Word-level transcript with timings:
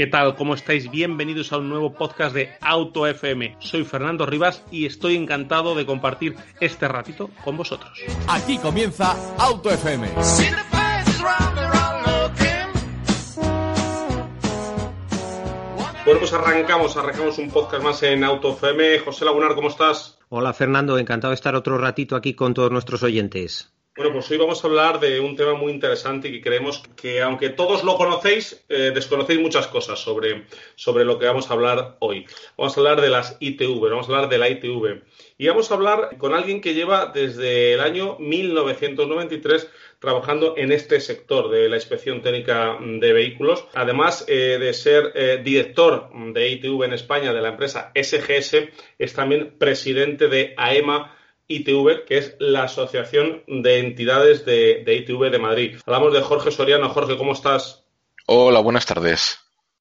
¿Qué 0.00 0.06
tal? 0.06 0.34
¿Cómo 0.34 0.54
estáis? 0.54 0.90
Bienvenidos 0.90 1.52
a 1.52 1.58
un 1.58 1.68
nuevo 1.68 1.92
podcast 1.92 2.34
de 2.34 2.48
Auto 2.62 3.06
FM. 3.06 3.58
Soy 3.58 3.84
Fernando 3.84 4.24
Rivas 4.24 4.64
y 4.70 4.86
estoy 4.86 5.14
encantado 5.14 5.74
de 5.74 5.84
compartir 5.84 6.36
este 6.58 6.88
ratito 6.88 7.28
con 7.44 7.58
vosotros. 7.58 8.00
Aquí 8.26 8.56
comienza 8.56 9.14
Auto 9.36 9.70
FM. 9.70 10.08
Bueno, 16.06 16.18
pues 16.18 16.32
arrancamos, 16.32 16.96
arrancamos 16.96 17.36
un 17.36 17.50
podcast 17.50 17.84
más 17.84 18.02
en 18.02 18.24
Auto 18.24 18.54
FM. 18.54 19.00
José 19.00 19.26
Lagunar, 19.26 19.54
¿cómo 19.54 19.68
estás? 19.68 20.18
Hola 20.30 20.54
Fernando, 20.54 20.96
encantado 20.96 21.32
de 21.32 21.34
estar 21.34 21.54
otro 21.54 21.76
ratito 21.76 22.16
aquí 22.16 22.32
con 22.32 22.54
todos 22.54 22.70
nuestros 22.70 23.02
oyentes. 23.02 23.70
Bueno, 24.00 24.14
pues 24.14 24.30
hoy 24.30 24.38
vamos 24.38 24.64
a 24.64 24.66
hablar 24.66 24.98
de 24.98 25.20
un 25.20 25.36
tema 25.36 25.52
muy 25.52 25.70
interesante 25.70 26.28
y 26.28 26.32
que 26.32 26.40
creemos 26.40 26.82
que, 26.96 27.20
aunque 27.20 27.50
todos 27.50 27.84
lo 27.84 27.98
conocéis, 27.98 28.64
eh, 28.70 28.92
desconocéis 28.94 29.38
muchas 29.38 29.66
cosas 29.66 29.98
sobre, 29.98 30.46
sobre 30.74 31.04
lo 31.04 31.18
que 31.18 31.26
vamos 31.26 31.50
a 31.50 31.52
hablar 31.52 31.98
hoy. 31.98 32.24
Vamos 32.56 32.74
a 32.74 32.80
hablar 32.80 33.02
de 33.02 33.10
las 33.10 33.36
ITV, 33.40 33.90
vamos 33.90 34.08
a 34.08 34.12
hablar 34.12 34.30
de 34.30 34.38
la 34.38 34.48
ITV. 34.48 35.02
Y 35.36 35.48
vamos 35.48 35.70
a 35.70 35.74
hablar 35.74 36.16
con 36.16 36.32
alguien 36.32 36.62
que 36.62 36.72
lleva 36.72 37.12
desde 37.12 37.74
el 37.74 37.80
año 37.80 38.16
1993 38.18 39.68
trabajando 39.98 40.54
en 40.56 40.72
este 40.72 40.98
sector 41.00 41.50
de 41.50 41.68
la 41.68 41.76
inspección 41.76 42.22
técnica 42.22 42.78
de 42.80 43.12
vehículos. 43.12 43.66
Además 43.74 44.24
eh, 44.28 44.56
de 44.58 44.72
ser 44.72 45.12
eh, 45.14 45.42
director 45.44 46.08
de 46.32 46.48
ITV 46.48 46.84
en 46.84 46.94
España 46.94 47.34
de 47.34 47.42
la 47.42 47.50
empresa 47.50 47.92
SGS, 47.94 48.66
es 48.98 49.12
también 49.12 49.58
presidente 49.58 50.28
de 50.28 50.54
AEMA 50.56 51.18
ITV, 51.50 52.04
que 52.06 52.18
es 52.18 52.36
la 52.38 52.64
Asociación 52.64 53.42
de 53.48 53.80
Entidades 53.80 54.44
de, 54.46 54.82
de 54.84 54.94
ITV 54.94 55.30
de 55.30 55.38
Madrid. 55.38 55.76
Hablamos 55.84 56.14
de 56.14 56.22
Jorge 56.22 56.52
Soriano. 56.52 56.88
Jorge, 56.88 57.18
¿cómo 57.18 57.32
estás? 57.32 57.84
Hola, 58.26 58.60
buenas 58.60 58.86
tardes. 58.86 59.40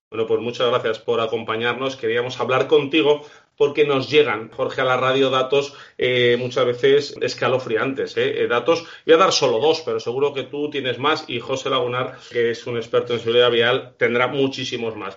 Bueno, 0.09 0.25
pues 0.25 0.41
muchas 0.41 0.67
gracias 0.69 0.97
por 0.97 1.21
acompañarnos. 1.21 1.95
Queríamos 1.95 2.39
hablar 2.39 2.67
contigo 2.67 3.21
porque 3.55 3.85
nos 3.85 4.09
llegan, 4.09 4.49
Jorge, 4.49 4.81
a 4.81 4.85
la 4.85 4.97
radio 4.97 5.29
datos 5.29 5.75
eh, 5.99 6.35
muchas 6.39 6.65
veces 6.65 7.15
escalofriantes. 7.21 8.17
¿eh? 8.17 8.47
Datos, 8.47 8.85
voy 9.05 9.13
a 9.13 9.17
dar 9.17 9.31
solo 9.31 9.59
dos, 9.59 9.81
pero 9.85 9.99
seguro 9.99 10.33
que 10.33 10.43
tú 10.43 10.71
tienes 10.71 10.97
más 10.97 11.25
y 11.27 11.39
José 11.39 11.69
Lagunar, 11.69 12.17
que 12.31 12.51
es 12.51 12.65
un 12.65 12.77
experto 12.77 13.13
en 13.13 13.19
seguridad 13.19 13.51
vial, 13.51 13.93
tendrá 13.97 14.27
muchísimos 14.27 14.95
más. 14.95 15.15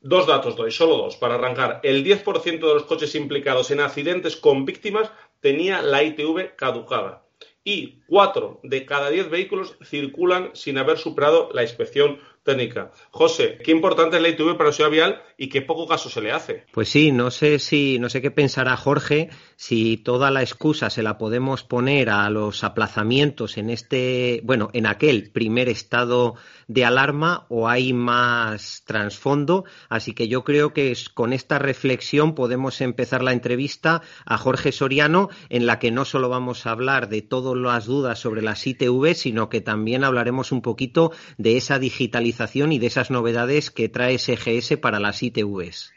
Dos 0.00 0.26
datos 0.26 0.54
doy, 0.54 0.70
solo 0.70 0.98
dos, 0.98 1.16
para 1.16 1.36
arrancar. 1.36 1.80
El 1.82 2.04
10% 2.04 2.42
de 2.44 2.74
los 2.74 2.84
coches 2.84 3.14
implicados 3.14 3.70
en 3.70 3.80
accidentes 3.80 4.36
con 4.36 4.64
víctimas 4.64 5.10
tenía 5.40 5.82
la 5.82 6.02
ITV 6.02 6.56
caducada. 6.56 7.26
Y 7.64 8.00
cuatro 8.06 8.60
de 8.62 8.86
cada 8.86 9.10
diez 9.10 9.28
vehículos 9.28 9.76
circulan 9.84 10.50
sin 10.54 10.78
haber 10.78 10.98
superado 10.98 11.50
la 11.52 11.62
inspección 11.62 12.20
técnica. 12.46 12.92
José, 13.10 13.58
qué 13.62 13.72
importante 13.72 14.16
es 14.16 14.22
la 14.22 14.28
ITV 14.28 14.56
para 14.56 14.70
la 14.70 14.72
ciudad 14.72 14.88
vial 14.90 15.22
y 15.36 15.48
qué 15.48 15.62
poco 15.62 15.88
caso 15.88 16.08
se 16.08 16.20
le 16.22 16.30
hace. 16.30 16.64
Pues 16.72 16.88
sí, 16.88 17.10
no 17.10 17.32
sé 17.32 17.58
si, 17.58 17.98
no 17.98 18.08
sé 18.08 18.22
qué 18.22 18.30
pensará 18.30 18.76
Jorge, 18.76 19.30
si 19.56 19.96
toda 19.96 20.30
la 20.30 20.42
excusa 20.42 20.88
se 20.88 21.02
la 21.02 21.18
podemos 21.18 21.64
poner 21.64 22.08
a 22.08 22.30
los 22.30 22.62
aplazamientos 22.62 23.58
en 23.58 23.68
este, 23.68 24.40
bueno, 24.44 24.70
en 24.72 24.86
aquel 24.86 25.32
primer 25.32 25.68
estado 25.68 26.36
de 26.68 26.84
alarma 26.84 27.46
o 27.48 27.68
hay 27.68 27.92
más 27.92 28.82
trasfondo. 28.84 29.64
Así 29.88 30.14
que 30.14 30.28
yo 30.28 30.44
creo 30.44 30.72
que 30.72 30.96
con 31.14 31.32
esta 31.32 31.58
reflexión 31.58 32.34
podemos 32.34 32.80
empezar 32.80 33.22
la 33.22 33.32
entrevista 33.32 34.02
a 34.24 34.38
Jorge 34.38 34.72
Soriano, 34.72 35.28
en 35.48 35.66
la 35.66 35.78
que 35.78 35.90
no 35.90 36.04
solo 36.04 36.28
vamos 36.28 36.66
a 36.66 36.70
hablar 36.70 37.08
de 37.08 37.22
todas 37.22 37.56
las 37.56 37.86
dudas 37.86 38.18
sobre 38.18 38.42
las 38.42 38.66
ITV, 38.66 39.14
sino 39.14 39.48
que 39.48 39.60
también 39.60 40.04
hablaremos 40.04 40.52
un 40.52 40.62
poquito 40.62 41.12
de 41.38 41.56
esa 41.56 41.78
digitalización 41.78 42.72
y 42.72 42.78
de 42.78 42.86
esas 42.88 43.10
novedades 43.10 43.70
que 43.70 43.88
trae 43.88 44.18
SGS 44.18 44.76
para 44.78 45.00
las 45.00 45.22
ITVs. 45.22 45.92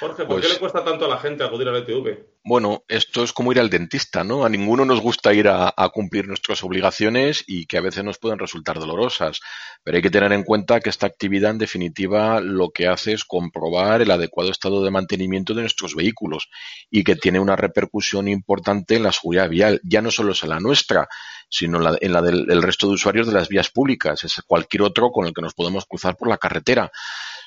Jorge, 0.00 0.24
¿por 0.26 0.36
qué 0.40 0.42
pues 0.42 0.54
le 0.54 0.58
cuesta 0.60 0.84
tanto 0.84 1.06
a 1.06 1.08
la 1.08 1.18
gente 1.18 1.42
acudir 1.42 1.68
a 1.68 1.72
la 1.72 1.78
ITV? 1.78 2.35
Bueno, 2.48 2.84
esto 2.86 3.24
es 3.24 3.32
como 3.32 3.50
ir 3.50 3.58
al 3.58 3.70
dentista, 3.70 4.22
¿no? 4.22 4.44
A 4.44 4.48
ninguno 4.48 4.84
nos 4.84 5.00
gusta 5.00 5.34
ir 5.34 5.48
a, 5.48 5.74
cumplir 5.92 6.28
nuestras 6.28 6.62
obligaciones 6.62 7.42
y 7.44 7.66
que 7.66 7.76
a 7.76 7.80
veces 7.80 8.04
nos 8.04 8.18
pueden 8.18 8.38
resultar 8.38 8.78
dolorosas. 8.78 9.40
Pero 9.82 9.96
hay 9.96 10.02
que 10.02 10.12
tener 10.12 10.32
en 10.32 10.44
cuenta 10.44 10.78
que 10.78 10.88
esta 10.88 11.08
actividad, 11.08 11.50
en 11.50 11.58
definitiva, 11.58 12.40
lo 12.40 12.70
que 12.70 12.86
hace 12.86 13.14
es 13.14 13.24
comprobar 13.24 14.00
el 14.00 14.12
adecuado 14.12 14.52
estado 14.52 14.84
de 14.84 14.92
mantenimiento 14.92 15.54
de 15.54 15.62
nuestros 15.62 15.96
vehículos 15.96 16.48
y 16.88 17.02
que 17.02 17.16
tiene 17.16 17.40
una 17.40 17.56
repercusión 17.56 18.28
importante 18.28 18.94
en 18.94 19.02
la 19.02 19.10
seguridad 19.10 19.48
vial, 19.48 19.80
ya 19.82 20.00
no 20.00 20.12
solo 20.12 20.30
es 20.30 20.44
en 20.44 20.50
la 20.50 20.60
nuestra, 20.60 21.08
sino 21.48 21.78
en 21.78 21.82
la, 21.84 21.98
en 22.00 22.12
la 22.12 22.22
del 22.22 22.62
resto 22.62 22.86
de 22.86 22.94
usuarios 22.94 23.26
de 23.26 23.32
las 23.32 23.48
vías 23.48 23.70
públicas, 23.70 24.22
es 24.22 24.40
cualquier 24.46 24.82
otro 24.82 25.10
con 25.10 25.26
el 25.26 25.34
que 25.34 25.42
nos 25.42 25.54
podemos 25.54 25.84
cruzar 25.84 26.16
por 26.16 26.28
la 26.28 26.38
carretera 26.38 26.92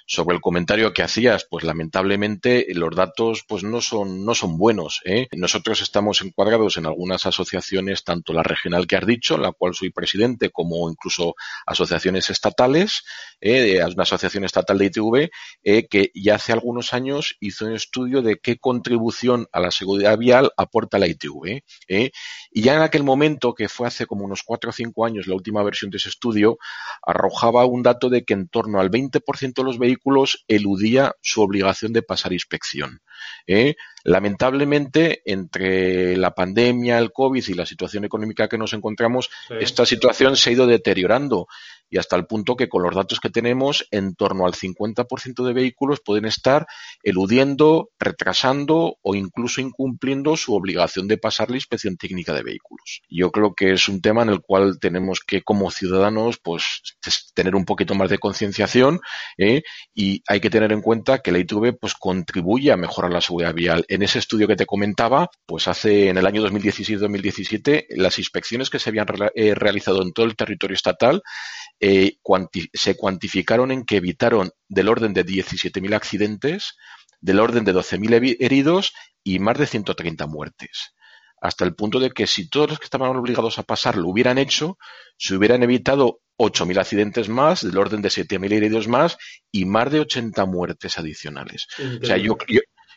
sobre 0.09 0.35
el 0.35 0.41
comentario 0.41 0.91
que 0.91 1.03
hacías, 1.03 1.45
pues 1.47 1.63
lamentablemente 1.63 2.65
los 2.73 2.95
datos 2.95 3.45
pues 3.47 3.63
no 3.63 3.79
son, 3.79 4.25
no 4.25 4.33
son 4.33 4.57
buenos. 4.57 5.01
¿eh? 5.05 5.27
Nosotros 5.33 5.83
estamos 5.83 6.21
encuadrados 6.21 6.77
en 6.77 6.87
algunas 6.87 7.27
asociaciones, 7.27 8.03
tanto 8.03 8.33
la 8.33 8.41
regional 8.41 8.87
que 8.87 8.95
has 8.95 9.05
dicho, 9.05 9.37
la 9.37 9.51
cual 9.51 9.75
soy 9.75 9.91
presidente, 9.91 10.49
como 10.49 10.89
incluso 10.89 11.35
asociaciones 11.67 12.31
estatales, 12.31 13.03
¿eh? 13.39 13.79
una 13.85 14.01
asociación 14.01 14.45
estatal 14.45 14.79
de 14.79 14.85
ITV, 14.85 15.29
eh, 15.63 15.87
que 15.87 16.11
ya 16.15 16.35
hace 16.35 16.53
algunos 16.53 16.91
años 16.95 17.37
hizo 17.39 17.67
un 17.67 17.73
estudio 17.73 18.23
de 18.23 18.39
qué 18.39 18.57
contribución 18.57 19.47
a 19.51 19.59
la 19.59 19.69
seguridad 19.69 20.17
vial 20.17 20.51
aporta 20.57 20.97
la 20.97 21.05
ITV. 21.05 21.61
¿eh? 21.87 22.11
Y 22.51 22.63
ya 22.63 22.73
en 22.73 22.81
aquel 22.81 23.03
momento, 23.03 23.53
que 23.53 23.69
fue 23.69 23.87
hace 23.87 24.07
como 24.07 24.25
unos 24.25 24.41
cuatro 24.41 24.71
o 24.71 24.73
cinco 24.73 25.05
años, 25.05 25.27
la 25.27 25.35
última 25.35 25.61
versión 25.61 25.91
de 25.91 25.97
ese 25.97 26.09
estudio, 26.09 26.57
arrojaba 27.05 27.65
un 27.65 27.83
dato 27.83 28.09
de 28.09 28.23
que 28.25 28.33
en 28.33 28.47
torno 28.47 28.79
al 28.79 28.89
20% 28.89 29.53
de 29.53 29.63
los 29.63 29.77
vehículos 29.77 29.98
eludía 30.47 31.15
su 31.21 31.41
obligación 31.41 31.93
de 31.93 32.01
pasar 32.01 32.33
inspección. 32.33 33.01
¿eh? 33.47 33.75
Lamentablemente, 34.03 35.21
entre 35.25 36.15
la 36.17 36.33
pandemia, 36.33 36.97
el 36.97 37.11
COVID 37.11 37.43
y 37.47 37.53
la 37.53 37.65
situación 37.65 38.05
económica 38.05 38.47
que 38.47 38.57
nos 38.57 38.73
encontramos, 38.73 39.29
esta 39.59 39.85
situación 39.85 40.35
se 40.35 40.49
ha 40.49 40.53
ido 40.53 40.67
deteriorando 40.67 41.47
y 41.89 41.97
hasta 41.97 42.15
el 42.15 42.25
punto 42.25 42.55
que 42.55 42.69
con 42.69 42.83
los 42.83 42.95
datos 42.95 43.19
que 43.19 43.29
tenemos, 43.29 43.87
en 43.91 44.15
torno 44.15 44.45
al 44.45 44.53
50% 44.53 45.43
de 45.43 45.53
vehículos 45.53 46.01
pueden 46.05 46.25
estar 46.25 46.67
eludiendo, 47.03 47.89
retrasando 47.99 48.97
o 49.01 49.15
incluso 49.15 49.59
incumpliendo 49.59 50.37
su 50.37 50.53
obligación 50.53 51.07
de 51.07 51.17
pasar 51.17 51.49
la 51.49 51.57
inspección 51.57 51.97
técnica 51.97 52.33
de 52.33 52.43
vehículos. 52.43 53.01
Yo 53.09 53.31
creo 53.31 53.55
que 53.55 53.73
es 53.73 53.89
un 53.89 54.01
tema 54.01 54.21
en 54.21 54.29
el 54.29 54.41
cual 54.41 54.79
tenemos 54.79 55.21
que, 55.21 55.41
como 55.41 55.71
ciudadanos, 55.71 56.37
pues 56.37 56.83
tener 57.33 57.55
un 57.55 57.65
poquito 57.65 57.95
más 57.95 58.09
de 58.09 58.19
concienciación 58.19 58.99
¿eh? 59.37 59.63
Y 59.93 60.23
hay 60.27 60.39
que 60.39 60.49
tener 60.49 60.71
en 60.71 60.81
cuenta 60.81 61.19
que 61.19 61.31
la 61.31 61.39
ITV 61.39 61.77
pues 61.79 61.93
contribuye 61.95 62.71
a 62.71 62.77
mejorar 62.77 63.11
la 63.11 63.21
seguridad 63.21 63.53
vial. 63.53 63.85
En 63.87 64.03
ese 64.03 64.19
estudio 64.19 64.47
que 64.47 64.55
te 64.55 64.65
comentaba, 64.65 65.29
pues 65.45 65.67
hace 65.67 66.09
en 66.09 66.17
el 66.17 66.25
año 66.25 66.41
2016-2017 66.47 67.87
las 67.97 68.19
inspecciones 68.19 68.69
que 68.69 68.79
se 68.79 68.89
habían 68.89 69.07
eh, 69.35 69.55
realizado 69.55 70.01
en 70.01 70.13
todo 70.13 70.25
el 70.25 70.35
territorio 70.35 70.75
estatal 70.75 71.21
eh, 71.79 72.17
se 72.73 72.95
cuantificaron 72.95 73.71
en 73.71 73.85
que 73.85 73.97
evitaron 73.97 74.51
del 74.67 74.89
orden 74.89 75.13
de 75.13 75.25
17.000 75.25 75.93
accidentes, 75.93 76.75
del 77.19 77.39
orden 77.39 77.65
de 77.65 77.73
12.000 77.73 78.37
heridos 78.39 78.93
y 79.23 79.39
más 79.39 79.57
de 79.57 79.67
130 79.67 80.27
muertes. 80.27 80.93
Hasta 81.41 81.65
el 81.65 81.73
punto 81.73 81.99
de 81.99 82.11
que 82.11 82.27
si 82.27 82.49
todos 82.49 82.69
los 82.69 82.79
que 82.79 82.85
estaban 82.85 83.15
obligados 83.15 83.59
a 83.59 83.63
pasar 83.63 83.97
lo 83.97 84.09
hubieran 84.09 84.37
hecho, 84.37 84.77
se 85.17 85.35
hubieran 85.35 85.63
evitado 85.63 86.21
8.000 86.39 86.79
accidentes 86.79 87.29
más, 87.29 87.61
del 87.61 87.77
orden 87.77 88.01
de 88.01 88.09
7.000 88.09 88.53
heridos 88.53 88.87
más 88.87 89.17
y 89.51 89.65
más 89.65 89.91
de 89.91 89.99
80 89.99 90.45
muertes 90.45 90.97
adicionales. 90.97 91.67
O 92.01 92.05
sea, 92.05 92.15
yo, 92.15 92.37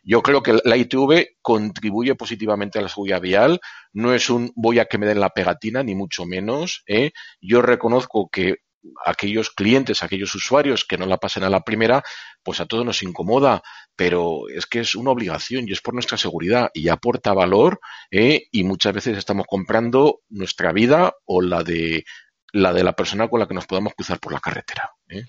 yo 0.05 0.23
creo 0.23 0.43
que 0.43 0.59
la 0.65 0.77
ITV 0.77 1.39
contribuye 1.43 2.15
positivamente 2.15 2.79
a 2.79 2.83
la 2.83 2.89
seguridad 2.89 3.21
vial. 3.21 3.61
No 3.93 4.15
es 4.15 4.31
un 4.31 4.53
voy 4.55 4.79
a 4.79 4.85
que 4.85 4.97
me 4.97 5.07
den 5.07 5.21
la 5.21 5.31
pegatina, 5.31 5.83
ni 5.83 5.97
mucho 5.97 6.25
menos. 6.25 6.85
¿eh? 6.87 7.11
Yo 7.41 7.63
reconozco 7.63 8.29
que 8.31 8.59
aquellos 9.05 9.51
clientes, 9.51 10.03
aquellos 10.03 10.35
usuarios 10.35 10.85
que 10.85 10.99
no 10.99 11.07
la 11.07 11.19
pasen 11.19 11.45
a 11.45 11.51
la 11.51 11.63
primera, 11.63 12.03
pues 12.43 12.61
a 12.61 12.67
todos 12.67 12.85
nos 12.85 13.03
incomoda, 13.03 13.63
pero 13.95 14.49
es 14.49 14.67
que 14.67 14.81
es 14.81 14.97
una 14.97 15.11
obligación 15.11 15.69
y 15.69 15.73
es 15.73 15.81
por 15.81 15.95
nuestra 15.95 16.19
seguridad 16.19 16.71
y 16.75 16.89
aporta 16.89 17.33
valor 17.33 17.81
¿eh? 18.11 18.47
y 18.51 18.65
muchas 18.65 18.93
veces 18.93 19.19
estamos 19.19 19.47
comprando 19.49 20.21
nuestra 20.29 20.73
vida 20.73 21.15
o 21.25 21.43
la 21.43 21.63
de 21.63 22.05
la 22.53 22.73
de 22.73 22.85
la 22.85 22.95
persona 22.95 23.29
con 23.29 23.41
la 23.41 23.49
que 23.49 23.55
nos 23.55 23.67
podamos 23.67 23.95
cruzar 23.95 24.21
por 24.21 24.33
la 24.33 24.41
carretera. 24.41 24.93
¿eh? 25.09 25.25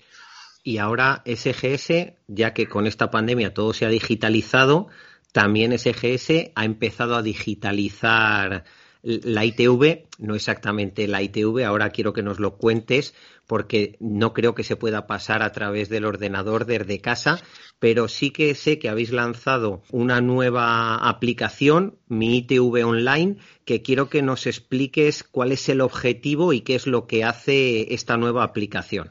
Y 0.62 0.78
ahora 0.78 1.22
SGS, 1.26 2.14
ya 2.26 2.54
que 2.54 2.68
con 2.68 2.86
esta 2.86 3.10
pandemia 3.10 3.52
todo 3.52 3.72
se 3.72 3.86
ha 3.86 3.88
digitalizado, 3.88 4.88
también 5.32 5.76
SGS 5.78 6.52
ha 6.54 6.64
empezado 6.64 7.16
a 7.16 7.22
digitalizar 7.22 8.64
la 9.04 9.44
ITV, 9.44 10.06
no 10.18 10.34
exactamente 10.34 11.06
la 11.06 11.22
ITV, 11.22 11.64
ahora 11.64 11.90
quiero 11.90 12.14
que 12.14 12.22
nos 12.22 12.40
lo 12.40 12.56
cuentes 12.56 13.14
porque 13.46 13.96
no 14.00 14.32
creo 14.32 14.54
que 14.54 14.64
se 14.64 14.76
pueda 14.76 15.06
pasar 15.06 15.42
a 15.42 15.52
través 15.52 15.90
del 15.90 16.06
ordenador 16.06 16.64
desde 16.64 17.00
casa, 17.00 17.42
pero 17.78 18.08
sí 18.08 18.30
que 18.30 18.54
sé 18.54 18.78
que 18.78 18.88
habéis 18.88 19.12
lanzado 19.12 19.82
una 19.90 20.22
nueva 20.22 20.96
aplicación, 20.96 21.98
mi 22.08 22.38
ITV 22.38 22.86
Online, 22.86 23.36
que 23.66 23.82
quiero 23.82 24.08
que 24.08 24.22
nos 24.22 24.46
expliques 24.46 25.22
cuál 25.22 25.52
es 25.52 25.68
el 25.68 25.82
objetivo 25.82 26.54
y 26.54 26.62
qué 26.62 26.74
es 26.74 26.86
lo 26.86 27.06
que 27.06 27.24
hace 27.24 27.92
esta 27.92 28.16
nueva 28.16 28.42
aplicación. 28.42 29.10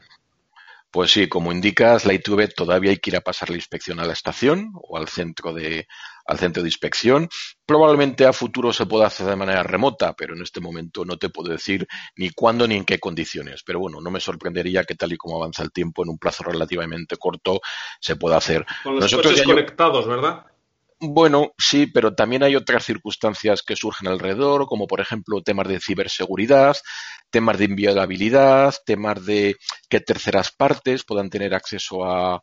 Pues 0.90 1.10
sí, 1.10 1.28
como 1.28 1.52
indicas, 1.52 2.04
la 2.04 2.14
ITV 2.14 2.54
todavía 2.54 2.90
hay 2.90 2.98
que 2.98 3.10
ir 3.10 3.16
a 3.16 3.20
pasar 3.20 3.50
la 3.50 3.56
inspección 3.56 3.98
a 3.98 4.04
la 4.04 4.12
estación 4.12 4.70
o 4.74 4.96
al 4.96 5.08
centro 5.08 5.52
de, 5.52 5.86
al 6.26 6.38
centro 6.38 6.62
de 6.62 6.68
inspección. 6.68 7.28
Probablemente 7.66 8.26
a 8.26 8.32
futuro 8.32 8.72
se 8.72 8.86
pueda 8.86 9.06
hacer 9.06 9.26
de 9.26 9.36
manera 9.36 9.62
remota, 9.62 10.14
pero 10.14 10.34
en 10.34 10.42
este 10.42 10.60
momento 10.60 11.04
no 11.04 11.16
te 11.16 11.30
puedo 11.30 11.50
decir 11.50 11.86
ni 12.16 12.30
cuándo 12.30 12.66
ni 12.66 12.76
en 12.76 12.84
qué 12.84 12.98
condiciones. 12.98 13.62
Pero 13.64 13.80
bueno, 13.80 14.00
no 14.00 14.10
me 14.10 14.20
sorprendería 14.20 14.84
que 14.84 14.94
tal 14.94 15.12
y 15.12 15.16
como 15.16 15.36
avanza 15.36 15.62
el 15.62 15.72
tiempo, 15.72 16.02
en 16.02 16.10
un 16.10 16.18
plazo 16.18 16.44
relativamente 16.44 17.16
corto, 17.16 17.60
se 18.00 18.16
pueda 18.16 18.36
hacer. 18.36 18.64
Con 18.82 18.94
los 18.94 19.04
Nosotros 19.04 19.32
coches 19.32 19.46
conectados, 19.46 20.06
¿verdad? 20.06 20.46
Bueno, 21.00 21.52
sí, 21.58 21.86
pero 21.86 22.14
también 22.14 22.42
hay 22.42 22.56
otras 22.56 22.84
circunstancias 22.84 23.62
que 23.62 23.76
surgen 23.76 24.08
alrededor, 24.08 24.66
como 24.66 24.86
por 24.86 25.00
ejemplo 25.00 25.42
temas 25.42 25.68
de 25.68 25.80
ciberseguridad, 25.80 26.76
temas 27.34 27.58
de 27.58 27.64
inviolabilidad, 27.64 28.72
temas 28.86 29.26
de 29.26 29.56
que 29.88 29.98
terceras 29.98 30.52
partes 30.52 31.02
puedan 31.02 31.30
tener 31.30 31.52
acceso 31.52 32.04
a, 32.04 32.40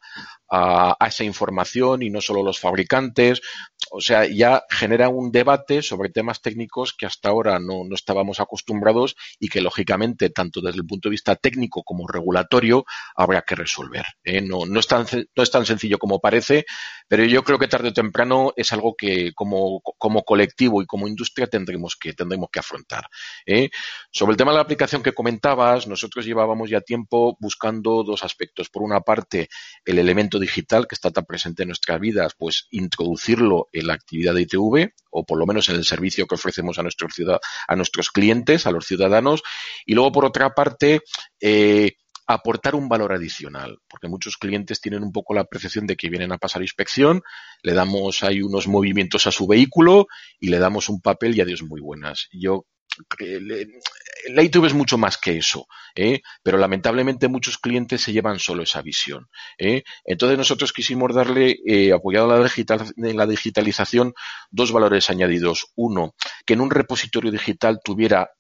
a, 0.51 1.07
esa 1.07 1.23
información 1.23 2.03
y 2.03 2.09
no 2.09 2.19
solo 2.19 2.43
los 2.43 2.59
fabricantes. 2.59 3.41
O 3.89 4.01
sea, 4.01 4.25
ya 4.25 4.63
genera 4.69 5.07
un 5.07 5.31
debate 5.31 5.81
sobre 5.81 6.09
temas 6.09 6.41
técnicos 6.41 6.93
que 6.93 7.05
hasta 7.05 7.29
ahora 7.29 7.57
no, 7.59 7.83
no 7.85 7.95
estábamos 7.95 8.39
acostumbrados 8.41 9.15
y 9.39 9.47
que, 9.47 9.61
lógicamente, 9.61 10.29
tanto 10.29 10.59
desde 10.59 10.79
el 10.79 10.85
punto 10.85 11.07
de 11.07 11.11
vista 11.11 11.35
técnico 11.35 11.83
como 11.83 12.05
regulatorio, 12.07 12.83
habrá 13.15 13.43
que 13.43 13.55
resolver. 13.55 14.05
¿eh? 14.23 14.41
No, 14.41 14.65
no, 14.65 14.79
es 14.79 14.87
tan, 14.87 15.05
no 15.35 15.43
es 15.43 15.51
tan 15.51 15.65
sencillo 15.65 15.97
como 15.97 16.19
parece, 16.19 16.65
pero 17.07 17.23
yo 17.23 17.43
creo 17.43 17.57
que 17.57 17.67
tarde 17.67 17.89
o 17.89 17.93
temprano 17.93 18.53
es 18.57 18.73
algo 18.73 18.95
que, 18.95 19.31
como, 19.33 19.81
como 19.81 20.23
colectivo 20.23 20.81
y 20.81 20.85
como 20.85 21.07
industria, 21.07 21.47
tendremos 21.47 21.95
que, 21.95 22.13
tendremos 22.13 22.49
que 22.51 22.59
afrontar. 22.59 23.05
¿eh? 23.45 23.69
Sobre 24.11 24.31
el 24.31 24.37
tema 24.37 24.51
de 24.51 24.57
la 24.57 24.63
aplicación 24.63 24.80
que 24.81 25.13
comentabas, 25.13 25.85
nosotros 25.85 26.25
llevábamos 26.25 26.69
ya 26.69 26.81
tiempo 26.81 27.37
buscando 27.39 28.03
dos 28.03 28.23
aspectos. 28.23 28.69
Por 28.69 28.81
una 28.81 29.01
parte, 29.01 29.47
el 29.85 29.99
elemento 29.99 30.39
digital 30.39 30.87
que 30.87 30.95
está 30.95 31.11
tan 31.11 31.25
presente 31.25 31.61
en 31.63 31.69
nuestras 31.69 31.99
vidas, 31.99 32.33
pues 32.35 32.67
introducirlo 32.71 33.67
en 33.73 33.87
la 33.87 33.93
actividad 33.93 34.33
de 34.33 34.41
ITV 34.41 34.89
o 35.11 35.23
por 35.23 35.37
lo 35.37 35.45
menos 35.45 35.69
en 35.69 35.75
el 35.75 35.85
servicio 35.85 36.25
que 36.25 36.33
ofrecemos 36.33 36.79
a 36.79 36.81
nuestros, 36.81 37.13
a 37.67 37.75
nuestros 37.75 38.09
clientes, 38.09 38.65
a 38.65 38.71
los 38.71 38.87
ciudadanos. 38.87 39.43
Y 39.85 39.93
luego, 39.93 40.11
por 40.11 40.25
otra 40.25 40.49
parte, 40.55 41.01
eh, 41.39 41.97
aportar 42.25 42.73
un 42.75 42.89
valor 42.89 43.13
adicional, 43.13 43.77
porque 43.87 44.07
muchos 44.07 44.37
clientes 44.37 44.81
tienen 44.81 45.03
un 45.03 45.11
poco 45.11 45.35
la 45.35 45.43
percepción 45.43 45.85
de 45.85 45.95
que 45.95 46.09
vienen 46.09 46.31
a 46.31 46.37
pasar 46.37 46.61
inspección, 46.63 47.21
le 47.61 47.73
damos 47.73 48.23
ahí 48.23 48.41
unos 48.41 48.67
movimientos 48.67 49.27
a 49.27 49.31
su 49.31 49.45
vehículo 49.45 50.07
y 50.39 50.49
le 50.49 50.57
damos 50.57 50.89
un 50.89 51.01
papel 51.01 51.35
y 51.35 51.41
adiós 51.41 51.61
muy 51.61 51.81
buenas. 51.81 52.29
Yo 52.31 52.65
la 54.29 54.43
ITV 54.43 54.65
es 54.65 54.73
mucho 54.73 54.97
más 54.97 55.17
que 55.17 55.37
eso, 55.37 55.67
¿eh? 55.95 56.21
pero 56.43 56.57
lamentablemente 56.57 57.27
muchos 57.27 57.57
clientes 57.57 58.01
se 58.01 58.13
llevan 58.13 58.39
solo 58.39 58.63
esa 58.63 58.81
visión. 58.81 59.29
¿eh? 59.57 59.83
Entonces 60.05 60.37
nosotros 60.37 60.73
quisimos 60.73 61.13
darle, 61.13 61.59
eh, 61.65 61.93
apoyado 61.93 62.31
en 62.33 62.39
la, 62.39 62.43
digital, 62.43 62.93
en 62.97 63.17
la 63.17 63.25
digitalización, 63.25 64.13
dos 64.49 64.71
valores 64.71 65.09
añadidos. 65.09 65.71
Uno, 65.75 66.15
que 66.45 66.53
en 66.53 66.61
un 66.61 66.71
repositorio 66.71 67.31
digital 67.31 67.79
tuviera 67.83 68.31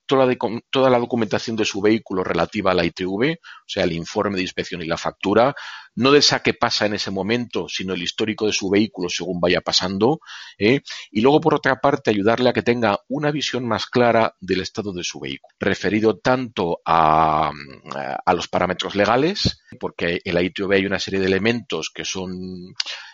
toda, 0.69 0.89
la 0.89 0.99
documentación 0.99 1.55
de 1.55 1.65
su 1.65 1.81
vehículo 1.81 2.23
relativa 2.23 2.71
a 2.71 2.73
la 2.73 2.85
ITV, 2.85 3.33
o 3.33 3.67
sea, 3.67 3.83
el 3.83 3.93
informe 3.93 4.37
de 4.37 4.43
inspección 4.43 4.81
y 4.81 4.85
la 4.85 4.97
factura, 4.97 5.55
no 5.95 6.11
de 6.11 6.19
esa 6.19 6.41
que 6.41 6.53
pasa 6.53 6.85
en 6.85 6.93
ese 6.93 7.11
momento, 7.11 7.67
sino 7.67 7.93
el 7.93 8.03
histórico 8.03 8.45
de 8.45 8.53
su 8.53 8.69
vehículo 8.69 9.09
según 9.09 9.39
vaya 9.39 9.61
pasando, 9.61 10.19
¿eh? 10.57 10.81
y 11.11 11.21
luego 11.21 11.41
por 11.41 11.55
otra 11.55 11.81
parte 11.81 12.11
ayudarle 12.11 12.49
a 12.49 12.53
que 12.53 12.63
tenga 12.63 12.99
una 13.07 13.31
visión 13.31 13.67
más 13.67 13.85
clara 13.85 14.35
del 14.39 14.61
estado 14.61 14.93
de 14.93 15.03
su 15.03 15.19
vehículo, 15.19 15.53
referido 15.59 16.17
tanto 16.19 16.81
a, 16.85 17.51
a 18.25 18.33
los 18.33 18.47
parámetros 18.47 18.95
legales, 18.95 19.61
porque 19.79 20.21
en 20.23 20.33
la 20.33 20.41
ITV 20.41 20.71
hay 20.73 20.85
una 20.85 20.99
serie 20.99 21.19
de 21.19 21.27
elementos 21.27 21.89
que 21.93 22.05
son 22.05 22.73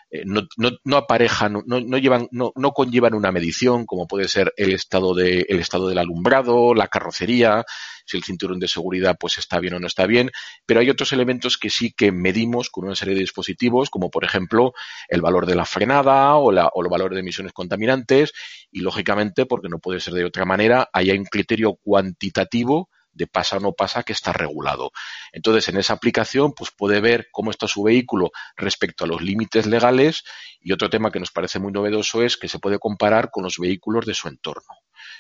eh, 0.10 0.24
no, 0.26 0.44
no, 0.56 0.72
no, 0.86 0.98
aparejan, 0.98 1.54
no, 1.66 1.82
no 1.82 1.98
llevan, 1.98 2.30
no, 2.32 2.54
conllevan 2.72 3.14
una 3.14 3.32
medición, 3.32 3.86
como 3.86 4.08
puede 4.08 4.30
ser 4.30 4.54
el 4.56 4.72
estado 4.72 5.14
de, 5.14 5.46
el 5.50 5.60
estado 5.60 5.90
del 5.90 5.98
alumbrado, 5.98 6.74
la 6.74 6.88
carrocería, 6.88 7.66
si 8.06 8.16
el 8.16 8.24
cinturón 8.24 8.60
de 8.60 8.70
seguridad 8.70 9.18
pues 9.20 9.38
está 9.38 9.60
bien 9.60 9.74
o 9.74 9.80
no 9.80 9.88
está 9.88 10.06
bien, 10.06 10.32
pero 10.66 10.80
hay 10.80 10.90
otros 10.90 11.12
elementos 11.12 11.58
que 11.58 11.70
sí 11.70 11.92
que 11.92 12.14
medimos 12.14 12.70
con 12.70 12.86
una 12.86 12.96
serie 12.96 13.16
de 13.16 13.22
dispositivos, 13.22 13.90
como 13.90 14.10
por 14.10 14.24
ejemplo 14.24 14.74
el 15.10 15.22
valor 15.22 15.46
de 15.46 15.56
la 15.56 15.66
frenada 15.66 16.36
o, 16.36 16.54
la, 16.54 16.68
o 16.68 16.84
el 16.84 16.90
valor 16.90 17.14
de 17.14 17.20
emisiones 17.20 17.52
contaminantes, 17.52 18.32
y 18.72 18.80
lógicamente, 18.80 19.46
porque 19.46 19.68
no 19.68 19.80
puede 19.80 20.00
ser 20.00 20.14
de 20.14 20.24
otra 20.24 20.46
manera, 20.46 20.90
hay 20.94 21.12
un 21.12 21.26
criterio 21.26 21.76
cuantitativo 21.84 22.90
de 23.18 23.28
pasa 23.28 23.58
o 23.58 23.60
no 23.60 23.74
pasa 23.74 24.04
que 24.04 24.14
está 24.14 24.32
regulado. 24.32 24.92
Entonces, 25.32 25.68
en 25.70 25.78
esa 25.78 25.94
aplicación, 25.94 26.54
pues 26.54 26.72
puede 26.72 27.02
ver 27.02 27.28
cómo 27.32 27.52
está 27.52 27.68
su 27.68 27.84
vehículo 27.84 28.32
respecto 28.56 29.04
a 29.04 29.08
los 29.08 29.22
límites 29.22 29.66
legales 29.66 30.24
y 30.60 30.72
otro 30.72 30.90
tema 30.90 31.12
que 31.12 31.20
nos 31.20 31.32
parece 31.32 31.60
muy 31.60 31.72
novedoso 31.72 32.24
es 32.24 32.38
que 32.38 32.48
se 32.48 32.60
puede 32.60 32.80
comparar 32.80 33.30
con 33.32 33.44
los 33.44 33.58
vehículos 33.58 34.06
de 34.06 34.14
su 34.14 34.28
entorno. 34.28 34.74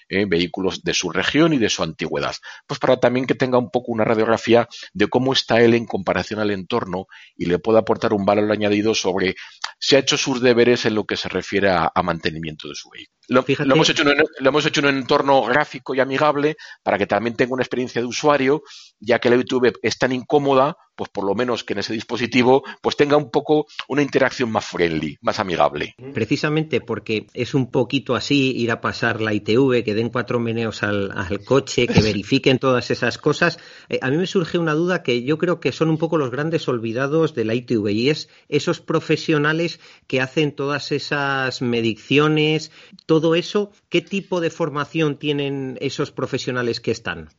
¿eh? 0.09 0.25
vehículos 0.25 0.83
de 0.83 0.93
su 0.93 1.09
región 1.09 1.53
y 1.53 1.57
de 1.57 1.69
su 1.69 1.83
antigüedad. 1.83 2.35
Pues 2.65 2.79
para 2.79 2.97
también 2.97 3.25
que 3.25 3.35
tenga 3.35 3.57
un 3.57 3.69
poco 3.69 3.91
una 3.91 4.03
radiografía 4.03 4.67
de 4.93 5.07
cómo 5.07 5.33
está 5.33 5.61
él 5.61 5.73
en 5.73 5.85
comparación 5.85 6.39
al 6.39 6.51
entorno 6.51 7.07
y 7.35 7.45
le 7.45 7.59
pueda 7.59 7.79
aportar 7.79 8.13
un 8.13 8.25
valor 8.25 8.51
añadido 8.51 8.95
sobre 8.95 9.35
si 9.79 9.95
ha 9.95 9.99
hecho 9.99 10.17
sus 10.17 10.41
deberes 10.41 10.85
en 10.85 10.95
lo 10.95 11.05
que 11.05 11.17
se 11.17 11.29
refiere 11.29 11.69
a, 11.69 11.91
mantenimiento 12.03 12.69
de 12.69 12.75
su 12.75 12.89
vehículo. 12.89 13.16
Lo, 13.27 13.43
hemos 13.47 13.89
hecho 13.89 14.09
en, 14.09 14.23
lo 14.39 14.49
hemos 14.49 14.65
hecho 14.65 14.79
en 14.79 14.85
un 14.87 14.97
entorno 14.97 15.43
gráfico 15.43 15.93
y 15.93 15.99
amigable 15.99 16.55
para 16.81 16.97
que 16.97 17.07
también 17.07 17.35
tenga 17.35 17.53
una 17.53 17.63
experiencia 17.63 18.01
de 18.01 18.07
usuario, 18.07 18.63
ya 18.99 19.19
que 19.19 19.29
la 19.29 19.35
YouTube 19.35 19.77
es 19.81 19.97
tan 19.97 20.13
incómoda 20.13 20.77
pues 20.97 21.11
por 21.11 21.25
lo 21.25 21.35
menos 21.35 21.63
que 21.63 21.73
en 21.73 21.79
ese 21.79 21.93
dispositivo 21.93 22.63
pues 22.81 22.97
tenga 22.97 23.15
un 23.15 23.29
poco 23.29 23.67
una 23.87 24.01
interacción 24.01 24.51
más 24.51 24.65
friendly, 24.65 25.17
más 25.21 25.39
amigable. 25.39 25.95
Precisamente 26.13 26.81
porque 26.81 27.27
es 27.35 27.53
un 27.53 27.69
poquito 27.69 28.15
así 28.15 28.57
ir 28.57 28.71
a 28.71 28.81
pasar 28.81 29.21
la 29.21 29.33
ITV, 29.33 29.83
que 29.83 29.93
den 29.93 30.09
cuatro 30.09 30.39
meneos 30.39 30.81
al, 30.81 31.13
coche, 31.45 31.87
que 31.87 32.01
verifiquen 32.01 32.57
todas 32.57 32.89
esas 32.89 33.19
cosas. 33.19 33.59
Eh, 33.89 33.99
a 34.01 34.09
mí 34.09 34.17
me 34.17 34.25
surge 34.25 34.57
una 34.57 34.73
duda 34.73 35.03
que 35.03 35.23
yo 35.23 35.37
creo 35.37 35.59
que 35.59 35.71
son 35.71 35.89
un 35.91 35.99
poco 35.99 36.17
los 36.17 36.31
grandes 36.31 36.67
olvidados 36.67 37.35
de 37.35 37.45
la 37.45 37.53
ITV 37.53 37.87
y 37.91 38.09
es 38.09 38.27
esos 38.49 38.81
profesionales 38.81 39.79
que 40.07 40.19
hacen 40.19 40.55
todas 40.55 40.91
esas 40.91 41.61
mediciones, 41.61 42.71
todo 43.05 43.16
eso, 43.35 43.71
¿qué 43.89 44.01
tipo 44.01 44.39
de 44.41 44.49
formación 44.49 45.17
tienen 45.17 45.77
esos 45.81 46.11
profesionales 46.11 46.79
que 46.79 46.91
están? 46.91 47.29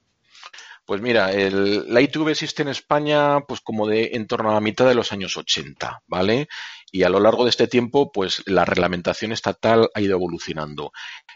Pues 0.88 1.02
mira, 1.02 1.33
el, 1.33 1.92
la 1.92 2.00
ITV 2.00 2.30
existe 2.30 2.62
en 2.62 2.68
España 2.68 3.40
pues 3.47 3.61
como 3.61 3.87
de 3.87 4.12
en 4.14 4.26
torno 4.26 4.50
a 4.50 4.54
la 4.54 4.62
mitad 4.62 4.88
de 4.88 4.95
los 4.95 5.12
años 5.12 5.37
80, 5.37 6.02
¿vale? 6.07 6.49
Y 6.90 7.02
a 7.02 7.11
lo 7.11 7.21
largo 7.21 7.45
de 7.45 7.50
este 7.50 7.66
tiempo, 7.66 8.11
pues 8.11 8.42
la 8.47 8.64
reglamentación 8.64 9.33
estatal 9.33 9.90
ha 9.92 10.00
ido 10.00 10.16
evolucionando. 10.16 10.92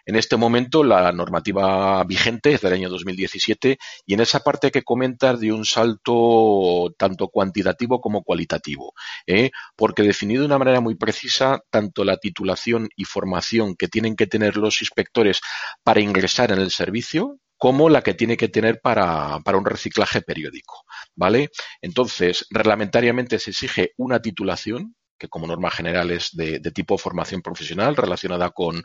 En 0.07 0.17
este 0.17 0.39
momento, 0.39 0.83
la 0.83 1.13
normativa 1.13 2.03
vigente 2.05 2.55
es 2.55 2.63
del 2.63 2.73
año 2.73 2.89
2017 2.89 3.77
y 4.07 4.15
en 4.15 4.21
esa 4.21 4.41
parte 4.41 4.71
que 4.71 4.85
comentas 4.85 5.39
de 5.39 5.53
un 5.53 5.67
salto 5.67 6.95
tanto 6.97 7.29
cuantitativo 7.29 8.01
como 8.01 8.23
cualitativo, 8.23 8.95
¿eh? 9.27 9.51
porque 9.77 10.03
definido 10.03 10.41
de 10.41 10.47
una 10.47 10.59
manera 10.59 10.81
muy 10.81 10.95
precisa 10.95 11.61
tanto 11.69 12.05
la 12.05 12.17
titulación 12.17 12.89
y 12.97 13.05
formación 13.05 13.77
que 13.77 13.89
tienen 13.89 14.17
que 14.17 14.27
tener 14.27 14.57
los 14.57 14.81
inspectores 14.81 15.43
para 15.83 16.01
ingresar 16.01 16.53
en 16.53 16.59
el 16.59 16.71
servicio, 16.71 17.39
como 17.63 17.89
la 17.89 18.03
que 18.03 18.15
tiene 18.15 18.37
que 18.37 18.49
tener 18.49 18.81
para, 18.81 19.39
para, 19.45 19.57
un 19.57 19.65
reciclaje 19.65 20.21
periódico, 20.21 20.85
¿vale? 21.15 21.51
Entonces, 21.81 22.45
reglamentariamente 22.51 23.39
se 23.39 23.51
exige 23.51 23.93
una 23.99 24.21
titulación, 24.21 24.97
que 25.17 25.29
como 25.29 25.47
norma 25.47 25.71
general 25.71 26.11
es 26.11 26.31
de, 26.33 26.59
tipo 26.75 26.99
formación 26.99 27.41
profesional 27.41 27.95
relacionada 27.95 28.51
con, 28.51 28.83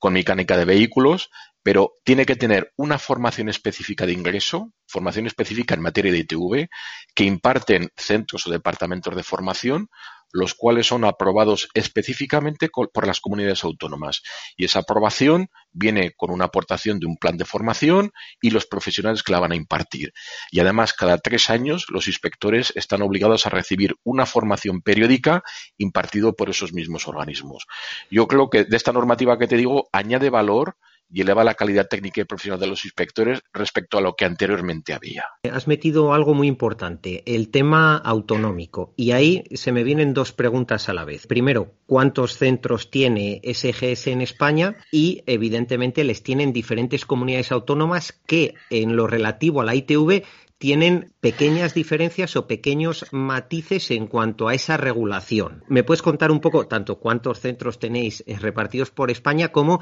con, 0.00 0.12
mecánica 0.12 0.56
de 0.56 0.64
vehículos, 0.64 1.30
pero 1.62 1.92
tiene 2.02 2.26
que 2.26 2.34
tener 2.34 2.72
una 2.74 2.98
formación 2.98 3.48
específica 3.48 4.06
de 4.06 4.12
ingreso, 4.14 4.72
formación 4.88 5.28
específica 5.28 5.76
en 5.76 5.82
materia 5.82 6.10
de 6.10 6.18
ITV, 6.18 6.68
que 7.14 7.22
imparten 7.22 7.90
centros 7.96 8.44
o 8.44 8.50
departamentos 8.50 9.14
de 9.14 9.22
formación, 9.22 9.88
los 10.32 10.54
cuales 10.54 10.86
son 10.86 11.04
aprobados 11.04 11.68
específicamente 11.74 12.68
por 12.68 13.06
las 13.06 13.20
comunidades 13.20 13.64
autónomas. 13.64 14.22
Y 14.56 14.64
esa 14.64 14.80
aprobación 14.80 15.50
viene 15.72 16.12
con 16.16 16.30
una 16.30 16.46
aportación 16.46 16.98
de 16.98 17.06
un 17.06 17.16
plan 17.16 17.36
de 17.36 17.44
formación 17.44 18.12
y 18.40 18.50
los 18.50 18.66
profesionales 18.66 19.22
que 19.22 19.32
la 19.32 19.40
van 19.40 19.52
a 19.52 19.56
impartir. 19.56 20.12
Y 20.50 20.60
además, 20.60 20.92
cada 20.92 21.18
tres 21.18 21.50
años, 21.50 21.86
los 21.88 22.08
inspectores 22.08 22.72
están 22.76 23.02
obligados 23.02 23.46
a 23.46 23.50
recibir 23.50 23.96
una 24.04 24.26
formación 24.26 24.82
periódica 24.82 25.42
impartido 25.78 26.34
por 26.34 26.50
esos 26.50 26.72
mismos 26.72 27.08
organismos. 27.08 27.66
Yo 28.10 28.26
creo 28.28 28.50
que 28.50 28.64
de 28.64 28.76
esta 28.76 28.92
normativa 28.92 29.38
que 29.38 29.46
te 29.46 29.56
digo, 29.56 29.88
añade 29.92 30.30
valor 30.30 30.76
y 31.12 31.22
eleva 31.22 31.44
la 31.44 31.54
calidad 31.54 31.88
técnica 31.88 32.20
y 32.20 32.24
profesional 32.24 32.60
de 32.60 32.66
los 32.66 32.84
inspectores 32.84 33.40
respecto 33.52 33.98
a 33.98 34.00
lo 34.00 34.14
que 34.14 34.24
anteriormente 34.24 34.92
había. 34.92 35.24
Has 35.50 35.66
metido 35.66 36.14
algo 36.14 36.34
muy 36.34 36.46
importante, 36.46 37.22
el 37.26 37.50
tema 37.50 37.96
autonómico. 37.96 38.94
Y 38.96 39.12
ahí 39.12 39.44
se 39.54 39.72
me 39.72 39.84
vienen 39.84 40.14
dos 40.14 40.32
preguntas 40.32 40.88
a 40.88 40.94
la 40.94 41.04
vez. 41.04 41.26
Primero, 41.26 41.74
¿cuántos 41.86 42.36
centros 42.36 42.90
tiene 42.90 43.40
SGS 43.44 44.08
en 44.08 44.20
España? 44.20 44.76
Y 44.92 45.22
evidentemente 45.26 46.04
les 46.04 46.22
tienen 46.22 46.52
diferentes 46.52 47.04
comunidades 47.04 47.52
autónomas 47.52 48.12
que 48.26 48.54
en 48.70 48.96
lo 48.96 49.06
relativo 49.06 49.60
a 49.60 49.64
la 49.64 49.74
ITV 49.74 50.24
tienen 50.60 51.14
pequeñas 51.20 51.72
diferencias 51.72 52.36
o 52.36 52.46
pequeños 52.46 53.06
matices 53.12 53.90
en 53.92 54.06
cuanto 54.06 54.46
a 54.46 54.54
esa 54.54 54.76
regulación. 54.76 55.64
¿Me 55.68 55.84
puedes 55.84 56.02
contar 56.02 56.30
un 56.30 56.40
poco 56.40 56.66
tanto 56.66 56.98
cuántos 56.98 57.40
centros 57.40 57.78
tenéis 57.78 58.22
eh, 58.26 58.36
repartidos 58.38 58.90
por 58.90 59.10
España 59.10 59.52
como, 59.52 59.80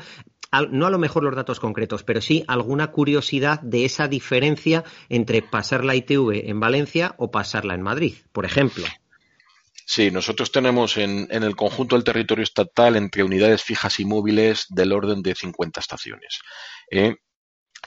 no 0.71 0.87
a 0.87 0.91
lo 0.91 0.99
mejor 0.99 1.25
los 1.25 1.35
datos 1.35 1.59
concretos, 1.59 2.05
pero 2.05 2.21
sí 2.21 2.45
alguna 2.47 2.93
curiosidad 2.93 3.61
de 3.61 3.87
esa 3.87 4.07
diferencia 4.07 4.85
entre 5.09 5.43
pasar 5.43 5.85
la 5.85 5.97
ITV 5.97 6.49
en 6.49 6.61
Valencia 6.61 7.17
o 7.19 7.33
pasarla 7.33 7.75
en 7.75 7.83
Madrid, 7.83 8.15
por 8.31 8.45
ejemplo? 8.45 8.87
Sí, 9.85 10.13
nosotros 10.13 10.53
tenemos 10.53 10.97
en, 10.97 11.27
el 11.29 11.57
conjunto 11.57 11.97
del 11.97 12.05
territorio 12.05 12.45
estatal 12.45 12.95
entre 12.95 13.25
unidades 13.25 13.65
fijas 13.65 13.99
y 13.99 14.05
móviles 14.05 14.67
del 14.69 14.93
orden 14.93 15.23
de 15.23 15.35
50 15.35 15.81
estaciones. 15.81 16.39
¿eh? 16.89 17.17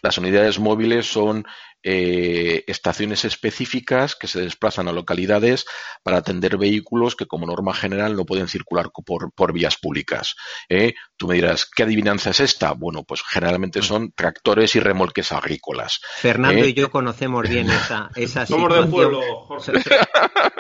las 0.02 0.18
unidades 0.18 0.60
móviles 0.60 1.06
son 1.06 1.46
eh, 1.84 2.64
estaciones 2.68 3.26
específicas 3.26 4.16
que 4.16 4.28
se 4.28 4.42
desplazan 4.42 4.88
a 4.88 4.92
localidades 4.92 5.66
para 6.04 6.18
atender 6.18 6.58
vehículos 6.58 7.16
que 7.16 7.26
como 7.26 7.48
norma 7.48 7.74
general 7.74 8.16
no 8.16 8.26
pueden 8.26 8.48
circular 8.48 8.92
por, 9.06 9.54
vías 9.54 9.78
públicas. 9.78 10.36
¿eh? 10.70 10.94
Tú 11.18 11.28
me 11.28 11.36
dirás, 11.36 11.66
¿qué 11.66 11.84
adivinanza 11.84 12.30
es 12.30 12.40
esta? 12.40 12.74
Bueno, 12.74 13.04
pues 13.04 13.22
generalmente 13.28 13.82
son 13.82 14.12
tractores 14.12 14.76
y 14.76 14.80
remolques 14.80 15.32
agrícolas. 15.32 16.02
Fernando 16.18 16.64
¿eh? 16.64 16.70
y 16.70 16.74
yo 16.74 16.92
conocemos 16.92 17.50
bien 17.50 17.70
esa, 17.70 18.10
esa 18.16 18.46
Somos 18.46 18.74
del 18.74 18.88
pueblo, 18.88 19.22
Jorge. 19.48 19.74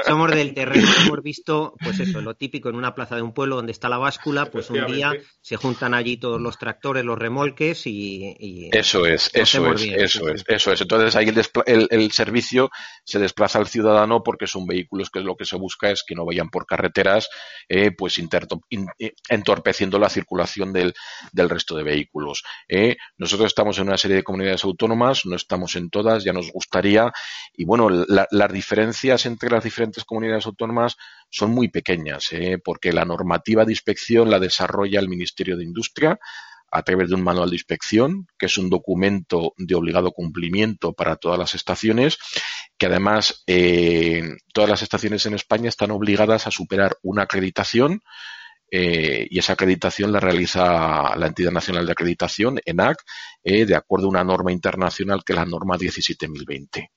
Somos 0.06 0.32
del 0.32 0.54
terreno. 0.54 0.88
Hemos 1.06 1.22
visto, 1.22 1.76
pues 1.84 2.00
eso, 2.00 2.22
lo 2.22 2.36
típico 2.36 2.70
en 2.70 2.76
una 2.76 2.96
plaza 2.96 3.16
de 3.16 3.22
un 3.22 3.34
pueblo 3.34 3.58
donde 3.58 3.72
está 3.72 3.90
la 3.90 3.98
báscula, 3.98 4.46
pues 4.48 4.70
un 4.70 4.86
día 4.88 5.14
se 5.42 5.56
juntan 5.56 5.94
allí 5.94 6.18
todos 6.18 6.42
los 6.42 6.58
tractores, 6.58 7.06
los 7.06 7.18
remolques 7.18 7.86
y... 7.86 8.70
eso 8.72 9.06
es, 9.06 9.30
eso 9.34 9.72
es, 9.72 9.82
eso 9.84 10.30
es, 10.30 10.44
eso 10.48 10.72
es. 10.72 10.82
Entonces 10.82 11.11
ahí 11.16 11.32
el, 11.66 12.12
servicio 12.12 12.70
se 13.04 13.20
desplaza 13.20 13.60
al 13.60 13.68
ciudadano 13.68 14.24
porque 14.24 14.48
son 14.48 14.66
vehículos 14.66 15.10
que 15.10 15.20
lo 15.22 15.36
que 15.36 15.46
se 15.46 15.56
busca 15.56 15.90
es 15.90 16.04
que 16.04 16.16
no 16.16 16.26
vayan 16.26 16.50
por 16.50 16.66
carreteras, 16.66 17.30
eh, 17.70 17.92
pues 17.92 18.18
eh, 18.20 19.14
entorpeciendo 19.30 20.00
la 20.00 20.10
circulación 20.10 20.74
del, 20.74 20.94
resto 21.34 21.76
de 21.76 21.84
vehículos. 21.84 22.44
Eh. 22.68 22.98
Nosotros 23.18 23.48
estamos 23.48 23.78
en 23.78 23.88
una 23.88 23.98
serie 23.98 24.18
de 24.18 24.24
comunidades 24.24 24.64
autónomas, 24.64 25.26
no 25.26 25.36
estamos 25.36 25.76
en 25.76 25.90
todas, 25.90 26.24
ya 26.24 26.34
nos 26.34 26.52
gustaría, 26.52 27.12
y 27.54 27.66
bueno, 27.66 27.90
las 27.90 28.54
diferencias 28.54 29.26
entre 29.26 29.50
las 29.50 29.64
diferentes 29.64 30.04
comunidades 30.06 30.46
autónomas 30.46 30.98
son 31.30 31.52
muy 31.52 31.70
pequeñas, 31.70 32.30
porque 32.64 32.94
la 32.94 33.06
normativa 33.06 33.66
de 33.66 33.72
inspección 33.72 34.30
la 34.30 34.40
desarrolla 34.40 35.00
el 35.00 35.10
Ministerio 35.10 35.58
de 35.58 35.64
Industria, 35.64 36.20
a 36.72 36.84
través 36.84 37.10
de 37.10 37.16
un 37.16 37.24
manual 37.24 37.50
de 37.50 37.58
inspección, 37.58 38.28
que 38.38 38.46
es 38.46 38.58
un 38.58 38.70
documento 38.70 39.54
de 39.58 39.76
obligado 39.76 40.12
cumplimiento 40.12 40.94
para 40.94 41.18
todas 41.18 41.38
las 41.38 41.54
estaciones, 41.54 42.18
que 42.78 42.86
además 42.86 43.44
eh, 43.46 44.24
todas 44.54 44.70
las 44.70 44.82
estaciones 44.82 45.26
en 45.26 45.34
España 45.34 45.70
están 45.70 45.92
obligadas 45.92 46.48
a 46.48 46.52
superar 46.52 46.98
una 47.04 47.24
acreditación 47.24 48.02
eh, 48.74 49.28
y 49.30 49.38
esa 49.38 49.54
acreditación 49.54 50.14
la 50.14 50.22
realiza 50.22 51.14
la 51.18 51.28
entidad 51.28 51.52
nacional 51.52 51.86
de 51.86 51.92
acreditación, 51.92 52.60
ENAC, 52.64 53.04
eh, 53.44 53.66
de 53.66 53.76
acuerdo 53.76 54.06
a 54.08 54.12
una 54.12 54.24
norma 54.24 54.54
internacional 54.54 55.24
que 55.26 55.34
es 55.34 55.40
la 55.40 55.46
norma 55.46 55.78
17020. 55.78 56.90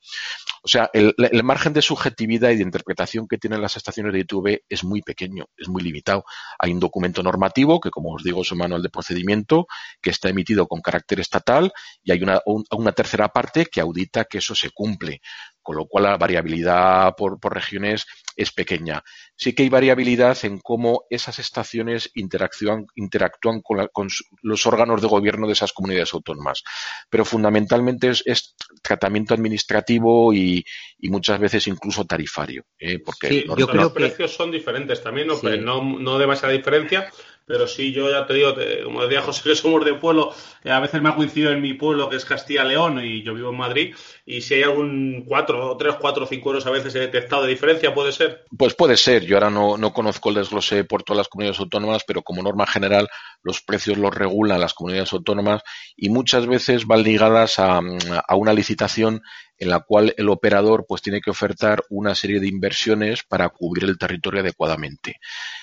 O 0.63 0.67
sea, 0.69 0.89
el, 0.93 1.13
margen 1.43 1.73
de 1.73 1.81
subjetividad 1.81 2.51
y 2.51 2.55
de 2.55 2.63
interpretación 2.63 3.27
que 3.27 3.37
tienen 3.37 3.61
las 3.61 3.75
estaciones 3.75 4.13
de 4.13 4.19
ITV 4.19 4.63
es 4.69 4.83
muy 4.85 5.01
pequeño, 5.01 5.47
es 5.57 5.67
muy 5.67 5.83
limitado. 5.83 6.23
Hay 6.57 6.71
un 6.71 6.79
documento 6.79 7.21
normativo 7.21 7.81
que, 7.81 7.91
como 7.91 8.13
os 8.13 8.23
digo, 8.23 8.41
es 8.41 8.51
un 8.53 8.59
manual 8.59 8.81
de 8.81 8.89
procedimiento 8.89 9.67
que 10.01 10.11
está 10.11 10.29
emitido 10.29 10.67
con 10.67 10.81
carácter 10.81 11.19
estatal 11.19 11.73
y 12.03 12.13
hay 12.13 12.23
una, 12.23 12.41
una 12.45 12.91
tercera 12.93 13.27
parte 13.27 13.65
que 13.65 13.81
audita 13.81 14.23
que 14.23 14.37
eso 14.37 14.55
se 14.55 14.71
cumple 14.71 15.21
con 15.65 15.77
lo 15.77 15.87
cual 15.87 16.03
la 16.03 16.17
variabilidad 16.17 17.15
por, 17.15 17.39
regiones 17.51 18.05
es 18.35 18.51
pequeña. 18.51 19.03
Sí 19.35 19.53
que 19.53 19.63
hay 19.63 19.69
variabilidad 19.69 20.37
en 20.43 20.59
cómo 20.59 21.05
esas 21.09 21.39
estaciones 21.39 22.11
interactúan, 22.13 22.85
interactúan 22.93 23.61
con, 23.61 24.07
los 24.43 24.65
órganos 24.67 25.01
de 25.01 25.07
gobierno 25.07 25.47
de 25.47 25.53
esas 25.53 25.73
comunidades 25.73 26.13
autónomas, 26.13 26.61
pero 27.09 27.25
fundamentalmente 27.25 28.11
es, 28.11 28.55
tratamiento 28.83 29.33
administrativo 29.33 30.33
y, 30.33 30.63
muchas 31.09 31.39
veces 31.39 31.67
incluso 31.67 32.05
tarifario. 32.05 32.65
¿eh? 32.77 32.99
Porque 32.99 33.45
los, 33.47 33.91
precios 33.91 34.35
son 34.35 34.51
diferentes 34.51 35.01
también, 35.01 35.27
no, 35.27 35.39
no, 35.41 35.99
no 35.99 36.19
demasiada 36.19 36.53
diferencia, 36.53 37.11
pero 37.45 37.67
sí, 37.67 37.91
yo 37.91 38.09
ya 38.09 38.25
te 38.25 38.33
digo, 38.33 38.55
como 38.83 39.03
decía 39.03 39.21
José, 39.21 39.43
que 39.43 39.55
somos 39.55 39.85
de 39.85 39.93
pueblo, 39.93 40.33
eh, 40.63 40.71
a 40.71 40.79
veces 40.79 41.01
me 41.01 41.09
ha 41.09 41.15
coincidido 41.15 41.51
en 41.51 41.61
mi 41.61 41.73
pueblo, 41.73 42.09
que 42.09 42.15
es 42.15 42.25
Castilla-León, 42.25 43.03
y 43.03 43.23
yo 43.23 43.35
vivo 43.35 43.51
en 43.51 43.57
Madrid, 43.57 43.95
y 44.25 44.41
si 44.41 44.55
hay 44.55 44.63
algún 44.63 45.23
4, 45.27 45.77
3, 45.77 45.95
4, 46.01 46.25
5 46.25 46.49
euros 46.49 46.65
a 46.65 46.71
veces 46.71 46.95
he 46.95 46.99
detectado 46.99 47.43
de 47.43 47.49
diferencia, 47.49 47.93
¿puede 47.93 48.11
ser? 48.11 48.45
Pues 48.57 48.73
puede 48.73 48.97
ser, 48.97 49.25
yo 49.25 49.35
ahora 49.37 49.51
no, 49.51 49.77
no 49.77 49.93
conozco 49.93 50.29
el 50.29 50.35
desglose 50.35 50.83
por 50.85 51.03
todas 51.03 51.19
las 51.19 51.27
comunidades 51.27 51.59
autónomas, 51.59 52.03
pero 52.07 52.23
como 52.23 52.41
norma 52.41 52.65
general 52.65 53.07
los 53.43 53.61
precios 53.61 53.97
los 53.97 54.13
regulan 54.13 54.59
las 54.59 54.73
comunidades 54.73 55.13
autónomas 55.13 55.61
y 55.95 56.09
muchas 56.09 56.47
veces 56.47 56.87
van 56.87 57.03
ligadas 57.03 57.59
a, 57.59 57.79
a 58.27 58.35
una 58.35 58.53
licitación 58.53 59.21
en 59.57 59.69
la 59.69 59.79
cual 59.79 60.13
el 60.17 60.29
operador 60.29 60.85
pues 60.87 61.01
tiene 61.01 61.21
que 61.21 61.29
ofertar 61.29 61.83
una 61.89 62.15
serie 62.15 62.39
de 62.39 62.47
inversiones 62.47 63.23
para 63.23 63.49
cubrir 63.49 63.85
el 63.85 63.97
territorio 63.97 64.41
adecuadamente. 64.41 65.19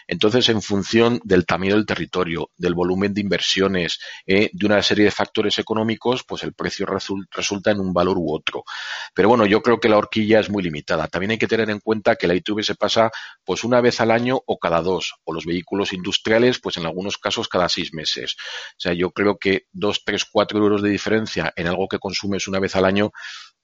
Entonces, 0.06 0.48
en 0.48 0.62
función 0.62 1.20
del 1.24 1.46
tamaño 1.46 1.74
del 1.74 1.86
territorio, 1.86 2.50
del 2.56 2.74
volumen 2.74 3.14
de 3.14 3.20
inversiones, 3.20 4.00
eh, 4.26 4.50
de 4.52 4.66
una 4.66 4.82
serie 4.82 5.04
de 5.04 5.10
factores 5.10 5.58
económicos, 5.58 6.24
pues 6.24 6.42
el 6.42 6.54
precio 6.54 6.86
resulta 6.86 7.70
en 7.70 7.80
un 7.80 7.92
valor 7.92 8.18
u 8.18 8.34
otro. 8.34 8.64
Pero 9.14 9.28
bueno, 9.28 9.46
yo 9.46 9.62
creo 9.62 9.80
que 9.80 9.88
la 9.88 9.98
horquilla 9.98 10.40
es 10.40 10.50
muy 10.50 10.62
limitada. 10.62 11.08
También 11.08 11.32
hay 11.32 11.38
que 11.38 11.46
tener 11.46 11.70
en 11.70 11.80
cuenta 11.80 12.16
que 12.16 12.26
la 12.26 12.34
ITV 12.34 12.62
se 12.62 12.74
pasa 12.74 13.10
pues 13.44 13.64
una 13.64 13.80
vez 13.80 14.00
al 14.00 14.10
año 14.10 14.40
o 14.46 14.58
cada 14.58 14.80
dos, 14.82 15.14
o 15.24 15.32
los 15.32 15.44
vehículos 15.44 15.92
industriales, 15.92 16.60
pues 16.60 16.76
en 16.76 16.86
algunos 16.86 17.18
casos 17.18 17.48
cada 17.48 17.68
seis 17.68 17.92
meses. 17.92 18.36
O 18.76 18.80
sea, 18.80 18.92
yo 18.92 19.10
creo 19.10 19.38
que 19.38 19.66
dos, 19.72 20.02
tres, 20.04 20.24
cuatro 20.24 20.58
euros 20.58 20.82
de 20.82 20.90
diferencia 20.90 21.52
en 21.56 21.66
algo 21.66 21.88
que 21.88 21.98
consumes 21.98 22.48
una 22.48 22.60
vez 22.60 22.76
al 22.76 22.84
año 22.84 23.12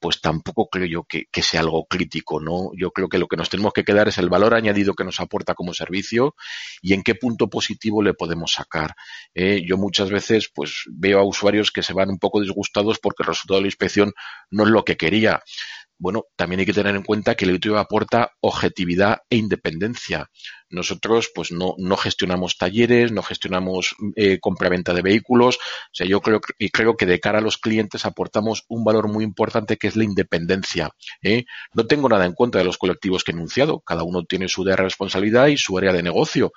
pues 0.01 0.21
tampoco 0.21 0.69
creo 0.69 0.87
yo 0.87 1.05
que, 1.05 1.27
sea 1.43 1.61
algo 1.61 1.87
crítico, 1.87 2.41
¿no? 2.41 2.71
Yo 2.77 2.91
creo 2.91 3.09
que 3.09 3.19
lo 3.19 3.27
que 3.29 3.37
nos 3.37 3.49
tenemos 3.49 3.73
que 3.73 3.85
quedar 3.85 4.09
es 4.09 4.19
el 4.19 4.29
valor 4.29 4.55
añadido 4.55 4.95
que 4.95 5.05
nos 5.05 5.21
aporta 5.21 5.55
como 5.55 5.73
servicio 5.73 6.35
y 6.83 6.95
en 6.95 7.03
qué 7.03 7.15
punto 7.15 7.49
positivo 7.49 8.03
le 8.03 8.15
podemos 8.15 8.53
sacar. 8.53 8.95
¿eh? 9.35 9.63
yo 9.65 9.77
muchas 9.77 10.11
veces 10.11 10.51
pues 10.55 10.85
veo 10.87 11.21
a 11.21 11.25
usuarios 11.25 11.71
que 11.71 11.83
se 11.83 11.93
van 11.93 12.11
un 12.11 12.19
poco 12.19 12.41
disgustados 12.41 12.99
porque 12.99 13.23
el 13.23 13.29
resultado 13.29 13.59
de 13.59 13.63
la 13.63 13.69
inspección 13.69 14.13
no 14.51 14.65
es 14.65 14.71
lo 14.71 14.85
que 14.85 14.97
quería 14.97 15.43
bueno, 15.99 16.25
también 16.37 16.61
hay 16.61 16.67
que 16.67 16.73
tener 16.73 16.95
en 16.95 17.03
cuenta 17.03 17.35
que 17.35 17.45
el 17.45 17.57
ITV 17.57 17.77
aporta 17.77 18.31
objetividad 18.41 19.19
e 19.29 19.37
independencia. 19.37 20.31
Nosotros, 20.71 21.31
pues, 21.35 21.51
no, 21.51 21.75
no 21.79 21.97
gestionamos 21.97 22.57
talleres, 22.57 23.11
no 23.11 23.23
gestionamos 23.23 23.97
eh, 24.15 24.39
compra-venta 24.39 24.95
de 24.95 25.03
vehículos. 25.03 25.57
O 25.57 25.91
sea, 25.93 26.07
yo 26.07 26.21
creo, 26.21 26.41
y 26.59 26.71
creo 26.71 26.97
que 26.97 27.07
de 27.07 27.21
cara 27.21 27.39
a 27.39 27.43
los 27.43 27.59
clientes 27.59 28.05
aportamos 28.05 28.65
un 28.69 28.85
valor 28.85 29.09
muy 29.09 29.25
importante 29.25 29.77
que 29.77 29.89
es 29.89 29.97
la 29.97 30.05
independencia. 30.05 30.91
¿eh? 31.23 31.45
No 31.75 31.87
tengo 31.87 32.09
nada 32.09 32.27
en 32.27 32.35
contra 32.35 32.61
de 32.61 32.65
los 32.65 32.79
colectivos 32.79 33.25
que 33.25 33.33
he 33.33 33.35
enunciado. 33.35 33.81
Cada 33.81 34.05
uno 34.05 34.25
tiene 34.25 34.49
su 34.49 34.63
área 34.63 34.77
de 34.77 34.83
responsabilidad 34.83 35.49
y 35.49 35.57
su 35.57 35.77
área 35.77 35.93
de 35.93 36.03
negocio. 36.03 36.53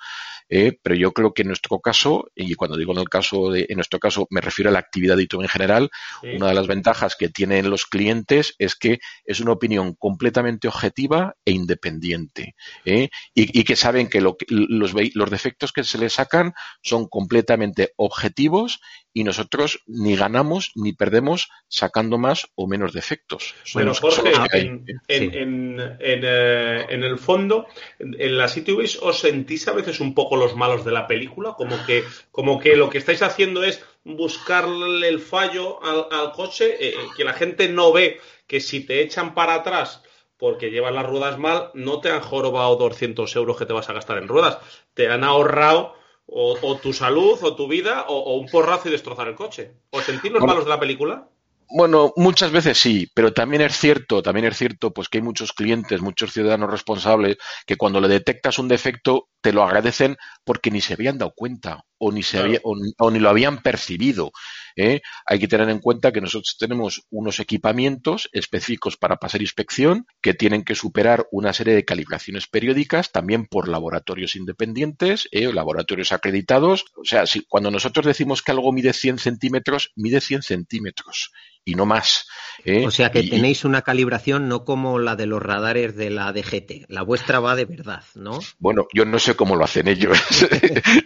¿Eh? 0.52 0.78
pero 0.82 0.94
yo 0.94 1.12
creo 1.12 1.32
que 1.32 1.42
en 1.42 1.48
nuestro 1.48 1.80
caso, 1.80 2.30
y 2.36 2.54
cuando 2.54 2.76
digo 2.76 2.92
en 2.92 2.98
el 2.98 3.08
caso 3.08 3.50
de, 3.50 3.64
en 3.70 3.76
nuestro 3.76 3.98
caso 3.98 4.26
me 4.28 4.42
refiero 4.42 4.68
a 4.68 4.72
la 4.72 4.80
actividad 4.80 5.16
de 5.16 5.22
ITV 5.22 5.42
en 5.42 5.48
general, 5.48 5.90
una 6.22 6.48
de 6.48 6.54
las 6.54 6.66
ventajas 6.66 7.16
que 7.16 7.30
tienen 7.30 7.70
los 7.70 7.86
clientes 7.86 8.54
es 8.58 8.76
que 8.76 8.98
es 9.24 9.40
una 9.40 9.52
opinión 9.52 9.94
completamente 9.94 10.68
objetiva 10.68 11.34
e 11.46 11.52
independiente 11.52 12.54
¿eh? 12.84 13.08
y, 13.34 13.64
que 13.64 13.76
saben 13.76 14.08
que, 14.08 14.20
los, 14.20 14.36
los 14.48 15.30
defectos 15.30 15.72
que 15.72 15.84
se 15.84 15.96
les 15.96 16.12
sacan 16.12 16.52
son 16.82 17.08
completamente 17.08 17.94
objetivos 17.96 18.80
y 19.14 19.24
nosotros 19.24 19.80
ni 19.86 20.16
ganamos 20.16 20.72
ni 20.74 20.92
perdemos 20.92 21.48
sacando 21.68 22.18
más 22.18 22.46
o 22.54 22.66
menos 22.66 22.92
defectos. 22.92 23.54
Bueno, 23.74 23.94
Jorge, 23.94 24.32
en, 24.52 24.84
en, 25.08 25.76
eh, 26.00 26.86
en, 26.88 27.02
el 27.02 27.18
fondo, 27.18 27.66
en 27.98 28.38
la 28.38 28.46
CTVs 28.46 28.98
os 29.02 29.20
sentís 29.20 29.68
a 29.68 29.72
veces 29.72 30.00
un 30.00 30.14
poco 30.14 30.36
los 30.36 30.56
malos 30.56 30.84
de 30.84 30.92
la 30.92 31.06
película, 31.06 31.54
como 31.54 31.84
que, 31.84 32.04
como 32.30 32.58
que 32.58 32.76
lo 32.76 32.88
que 32.88 32.98
estáis 32.98 33.22
haciendo 33.22 33.62
es 33.62 33.84
buscarle 34.04 35.08
el 35.08 35.20
fallo 35.20 35.78
al, 35.82 36.32
coche, 36.32 36.76
eh, 36.80 36.94
eh, 36.94 36.96
que 37.16 37.24
la 37.24 37.34
gente 37.34 37.68
no 37.68 37.92
ve 37.92 38.20
que 38.46 38.60
si 38.60 38.80
te 38.80 39.02
echan 39.02 39.34
para 39.34 39.54
atrás 39.54 40.02
porque 40.42 40.72
llevas 40.72 40.92
las 40.92 41.06
ruedas 41.06 41.38
mal, 41.38 41.70
no 41.74 42.00
te 42.00 42.10
han 42.10 42.20
jorobado 42.20 42.74
200 42.74 43.36
euros 43.36 43.56
que 43.56 43.64
te 43.64 43.72
vas 43.72 43.88
a 43.88 43.92
gastar 43.92 44.18
en 44.18 44.26
ruedas, 44.26 44.58
te 44.92 45.08
han 45.08 45.22
ahorrado 45.22 45.94
o, 46.34 46.76
tu 46.76 46.92
salud 46.92 47.38
o 47.42 47.54
tu 47.54 47.68
vida 47.68 48.06
o, 48.08 48.36
un 48.36 48.48
porrazo 48.48 48.88
y 48.88 48.92
destrozar 48.92 49.28
el 49.28 49.34
coche. 49.34 49.72
¿Os 49.90 50.04
sentís 50.04 50.32
los 50.32 50.42
malos 50.42 50.64
de 50.64 50.70
la 50.70 50.80
película? 50.80 51.28
Bueno, 51.68 52.12
muchas 52.16 52.50
veces 52.50 52.78
sí, 52.78 53.10
pero 53.14 53.32
también 53.32 53.62
es 53.62 53.76
cierto, 53.78 54.22
también 54.22 54.46
es 54.46 54.56
cierto, 54.56 54.92
pues 54.92 55.08
que 55.08 55.18
hay 55.18 55.22
muchos 55.22 55.52
clientes, 55.52 56.02
muchos 56.02 56.32
ciudadanos 56.32 56.70
responsables 56.70 57.38
que 57.66 57.76
cuando 57.76 58.00
le 58.00 58.08
detectas 58.08 58.58
un 58.58 58.68
defecto 58.68 59.28
te 59.42 59.52
lo 59.52 59.62
agradecen 59.62 60.16
porque 60.44 60.70
ni 60.70 60.80
se 60.80 60.94
habían 60.94 61.18
dado 61.18 61.32
cuenta 61.36 61.84
o 61.98 62.10
ni 62.10 62.22
se 62.22 62.38
había, 62.38 62.60
o, 62.64 63.10
ni 63.10 63.18
lo 63.20 63.28
habían 63.28 63.62
percibido. 63.62 64.32
¿eh? 64.74 65.02
Hay 65.24 65.38
que 65.38 65.46
tener 65.46 65.68
en 65.68 65.78
cuenta 65.78 66.10
que 66.10 66.20
nosotros 66.20 66.56
tenemos 66.58 67.06
unos 67.10 67.38
equipamientos 67.38 68.28
específicos 68.32 68.96
para 68.96 69.16
pasar 69.16 69.40
inspección 69.40 70.06
que 70.20 70.34
tienen 70.34 70.64
que 70.64 70.74
superar 70.74 71.28
una 71.30 71.52
serie 71.52 71.74
de 71.74 71.84
calibraciones 71.84 72.48
periódicas 72.48 73.12
también 73.12 73.46
por 73.46 73.68
laboratorios 73.68 74.34
independientes, 74.34 75.28
¿eh? 75.30 75.52
laboratorios 75.52 76.10
acreditados. 76.12 76.86
O 76.96 77.04
sea, 77.04 77.26
si, 77.26 77.44
cuando 77.46 77.70
nosotros 77.70 78.04
decimos 78.04 78.42
que 78.42 78.50
algo 78.50 78.72
mide 78.72 78.92
100 78.92 79.18
centímetros, 79.18 79.92
mide 79.94 80.20
100 80.20 80.42
centímetros 80.42 81.30
y 81.64 81.74
no 81.74 81.86
más. 81.86 82.26
¿eh? 82.64 82.86
O 82.86 82.90
sea 82.90 83.10
que 83.10 83.22
tenéis 83.22 83.64
una 83.64 83.82
calibración 83.82 84.48
no 84.48 84.64
como 84.64 84.98
la 84.98 85.16
de 85.16 85.26
los 85.26 85.42
radares 85.42 85.96
de 85.96 86.10
la 86.10 86.32
DGT. 86.32 86.86
La 86.88 87.02
vuestra 87.02 87.40
va 87.40 87.54
de 87.54 87.64
verdad, 87.64 88.02
¿no? 88.14 88.40
Bueno, 88.58 88.86
yo 88.92 89.04
no 89.04 89.18
sé 89.18 89.31
cómo 89.34 89.56
lo 89.56 89.64
hacen 89.64 89.88
ellos. 89.88 90.18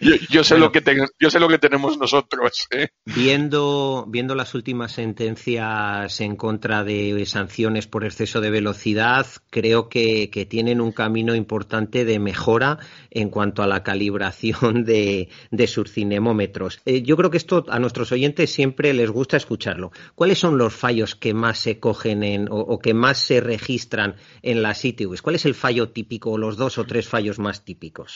yo, 0.31 0.45
sé 0.45 0.59
lo 0.59 0.73
que 0.73 0.83
yo 1.19 1.31
sé 1.31 1.41
lo 1.41 1.49
que 1.49 1.59
tenemos 1.59 1.99
nosotros. 1.99 2.69
¿eh? 2.71 2.89
Viendo, 3.05 4.05
viendo 4.09 4.35
las 4.35 4.55
últimas 4.55 4.93
sentencias 4.93 6.21
en 6.21 6.37
contra 6.37 6.85
de 6.85 7.25
sanciones 7.27 7.87
por 7.87 8.05
exceso 8.05 8.41
de 8.41 8.51
velocidad, 8.51 9.27
creo 9.51 9.89
que, 9.89 10.47
tienen 10.49 10.81
un 10.81 10.93
camino 10.93 11.35
importante 11.35 12.05
de 12.05 12.19
mejora 12.19 12.79
en 13.11 13.31
cuanto 13.31 13.63
a 13.63 13.67
la 13.67 13.83
calibración 13.83 14.85
de, 14.85 15.29
sus 15.67 15.91
cinemómetros. 15.93 16.81
Eh, 16.85 17.03
yo 17.03 17.17
creo 17.17 17.31
que 17.31 17.37
esto 17.37 17.65
a 17.69 17.79
nuestros 17.79 18.13
oyentes 18.13 18.53
siempre 18.53 18.93
les 18.95 19.11
gusta 19.11 19.37
escucharlo. 19.37 19.93
¿Cuáles 20.15 20.39
son 20.39 20.59
los 20.59 20.75
fallos 20.75 21.15
que 21.15 21.35
más 21.35 21.59
se 21.59 21.81
cogen 21.81 22.23
en, 22.23 22.49
o, 22.51 22.79
que 22.79 22.95
más 22.95 23.19
se 23.19 23.41
registran 23.41 24.17
en 24.43 24.63
las 24.63 24.85
ITVs? 24.85 25.23
¿Cuál 25.23 25.37
es 25.37 25.47
el 25.47 25.55
fallo 25.55 25.91
típico 25.91 26.33
o 26.33 26.39
los 26.39 26.57
dos 26.57 26.79
o 26.79 26.85
tres 26.85 27.09
fallos 27.09 27.39
más 27.39 27.65
típicos? 27.65 28.16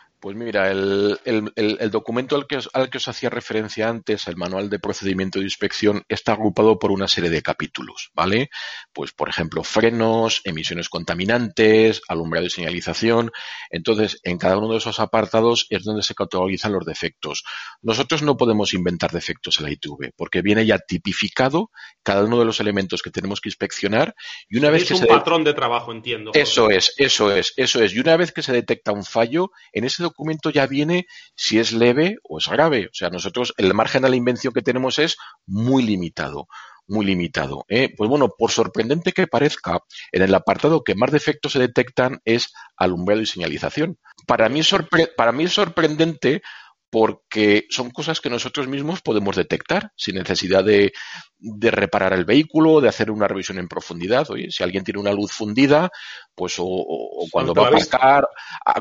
Pues 0.21 0.35
mira, 0.35 0.69
el, 0.69 1.89
documento 1.89 2.35
al 2.35 2.45
que, 2.45 2.57
os, 2.57 2.69
al 2.73 2.91
que, 2.91 2.99
os, 2.99 3.07
hacía 3.07 3.31
referencia 3.31 3.89
antes, 3.89 4.27
el 4.27 4.37
manual 4.37 4.69
de 4.69 4.77
procedimiento 4.77 5.39
de 5.39 5.45
inspección, 5.45 6.05
está 6.09 6.33
agrupado 6.33 6.77
por 6.77 6.91
una 6.91 7.07
serie 7.07 7.31
de 7.31 7.41
capítulos, 7.41 8.11
¿vale? 8.13 8.51
Pues, 8.93 9.13
por 9.13 9.29
ejemplo, 9.29 9.63
frenos, 9.63 10.41
emisiones 10.43 10.89
contaminantes, 10.89 12.03
alumbrado 12.07 12.45
y 12.45 12.51
señalización. 12.51 13.31
Entonces, 13.71 14.19
en 14.21 14.37
cada 14.37 14.59
uno 14.59 14.73
de 14.73 14.77
esos 14.77 14.99
apartados 14.99 15.65
es 15.71 15.83
donde 15.83 16.03
se 16.03 16.13
categorizan 16.13 16.71
los 16.71 16.85
defectos. 16.85 17.43
Nosotros 17.81 18.21
no 18.21 18.37
podemos 18.37 18.75
inventar 18.75 19.09
defectos 19.11 19.57
en 19.57 19.65
la 19.65 19.71
ITV, 19.71 20.13
porque 20.15 20.43
viene 20.43 20.67
ya 20.67 20.77
tipificado 20.77 21.71
cada 22.03 22.23
uno 22.25 22.37
de 22.37 22.45
los 22.45 22.59
elementos 22.59 23.01
que 23.01 23.09
tenemos 23.09 23.41
que 23.41 23.49
inspeccionar 23.49 24.13
y 24.47 24.59
una 24.59 24.69
vez 24.69 24.83
es 24.83 24.99
que 24.99 25.05
un 25.05 25.07
patrón 25.07 25.43
de 25.43 25.55
trabajo, 25.55 25.91
entiendo. 25.91 26.29
Eso 26.35 26.69
es, 26.69 26.93
eso 26.97 27.35
es, 27.35 27.53
eso 27.57 27.81
es. 27.81 27.95
Y 27.95 27.99
una 27.99 28.17
vez 28.17 28.31
que 28.31 28.43
se 28.43 28.53
detecta 28.53 28.91
un 28.91 29.03
fallo, 29.03 29.49
en 29.71 29.83
ese 29.83 30.03
documento 30.03 30.10
ya 30.53 30.67
viene 30.67 31.07
si 31.35 31.59
es 31.59 31.71
leve 31.73 32.17
o 32.23 32.39
es 32.39 32.47
grave. 32.47 32.87
O 32.87 32.93
sea, 32.93 33.09
nosotros 33.09 33.53
el 33.57 33.73
margen 33.73 34.05
a 34.05 34.09
la 34.09 34.15
invención 34.15 34.53
que 34.53 34.61
tenemos 34.61 34.99
es 34.99 35.17
muy 35.45 35.83
limitado 35.83 36.47
muy 36.87 37.05
limitado. 37.05 37.65
¿eh? 37.69 37.93
Pues 37.95 38.09
bueno, 38.09 38.29
por 38.37 38.51
sorprendente 38.51 39.13
que 39.13 39.25
parezca, 39.25 39.79
en 40.11 40.21
el 40.21 40.35
apartado 40.35 40.83
que 40.83 40.93
más 40.93 41.11
defectos 41.11 41.53
se 41.53 41.59
detectan 41.59 42.19
es 42.25 42.53
alumbrado 42.75 43.21
y 43.21 43.25
señalización. 43.25 43.97
Para 44.27 44.49
mí, 44.49 44.61
para 45.15 45.31
mí 45.31 45.45
es 45.45 45.53
sorprendente 45.53 46.41
porque 46.91 47.67
son 47.69 47.89
cosas 47.89 48.19
que 48.19 48.29
nosotros 48.29 48.67
mismos 48.67 49.01
podemos 49.01 49.37
detectar 49.37 49.93
sin 49.95 50.15
necesidad 50.15 50.63
de, 50.63 50.91
reparar 51.39 52.11
el 52.11 52.25
vehículo, 52.25 52.81
de 52.81 52.89
hacer 52.89 53.09
una 53.09 53.29
revisión 53.29 53.57
en 53.59 53.69
profundidad. 53.69 54.29
Oye, 54.29 54.51
si 54.51 54.61
alguien 54.61 54.83
tiene 54.83 54.99
una 54.99 55.13
luz 55.13 55.31
fundida, 55.31 55.89
pues 56.35 56.55
o, 56.57 56.85
cuando 57.31 57.53
va 57.53 57.63
a 57.63 57.67
aparcar, 57.69 58.27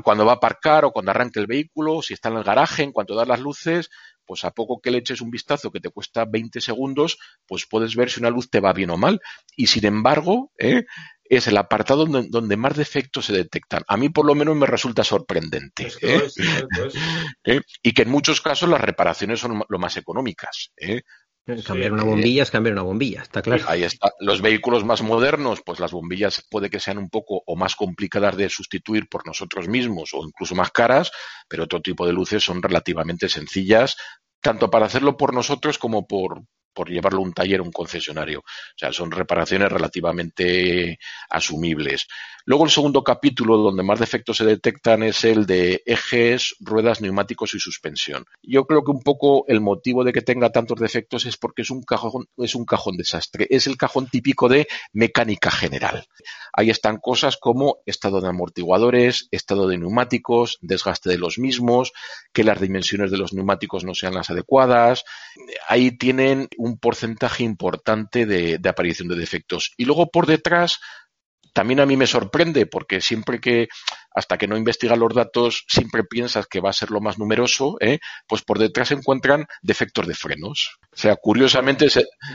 cuando 0.03 0.27
va 0.27 0.33
a 0.33 0.35
aparcar 0.35 0.85
o 0.85 0.91
cuando 0.91 1.13
arranque 1.13 1.39
el 1.39 1.47
vehículo, 1.47 2.03
si 2.03 2.15
está 2.15 2.31
en 2.31 2.39
el 2.39 2.45
garaje, 2.45 2.83
en 2.83 2.91
cuanto 2.91 3.15
da 3.15 3.25
las 3.25 3.39
luces, 3.39 3.89
pues 4.27 4.45
a 4.45 4.51
poco 4.51 4.81
que 4.81 4.91
le 4.91 4.99
eches 4.99 5.21
un 5.21 5.31
vistazo 5.31 5.71
que 5.71 5.81
te 5.81 5.91
cuesta 5.91 6.25
20 6.25 6.61
segundos, 6.61 7.17
pues 7.47 7.67
puedes 7.71 7.95
ver 7.95 8.11
si 8.11 8.19
una 8.19 8.31
luz 8.31 8.51
te 8.51 8.59
va 8.59 8.73
bien 8.73 8.91
o 8.91 8.97
mal. 8.97 9.21
Y 9.55 9.69
sin 9.69 9.87
embargo, 9.87 10.51
¿eh? 10.59 10.85
Es 11.31 11.47
el 11.47 11.57
apartado 11.57 12.07
donde, 12.07 12.57
más 12.57 12.77
defectos 12.77 13.27
se 13.27 13.33
detectan. 13.33 13.85
A 13.87 13.97
mí 13.97 14.09
por 14.09 14.27
lo 14.27 14.35
menos 14.35 14.57
me 14.57 14.67
resulta 14.67 15.05
sorprendente. 15.05 15.89
¿eh? 16.03 16.29
¿Eh? 17.45 17.61
Y 17.83 17.93
que 17.93 18.03
en 18.03 18.11
muchos 18.11 18.41
casos 18.41 18.69
las 18.69 18.81
reparaciones 18.81 19.39
son 19.39 19.63
lo 19.69 19.79
más 19.79 19.97
económicas. 19.97 20.73
¿eh? 20.77 21.03
Cambiar 21.65 21.93
una 21.93 22.03
bombilla 22.03 22.43
es 22.43 22.51
cambiar 22.51 22.73
una 22.75 22.83
bombilla, 22.83 23.23
está 23.23 23.43
claro. 23.43 23.63
Ahí 23.69 23.85
está. 23.85 24.13
Los 24.19 24.43
vehículos 24.43 24.85
más 24.85 25.03
modernos, 25.03 25.63
pues 25.65 25.79
las 25.79 25.93
bombillas 25.93 26.45
puede 26.51 26.69
que 26.69 26.81
sean 26.81 26.99
un 26.99 27.09
poco 27.09 27.43
o 27.47 27.57
más 27.57 27.77
complicadas 27.77 28.37
de 28.37 28.49
sustituir 28.49 29.09
por 29.09 29.25
nosotros 29.25 29.69
mismos 29.69 30.11
o 30.13 30.25
incluso 30.25 30.57
más 30.57 30.73
caras, 30.73 31.13
pero 31.49 31.65
otro 31.65 31.81
tipo 31.81 32.07
de 32.07 32.13
luces 32.13 32.43
son 32.43 32.61
relativamente 32.61 33.29
sencillas, 33.29 33.97
tanto 34.41 34.69
para 34.69 34.87
hacerlo 34.87 35.17
por 35.17 35.33
nosotros 35.33 35.79
como 35.79 36.09
por, 36.09 36.43
por 36.73 36.91
llevarlo 36.91 37.21
a 37.21 37.25
un 37.25 37.33
taller 37.33 37.61
o 37.61 37.65
un 37.65 37.73
concesionario. 37.73 38.41
O 38.41 38.77
sea, 38.77 38.93
son 38.93 39.11
reparaciones 39.11 39.71
relativamente 39.71 40.99
asumibles. 41.29 42.07
Luego 42.45 42.65
el 42.65 42.71
segundo 42.71 43.05
capítulo 43.05 43.59
donde 43.59 43.83
más 43.83 44.01
defectos 44.01 44.39
se 44.39 44.45
detectan 44.45 45.03
es 45.03 45.25
el 45.25 45.47
de 45.47 45.83
ejes, 45.85 46.57
ruedas, 46.59 47.01
neumáticos 47.01 47.55
y 47.55 47.61
suspensión. 47.61 48.25
Yo 48.43 48.65
creo 48.65 48.83
que 48.83 48.91
un 48.91 49.03
poco 49.03 49.45
el 49.47 49.61
motivo 49.61 50.05
de 50.05 50.13
que 50.13 50.23
tenga 50.23 50.51
tantos 50.51 50.81
defectos 50.81 51.27
es 51.27 51.37
porque 51.37 51.63
es 51.63 51.71
un 51.71 51.83
cajón, 51.83 52.27
es 52.39 52.55
un 52.55 52.65
cajón 52.65 52.97
desastre. 52.97 53.47
Es 53.51 53.67
el 53.67 53.77
cajón 53.77 54.09
típico 54.09 54.49
de 54.49 54.67
mecánica 54.93 55.51
general. 55.51 56.07
Ahí 56.53 56.71
están 56.71 56.97
cosas 56.97 57.37
como 57.37 57.79
estado 57.87 58.21
de 58.21 58.29
amortiguadores, 58.29 59.29
estado 59.31 59.69
de 59.69 59.79
neumáticos, 59.79 60.59
desgaste 60.61 61.11
de 61.11 61.19
los 61.19 61.39
mismos, 61.39 61.93
que 62.33 62.45
las 62.45 62.61
dimensiones 62.61 63.11
de 63.11 63.19
los 63.19 63.33
neumáticos 63.33 63.85
no 63.85 63.95
sean 63.95 64.15
las 64.15 64.31
adecuadas. 64.31 65.05
Ahí 65.69 65.97
tienen 65.97 66.49
un 66.61 66.79
porcentaje 66.79 67.43
importante 67.43 68.27
de, 68.27 68.61
aparición 68.69 69.09
de 69.09 69.17
defectos. 69.17 69.73
Y 69.79 69.87
luego 69.87 70.11
por 70.11 70.27
detrás 70.27 70.79
también 71.53 71.81
a 71.81 71.87
mí 71.87 71.97
me 71.97 72.07
sorprende 72.07 72.67
porque 72.67 73.01
siempre 73.01 73.41
que, 73.41 73.69
hasta 74.13 74.39
que 74.39 74.47
no 74.47 74.57
investigas 74.57 74.99
los 74.99 75.15
datos, 75.15 75.65
siempre 75.69 76.05
piensas 76.05 76.47
que 76.47 76.61
va 76.61 76.71
a 76.71 76.75
ser 76.75 76.91
lo 76.91 77.01
más 77.01 77.19
numeroso, 77.19 77.77
¿eh? 77.81 78.01
pues 78.27 78.43
por 78.43 78.59
detrás 78.59 78.89
se 78.89 78.95
encuentran 78.95 79.47
defectos 79.63 80.07
de 80.07 80.15
frenos. 80.15 80.79
O 80.93 80.97
sea, 80.97 81.17
curiosamente, 81.17 81.87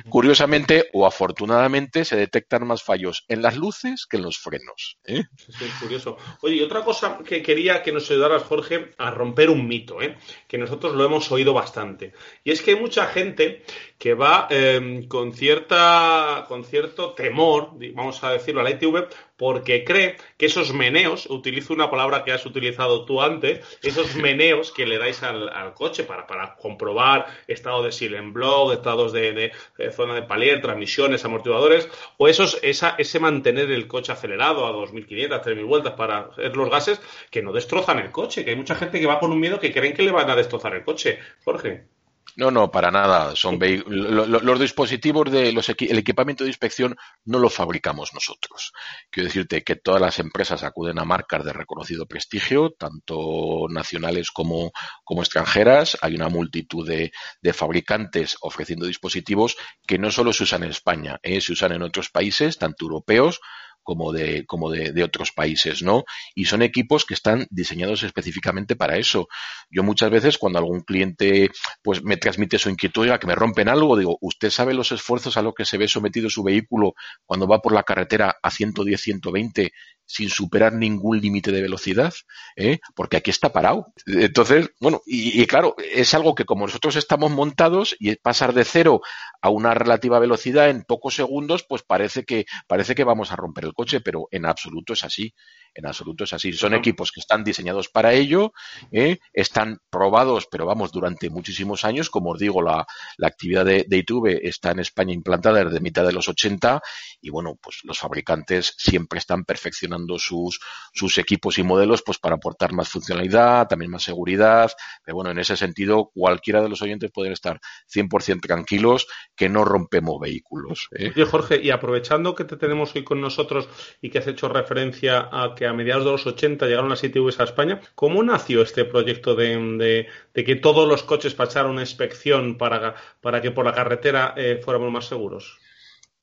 curiosamente 0.10 0.90
o 0.94 1.06
afortunadamente 1.06 2.06
se 2.06 2.16
detectan 2.16 2.66
más 2.66 2.84
fallos 2.84 3.26
en 3.28 3.42
las 3.42 3.58
luces 3.58 4.06
que 4.10 4.18
en 4.18 4.24
los 4.24 4.40
frenos. 4.40 4.98
¿eh? 5.04 5.24
Sí, 5.36 5.66
curioso. 5.80 6.18
Oye, 6.42 6.56
y 6.56 6.62
otra 6.62 6.84
cosa 6.84 7.20
que 7.26 7.42
quería 7.42 7.84
que 7.84 7.92
nos 7.92 8.10
ayudaras, 8.10 8.44
Jorge, 8.44 8.94
a 8.98 9.12
romper 9.12 9.50
un 9.50 9.68
mito, 9.68 10.02
¿eh? 10.02 10.18
que 10.48 10.58
nosotros 10.58 10.96
lo 10.96 11.04
hemos 11.06 11.32
oído 11.32 11.54
bastante. 11.54 12.14
Y 12.44 12.52
es 12.52 12.62
que 12.62 12.72
hay 12.72 12.80
mucha 12.80 13.08
gente 13.08 13.64
que 13.98 14.14
va 14.14 14.48
em, 14.50 15.08
con, 15.08 15.34
cierta, 15.34 16.46
con 16.48 16.64
cierto 16.64 17.14
temor, 17.14 17.72
vamos 17.94 18.24
a 18.24 18.32
decirlo, 18.32 18.62
a 18.62 18.64
la 18.64 18.72
ITV, 18.72 19.05
porque 19.38 19.84
cree 19.84 20.18
que 20.38 20.46
esos 20.46 20.74
meneos, 20.74 21.28
utilizo 21.30 21.74
una 21.74 21.90
palabra 21.90 22.24
que 22.24 22.32
has 22.32 22.46
utilizado 22.46 23.06
tú 23.06 23.22
antes, 23.22 23.66
esos 23.82 24.16
meneos 24.16 24.72
que 24.72 24.86
le 24.86 24.98
dais 24.98 25.24
al, 25.24 25.74
coche 25.74 26.04
para, 26.04 26.28
para, 26.28 26.56
comprobar 26.56 27.28
estado 27.48 27.84
de 27.84 27.92
silent 27.92 28.34
block, 28.34 28.74
estados 28.74 29.12
de, 29.12 29.52
zona 29.92 30.16
de 30.16 30.24
palier, 30.24 30.62
transmisiones, 30.62 31.26
amortiguadores, 31.26 31.90
o 32.18 32.28
esos, 32.28 32.60
esa, 32.62 32.96
ese 32.98 33.20
mantener 33.20 33.72
el 33.72 33.88
coche 33.88 34.12
acelerado 34.12 34.66
a 34.66 34.72
2.500, 34.72 35.44
3.000 35.44 35.66
vueltas 35.66 35.94
para 35.94 36.20
hacer 36.20 36.56
los 36.56 36.70
gases, 36.70 37.02
que 37.30 37.42
no 37.42 37.52
destrozan 37.52 38.00
el 38.00 38.12
coche, 38.12 38.44
que 38.44 38.52
hay 38.52 38.56
mucha 38.56 38.76
gente 38.76 39.00
que 39.00 39.06
va 39.06 39.20
con 39.20 39.32
un 39.32 39.40
miedo 39.40 39.60
que 39.60 39.74
creen 39.74 39.94
que 39.94 40.04
le 40.04 40.12
van 40.12 40.30
a 40.30 40.36
destrozar 40.36 40.76
el 40.76 40.84
coche. 40.84 41.20
Jorge. 41.44 41.95
No, 42.38 42.52
no, 42.52 42.70
para 42.70 42.92
nada. 42.92 43.34
Son 43.36 43.58
los 43.88 44.60
dispositivos 44.60 45.32
de 45.32 45.54
los 45.54 45.70
el 45.70 45.98
equipamiento 45.98 46.44
de 46.44 46.50
inspección 46.50 46.98
no 47.24 47.40
lo 47.40 47.50
fabricamos 47.50 48.14
nosotros. 48.14 48.74
Quiero 49.10 49.28
decirte 49.28 49.64
que 49.64 49.78
todas 49.78 50.02
las 50.02 50.20
empresas 50.20 50.64
acuden 50.64 51.00
a 51.00 51.06
marcas 51.06 51.46
de 51.46 51.54
reconocido 51.54 52.06
prestigio, 52.08 52.72
tanto 52.72 53.68
nacionales 53.70 54.32
como, 54.32 54.72
como 55.06 55.22
extranjeras. 55.22 55.98
Hay 56.02 56.16
una 56.16 56.28
multitud 56.28 56.86
de, 56.86 57.14
de, 57.42 57.54
fabricantes 57.54 58.36
ofreciendo 58.42 58.86
dispositivos 58.86 59.56
que 59.88 59.98
no 59.98 60.12
solo 60.12 60.34
se 60.34 60.44
usan 60.44 60.64
en 60.64 60.72
España, 60.72 61.20
¿eh? 61.24 61.40
se 61.40 61.54
usan 61.54 61.72
en 61.72 61.84
otros 61.84 62.10
países, 62.10 62.58
tanto 62.58 62.86
europeos 62.86 63.40
como 63.86 64.12
de, 64.12 64.46
como 64.46 64.70
de, 64.70 64.92
de, 64.92 65.04
otros 65.04 65.32
países, 65.32 65.82
¿no? 65.82 66.04
Y 66.34 66.46
son 66.46 66.64
equipos 66.64 67.06
que 67.06 67.14
están 67.14 67.48
diseñados 67.52 68.04
específicamente 68.04 68.76
para 68.76 68.98
eso. 68.98 69.30
Yo 69.70 69.84
muchas 69.84 70.10
veces 70.10 70.38
cuando 70.38 70.60
algún 70.60 70.82
cliente 70.82 71.52
pues 71.82 72.04
me 72.04 72.18
transmite 72.18 72.58
su 72.58 72.70
inquietud, 72.70 73.06
que 73.20 73.28
me 73.28 73.36
rompen 73.36 73.70
algo, 73.70 73.96
digo, 73.96 74.18
¿usted 74.22 74.50
sabe 74.50 74.74
los 74.74 74.92
esfuerzos 74.92 75.38
a 75.38 75.44
los 75.44 75.54
que 75.54 75.64
se 75.64 75.78
ve 75.78 75.88
sometido 75.88 76.30
su 76.30 76.44
vehículo 76.44 76.96
cuando 77.26 77.48
va 77.48 77.62
por 77.62 77.74
la 77.74 77.84
carretera 77.84 78.36
a 78.42 78.52
110, 78.52 79.00
120 79.00 79.72
sin 80.06 80.30
superar 80.30 80.74
ningún 80.74 81.20
límite 81.20 81.52
de 81.52 81.62
velocidad, 81.62 82.14
¿eh? 82.56 82.80
porque 82.94 83.18
aquí 83.18 83.32
está 83.32 83.52
parado. 83.52 83.94
Entonces, 84.06 84.70
bueno, 84.80 85.02
y, 85.06 85.42
y, 85.42 85.48
claro, 85.48 85.76
es 85.78 86.14
algo 86.14 86.36
que 86.36 86.46
como 86.46 86.66
nosotros 86.66 86.96
estamos 86.96 87.32
montados 87.32 87.96
y 88.00 88.16
pasar 88.16 88.54
de 88.54 88.66
cero 88.66 89.02
a 89.42 89.50
una 89.50 89.74
relativa 89.74 90.20
velocidad 90.20 90.70
en 90.70 90.84
pocos 90.84 91.16
segundos, 91.16 91.66
pues 91.68 91.84
parece 91.84 92.24
que, 92.24 92.46
parece 92.68 92.96
que 92.96 93.04
vamos 93.04 93.32
a 93.32 93.36
romper 93.36 93.66
el 93.66 93.74
coche, 93.76 94.02
pero 94.02 94.28
en 94.32 94.48
absoluto 94.48 94.94
es 94.94 95.04
así 95.04 95.32
en 95.76 95.86
absoluto 95.86 96.24
es 96.24 96.34
así. 96.34 96.54
Son 96.54 96.74
equipos 96.74 97.12
que 97.12 97.20
están 97.20 97.44
diseñados 97.44 97.90
para 97.90 98.14
ello, 98.14 98.54
¿eh? 98.92 99.20
están 99.34 99.80
probados, 99.90 100.48
pero 100.50 100.66
vamos, 100.66 100.92
durante 100.92 101.30
muchísimos 101.30 101.84
años. 101.84 102.10
Como 102.10 102.32
os 102.32 102.40
digo, 102.40 102.62
la, 102.62 102.88
la 103.18 103.28
actividad 103.28 103.66
de, 103.66 103.86
de, 103.88 103.98
ITV 103.98 104.40
está 104.44 104.72
en 104.72 104.80
España 104.80 105.14
implantada 105.14 105.64
desde 105.66 105.82
mitad 105.82 106.06
de 106.06 106.14
los 106.14 106.30
80 106.30 106.82
y 107.22 107.30
bueno, 107.30 107.58
pues 107.62 107.80
los 107.84 108.00
fabricantes 108.00 108.74
siempre 108.78 109.20
están 109.20 109.44
perfeccionando 109.44 110.18
sus, 110.18 110.60
sus 110.94 111.18
equipos 111.18 111.58
y 111.58 111.64
modelos 111.64 112.02
pues 112.04 112.18
para 112.20 112.36
aportar 112.36 112.72
más 112.72 112.88
funcionalidad, 112.88 113.68
también 113.68 113.92
más 113.92 114.04
seguridad. 114.04 114.72
Pero 115.04 115.16
bueno, 115.16 115.32
en 115.32 115.40
ese 115.40 115.58
sentido, 115.58 116.10
cualquiera 116.14 116.62
de 116.62 116.70
los 116.70 116.82
oyentes 116.82 117.12
pueden 117.12 117.34
estar 117.34 117.60
100% 117.94 118.42
tranquilos 118.42 119.08
que 119.36 119.50
no 119.50 119.66
rompemos 119.66 120.22
vehículos. 120.22 120.88
¿eh? 120.98 121.12
Oye, 121.14 121.26
Jorge, 121.26 121.62
y 121.62 121.72
aprovechando 121.72 122.34
que 122.34 122.46
te 122.46 122.56
tenemos 122.56 122.96
hoy 122.96 123.04
con 123.04 123.20
nosotros 123.20 123.65
y 124.02 124.10
que 124.10 124.20
has 124.20 124.28
hecho 124.28 124.50
referencia 124.50 125.30
a 125.32 125.56
que 125.56 125.66
a 125.66 125.74
mediados 125.74 126.06
de 126.06 126.12
los 126.12 126.28
80 126.28 126.66
llegaron 126.66 126.90
las 126.90 127.04
ITVs 127.04 127.40
a 127.40 127.44
España. 127.44 127.80
¿Cómo 127.96 128.24
nació 128.24 128.62
este 128.62 128.86
proyecto 128.86 129.36
de, 129.36 129.58
de, 129.78 130.08
de 130.34 130.44
que 130.44 130.56
todos 130.56 130.88
los 130.88 131.04
coches 131.04 131.34
pasaran 131.34 131.72
una 131.72 131.82
inspección 131.82 132.58
para, 132.58 132.96
para 133.22 133.42
que 133.42 133.52
por 133.52 133.66
la 133.66 133.74
carretera 133.74 134.34
eh, 134.38 134.60
fuéramos 134.64 134.92
más 134.92 135.06
seguros? 135.06 135.60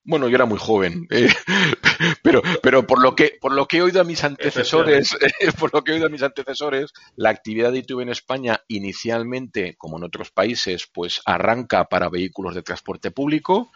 Bueno, 0.05 0.29
yo 0.29 0.35
era 0.35 0.47
muy 0.47 0.59
joven, 0.59 1.07
eh, 1.11 1.29
pero, 2.23 2.43
pero 2.61 2.85
por 2.85 3.01
lo 3.01 3.15
que 3.15 3.39
por 3.41 3.53
lo 3.53 3.67
que 3.67 3.77
he 3.77 3.83
oído 3.83 4.01
a 4.01 4.05
mis 4.05 4.25
antecesores, 4.25 5.17
eh, 5.21 5.53
por 5.59 5.73
lo 5.73 5.85
que 5.85 5.93
he 5.93 5.95
oído 5.95 6.07
a 6.07 6.11
mis 6.11 6.25
antecesores, 6.25 6.93
la 7.15 7.31
actividad 7.31 7.71
de 7.71 7.79
ITV 7.79 8.01
en 8.01 8.09
España 8.09 8.61
inicialmente, 8.67 9.77
como 9.77 9.99
en 9.99 10.05
otros 10.05 10.33
países, 10.33 10.89
pues 10.93 11.23
arranca 11.25 11.85
para 11.85 12.09
vehículos 12.09 12.57
de 12.57 12.63
transporte 12.63 13.13
público 13.13 13.71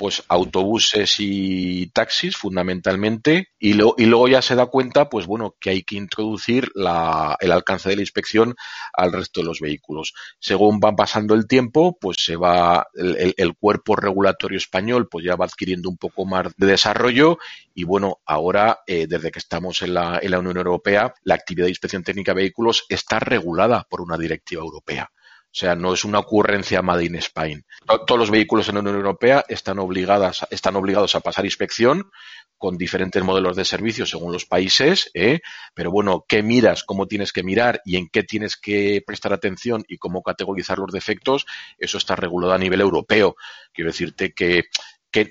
pues 0.00 0.24
autobuses 0.28 1.16
y 1.18 1.88
taxis 1.88 2.34
fundamentalmente 2.34 3.48
y, 3.58 3.74
lo, 3.74 3.94
y 3.98 4.06
luego 4.06 4.28
ya 4.28 4.40
se 4.40 4.54
da 4.54 4.64
cuenta 4.64 5.10
pues 5.10 5.26
bueno 5.26 5.56
que 5.60 5.68
hay 5.68 5.82
que 5.82 5.96
introducir 5.96 6.72
el 6.74 7.52
alcance 7.52 7.90
de 7.90 7.96
la 7.96 8.00
inspección 8.00 8.54
al 8.94 9.12
resto 9.12 9.40
de 9.40 9.46
los 9.46 9.60
vehículos. 9.60 10.14
Según 10.38 10.80
va 10.82 10.96
pasando 10.96 11.34
el 11.34 11.46
tiempo 11.46 11.98
pues 12.00 12.16
se 12.18 12.36
va 12.36 12.86
el 12.94 13.54
cuerpo 13.58 13.94
regulatorio 13.94 14.56
español 14.56 15.06
pues 15.06 15.26
ya 15.26 15.36
va 15.36 15.44
adquiriendo 15.44 15.90
un 15.90 15.98
poco 15.98 16.24
más 16.24 16.46
de 16.56 16.66
desarrollo 16.66 17.36
y 17.74 17.84
bueno 17.84 18.20
ahora 18.24 18.78
eh, 18.86 19.06
desde 19.06 19.30
que 19.30 19.38
estamos 19.38 19.82
en 19.82 19.92
la, 19.92 20.18
en 20.22 20.30
la 20.30 20.38
Unión 20.38 20.56
Europea 20.56 21.12
la 21.24 21.34
actividad 21.34 21.66
de 21.66 21.72
inspección 21.72 22.04
técnica 22.04 22.32
de 22.32 22.40
vehículos 22.40 22.86
está 22.88 23.20
regulada 23.20 23.86
por 23.90 24.00
una 24.00 24.16
directiva 24.16 24.62
europea 24.62 25.10
o 25.52 25.52
sea, 25.52 25.74
no 25.74 25.92
es 25.92 26.04
una 26.04 26.20
ocurrencia 26.20 26.80
made 26.80 27.04
in 27.04 27.16
Spain. 27.16 27.64
Todos 28.06 28.18
los 28.18 28.30
vehículos 28.30 28.68
en 28.68 28.76
la 28.76 28.82
Unión 28.82 28.94
Europea 28.94 29.44
están, 29.48 29.80
obligadas, 29.80 30.46
están 30.50 30.76
obligados 30.76 31.16
a 31.16 31.20
pasar 31.20 31.44
inspección 31.44 32.08
con 32.56 32.78
diferentes 32.78 33.20
modelos 33.24 33.56
de 33.56 33.64
servicio 33.64 34.06
según 34.06 34.32
los 34.32 34.46
países, 34.46 35.10
¿eh? 35.12 35.40
pero 35.74 35.90
bueno, 35.90 36.24
qué 36.28 36.44
miras, 36.44 36.84
cómo 36.84 37.08
tienes 37.08 37.32
que 37.32 37.42
mirar 37.42 37.80
y 37.84 37.96
en 37.96 38.08
qué 38.08 38.22
tienes 38.22 38.56
que 38.56 39.02
prestar 39.04 39.32
atención 39.32 39.82
y 39.88 39.98
cómo 39.98 40.22
categorizar 40.22 40.78
los 40.78 40.92
defectos, 40.92 41.46
eso 41.78 41.98
está 41.98 42.14
regulado 42.14 42.52
a 42.52 42.58
nivel 42.58 42.80
europeo. 42.80 43.34
Quiero 43.72 43.90
decirte 43.90 44.32
que 44.32 44.64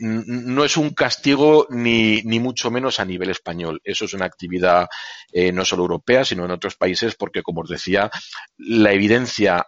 no 0.02 0.66
es 0.66 0.76
un 0.76 0.90
castigo 0.90 1.66
ni, 1.70 2.22
ni, 2.24 2.40
mucho 2.40 2.70
menos 2.70 3.00
a 3.00 3.06
nivel 3.06 3.30
español. 3.30 3.80
Eso 3.86 4.04
es 4.04 4.14
una 4.14 4.26
actividad 4.26 4.88
eh, 5.32 5.54
no 5.54 5.64
solo 5.64 5.84
europea, 5.84 6.26
sino 6.26 6.44
en 6.44 6.52
otros 6.52 6.76
países, 6.76 7.16
porque, 7.16 7.42
como 7.42 7.62
os 7.62 7.70
decía, 7.70 8.12
la 8.58 8.92
evidencia 8.92 9.68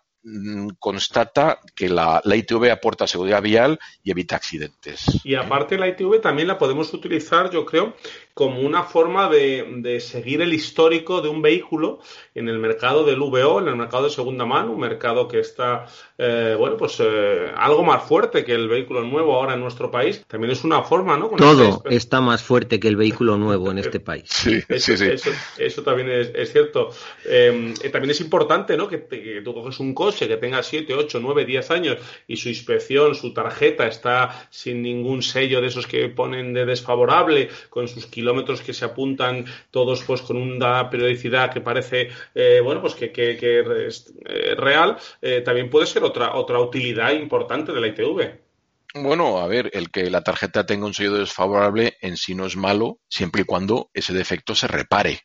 constata 0.78 1.60
que 1.76 1.90
la, 1.90 2.22
la, 2.24 2.36
ITV 2.36 2.72
aporta 2.72 3.08
seguridad 3.08 3.42
vial 3.42 3.80
y 4.04 4.12
evita 4.12 4.36
accidentes. 4.36 5.20
Y 5.24 5.36
aparte 5.36 5.78
la 5.78 5.88
ITV 5.88 6.22
también 6.22 6.48
la 6.48 6.60
podemos 6.60 6.94
utilizar, 6.94 7.50
yo 7.50 7.66
creo, 7.66 7.96
como 8.34 8.62
una 8.62 8.84
forma 8.84 9.30
de, 9.30 9.66
de, 9.78 10.00
seguir 10.00 10.42
el 10.42 10.54
histórico 10.54 11.22
de 11.22 11.30
un 11.30 11.42
vehículo 11.42 12.00
en 12.34 12.48
el 12.48 12.60
mercado 12.60 13.04
del 13.04 13.20
VO, 13.20 13.60
en 13.60 13.68
el 13.68 13.76
mercado 13.76 14.06
de 14.06 14.10
segunda 14.10 14.46
mano, 14.46 14.72
un 14.72 14.80
mercado 14.80 15.28
que 15.28 15.40
está, 15.40 15.86
eh, 16.18 16.56
bueno, 16.58 16.78
pues 16.78 16.98
eh, 17.00 17.52
algo 17.56 17.84
más 17.84 18.04
fuerte 18.04 18.46
que 18.46 18.54
el 18.54 18.70
vehículo 18.70 19.04
nuevo 19.04 19.36
ahora 19.36 19.56
en 19.56 19.60
nuestro 19.60 19.92
país. 19.92 20.24
También 20.28 20.52
es 20.52 20.64
una 20.64 20.82
forma, 20.82 21.18
¿no? 21.18 21.30
Con 21.30 21.40
Todo 21.40 21.84
este... 21.84 21.96
está 21.96 22.22
más 22.22 22.42
fuerte 22.42 22.80
que 22.80 22.88
el 22.88 22.96
vehículo 22.96 23.38
nuevo 23.38 23.70
en 23.70 23.80
este 23.80 24.00
país. 24.00 24.30
Sí, 24.30 24.62
eso, 24.70 24.96
sí, 24.96 24.98
sí. 24.98 25.12
Eso, 25.12 25.32
eso, 25.58 25.84
también 25.84 26.10
es, 26.10 26.32
es 26.34 26.52
cierto. 26.54 26.92
Eh, 27.26 27.74
también 27.92 28.12
es 28.12 28.22
importante, 28.22 28.78
¿no? 28.78 28.88
Que, 28.88 29.00
te, 29.00 29.22
que, 29.22 29.42
tú 29.42 29.54
coges 29.54 29.80
un 29.80 29.94
coche 29.94 30.28
que 30.28 30.38
tenga 30.38 30.64
7, 30.64 30.94
8, 30.94 31.20
9, 31.22 31.46
10 31.46 31.72
años 31.72 31.98
y 32.28 32.38
su 32.38 32.48
inspección, 32.48 33.14
su 33.14 33.34
tarjeta 33.34 33.88
está 33.88 34.48
sin 34.50 34.82
ningún 34.82 35.22
sello 35.22 35.60
de 35.60 35.68
esos 35.68 35.86
que 35.86 36.08
ponen 36.08 36.54
de 36.54 36.66
desfavorable, 36.66 37.50
con 37.70 37.88
sus 37.90 38.06
kilómetros 38.06 38.21
kilómetros 38.22 38.62
que 38.62 38.74
se 38.74 38.86
apuntan 38.86 39.46
todos 39.72 40.04
pues 40.04 40.22
con 40.22 40.38
una 40.38 40.90
periodicidad 40.90 41.52
que 41.52 41.62
parece 41.62 42.10
eh, 42.36 42.62
bueno 42.64 42.80
pues 42.80 42.94
que, 42.94 43.12
que, 43.12 43.38
eh, 43.42 44.56
real 44.56 44.98
eh, 45.22 45.42
también 45.42 45.70
puede 45.72 45.88
ser 45.88 46.04
otra 46.04 46.36
otra 46.36 46.60
utilidad 46.60 47.12
importante 47.14 47.74
de 47.74 47.82
la 47.82 47.88
ITV 47.88 48.52
bueno, 48.94 49.40
a 49.40 49.48
ver, 49.48 49.72
el 49.74 49.90
que 49.90 50.10
la 50.10 50.22
tarjeta 50.22 50.66
tenga 50.66 50.86
un 50.86 50.94
sello 50.94 51.14
desfavorable 51.14 51.96
en 52.02 52.18
sí 52.18 52.36
no 52.36 52.46
es 52.46 52.58
malo, 52.58 53.00
siempre 53.08 53.44
y 53.44 53.46
cuando 53.46 53.90
ese 53.94 54.12
defecto 54.14 54.54
se 54.54 54.68
repare. 54.68 55.22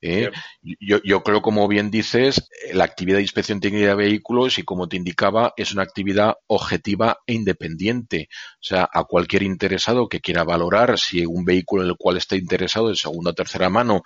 ¿Eh? 0.00 0.30
Yo, 0.62 0.98
yo, 1.02 1.22
creo, 1.22 1.42
como 1.42 1.66
bien 1.68 1.90
dices, 1.90 2.48
la 2.72 2.84
actividad 2.84 3.16
de 3.16 3.22
inspección 3.22 3.60
técnica 3.60 3.88
de 3.88 3.94
vehículos, 3.94 4.58
y 4.58 4.62
como 4.62 4.88
te 4.88 4.96
indicaba, 4.96 5.52
es 5.56 5.72
una 5.72 5.82
actividad 5.82 6.34
objetiva 6.46 7.18
e 7.26 7.34
independiente. 7.34 8.28
O 8.54 8.62
sea, 8.62 8.88
a 8.92 9.04
cualquier 9.04 9.42
interesado 9.42 10.08
que 10.08 10.20
quiera 10.20 10.44
valorar 10.44 10.98
si 10.98 11.24
un 11.26 11.44
vehículo 11.44 11.82
en 11.82 11.90
el 11.90 11.96
cual 11.96 12.16
está 12.16 12.36
interesado 12.36 12.88
de 12.88 12.96
segunda 12.96 13.30
o 13.30 13.34
tercera 13.34 13.68
mano 13.68 14.02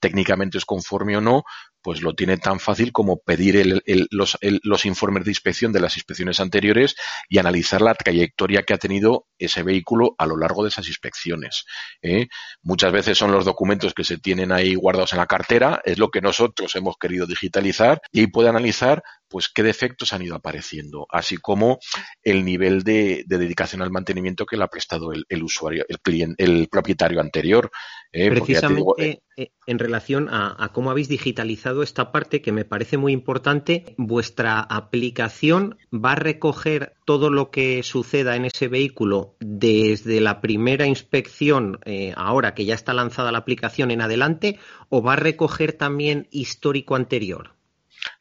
técnicamente 0.00 0.58
es 0.58 0.64
conforme 0.64 1.16
o 1.16 1.20
no, 1.20 1.44
pues 1.82 2.02
lo 2.02 2.14
tiene 2.14 2.36
tan 2.36 2.60
fácil 2.60 2.92
como 2.92 3.18
pedir 3.18 3.82
los, 4.10 4.84
informes 4.84 5.24
de 5.24 5.30
inspección 5.30 5.72
de 5.72 5.80
las 5.80 5.96
inspecciones 5.96 6.40
anteriores 6.40 6.96
y 7.28 7.38
analizar 7.38 7.82
la 7.82 7.94
trayectoria 7.94 8.62
que 8.62 8.74
ha 8.74 8.78
tenido 8.78 9.26
ese 9.38 9.62
vehículo 9.62 10.14
a 10.18 10.26
lo 10.26 10.36
largo 10.36 10.62
de 10.62 10.70
esas 10.70 10.88
inspecciones. 10.88 11.64
¿eh? 12.02 12.28
Muchas 12.62 12.92
veces 12.92 13.16
son 13.16 13.32
los 13.32 13.44
documentos 13.44 13.94
que 13.94 14.04
se 14.04 14.18
tienen 14.18 14.52
ahí 14.52 14.74
guardados 14.74 15.12
en 15.12 15.18
la 15.18 15.26
cartera, 15.26 15.80
es 15.84 15.98
lo 15.98 16.10
que 16.10 16.20
nosotros 16.20 16.74
hemos 16.76 16.96
querido 16.98 17.26
digitalizar 17.26 18.00
y 18.12 18.26
puede 18.26 18.48
analizar 18.48 19.02
pues 19.28 19.48
qué 19.48 19.62
defectos 19.62 20.12
han 20.12 20.22
ido 20.22 20.34
apareciendo, 20.34 21.06
así 21.10 21.36
como 21.36 21.78
el 22.22 22.44
nivel 22.44 22.82
de, 22.82 23.24
de 23.26 23.38
dedicación 23.38 23.82
al 23.82 23.90
mantenimiento 23.90 24.46
que 24.46 24.56
le 24.56 24.64
ha 24.64 24.68
prestado 24.68 25.12
el, 25.12 25.24
el 25.28 25.42
usuario, 25.42 25.84
el 25.88 26.00
cliente, 26.00 26.42
el 26.42 26.68
propietario 26.68 27.20
anterior. 27.20 27.70
Eh, 28.12 28.30
Precisamente 28.30 28.76
digo, 28.76 28.96
eh, 29.36 29.52
en 29.66 29.78
relación 29.78 30.28
a, 30.30 30.56
a, 30.62 30.72
cómo 30.72 30.90
habéis 30.90 31.08
digitalizado 31.08 31.82
esta 31.82 32.10
parte 32.10 32.40
que 32.40 32.52
me 32.52 32.64
parece 32.64 32.96
muy 32.96 33.12
importante, 33.12 33.94
vuestra 33.98 34.60
aplicación 34.60 35.78
va 35.92 36.12
a 36.12 36.16
recoger 36.16 36.94
todo 37.04 37.30
lo 37.30 37.50
que 37.50 37.82
suceda 37.82 38.36
en 38.36 38.46
ese 38.46 38.68
vehículo 38.68 39.36
desde 39.40 40.20
la 40.20 40.40
primera 40.40 40.86
inspección, 40.86 41.78
eh, 41.84 42.12
ahora 42.16 42.54
que 42.54 42.64
ya 42.64 42.74
está 42.74 42.94
lanzada 42.94 43.32
la 43.32 43.38
aplicación 43.38 43.90
en 43.90 44.00
adelante, 44.00 44.58
o 44.88 45.02
va 45.02 45.12
a 45.14 45.16
recoger 45.16 45.74
también 45.74 46.28
histórico 46.30 46.96
anterior. 46.96 47.57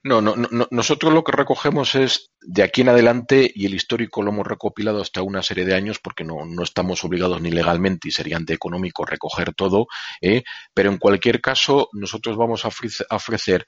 No, 0.04 0.22
no, 0.22 0.36
no, 0.36 0.68
nosotros 0.72 1.12
lo 1.12 1.24
que 1.24 1.32
recogemos 1.32 1.96
es 1.96 2.32
de 2.40 2.64
aquí 2.64 2.82
en 2.82 2.90
adelante 2.90 3.52
y 3.54 3.66
el 3.66 3.74
histórico 3.74 4.22
lo 4.22 4.32
hemos 4.32 4.48
recopilado 4.48 5.02
hasta 5.02 5.22
una 5.22 5.44
serie 5.44 5.66
de 5.66 5.74
años 5.74 6.00
porque 6.00 6.24
no, 6.24 6.46
no 6.46 6.64
estamos 6.64 7.04
obligados 7.04 7.42
ni 7.42 7.52
legalmente 7.52 8.08
y 8.08 8.12
sería 8.12 8.38
antieconómico 8.38 9.06
recoger 9.06 9.54
todo, 9.54 9.88
¿eh? 10.22 10.44
pero 10.74 10.92
en 10.92 10.98
cualquier 10.98 11.42
caso 11.42 11.90
nosotros 11.94 12.38
vamos 12.38 12.64
a 12.64 12.70
ofrecer 13.16 13.66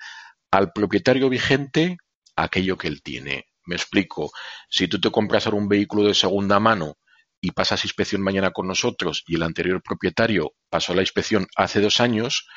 al 0.52 0.72
propietario 0.72 1.30
vigente 1.30 1.98
aquello 2.36 2.78
que 2.78 2.88
él 2.88 3.02
tiene 3.04 3.48
Me 3.66 3.76
explico. 3.76 4.32
Si 4.70 4.88
tú 4.88 5.00
te 5.02 5.12
compras 5.12 5.46
ahora 5.46 5.58
un 5.58 5.68
vehículo 5.68 6.04
de 6.04 6.14
segunda 6.14 6.60
mano 6.60 6.98
y 7.42 7.52
pasas 7.52 7.84
inspección 7.84 8.22
mañana 8.22 8.52
con 8.52 8.68
nosotros 8.68 9.24
y 9.28 9.36
el 9.36 9.44
anterior 9.44 9.82
propietario 9.82 10.54
pasó 10.70 10.94
la 10.94 11.02
inspección 11.02 11.48
hace 11.56 11.82
dos 11.82 12.00
años, 12.00 12.48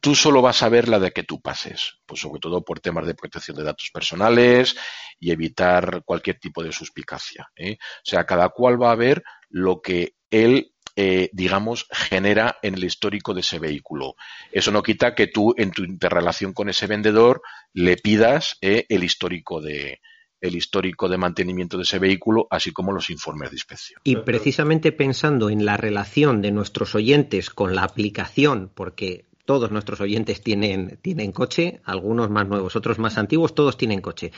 tú 0.00 0.14
solo 0.14 0.42
vas 0.42 0.62
a 0.62 0.68
ver 0.68 0.88
la 0.88 0.98
de 0.98 1.12
que 1.12 1.24
tú 1.24 1.40
pases, 1.40 1.98
pues 2.06 2.20
sobre 2.20 2.40
todo 2.40 2.64
por 2.64 2.80
temas 2.80 3.06
de 3.06 3.14
protección 3.14 3.56
de 3.56 3.64
datos 3.64 3.90
personales 3.92 4.76
y 5.18 5.30
evitar 5.30 6.02
cualquier 6.04 6.38
tipo 6.38 6.62
de 6.62 6.72
suspicacia. 6.72 7.48
¿eh? 7.56 7.76
O 7.80 8.04
sea, 8.04 8.24
cada 8.24 8.48
cual 8.50 8.80
va 8.80 8.92
a 8.92 8.96
ver 8.96 9.22
lo 9.48 9.80
que 9.80 10.14
él 10.30 10.72
eh, 10.98 11.28
digamos, 11.34 11.86
genera 11.90 12.56
en 12.62 12.72
el 12.72 12.84
histórico 12.84 13.34
de 13.34 13.42
ese 13.42 13.58
vehículo. 13.58 14.14
Eso 14.50 14.72
no 14.72 14.82
quita 14.82 15.14
que 15.14 15.26
tú, 15.26 15.52
en 15.58 15.70
tu 15.70 15.84
interrelación 15.84 16.54
con 16.54 16.70
ese 16.70 16.86
vendedor, 16.86 17.42
le 17.74 17.98
pidas 17.98 18.56
eh, 18.62 18.86
el 18.88 19.04
histórico 19.04 19.60
de, 19.60 20.00
el 20.40 20.56
histórico 20.56 21.10
de 21.10 21.18
mantenimiento 21.18 21.76
de 21.76 21.82
ese 21.82 21.98
vehículo, 21.98 22.46
así 22.50 22.72
como 22.72 22.92
los 22.92 23.10
informes 23.10 23.50
de 23.50 23.56
inspección. 23.56 24.00
Y 24.04 24.16
precisamente 24.16 24.90
pensando 24.90 25.50
en 25.50 25.66
la 25.66 25.76
relación 25.76 26.40
de 26.40 26.52
nuestros 26.52 26.94
oyentes 26.94 27.50
con 27.50 27.74
la 27.74 27.82
aplicación, 27.82 28.70
porque 28.74 29.26
todos 29.46 29.70
nuestros 29.70 30.00
oyentes 30.00 30.42
tienen, 30.42 30.98
tienen 31.00 31.32
coche, 31.32 31.80
algunos 31.84 32.28
más 32.28 32.46
nuevos, 32.46 32.76
otros 32.76 32.98
más 32.98 33.16
antiguos, 33.16 33.54
todos 33.54 33.78
tienen 33.78 34.00
coche. 34.02 34.32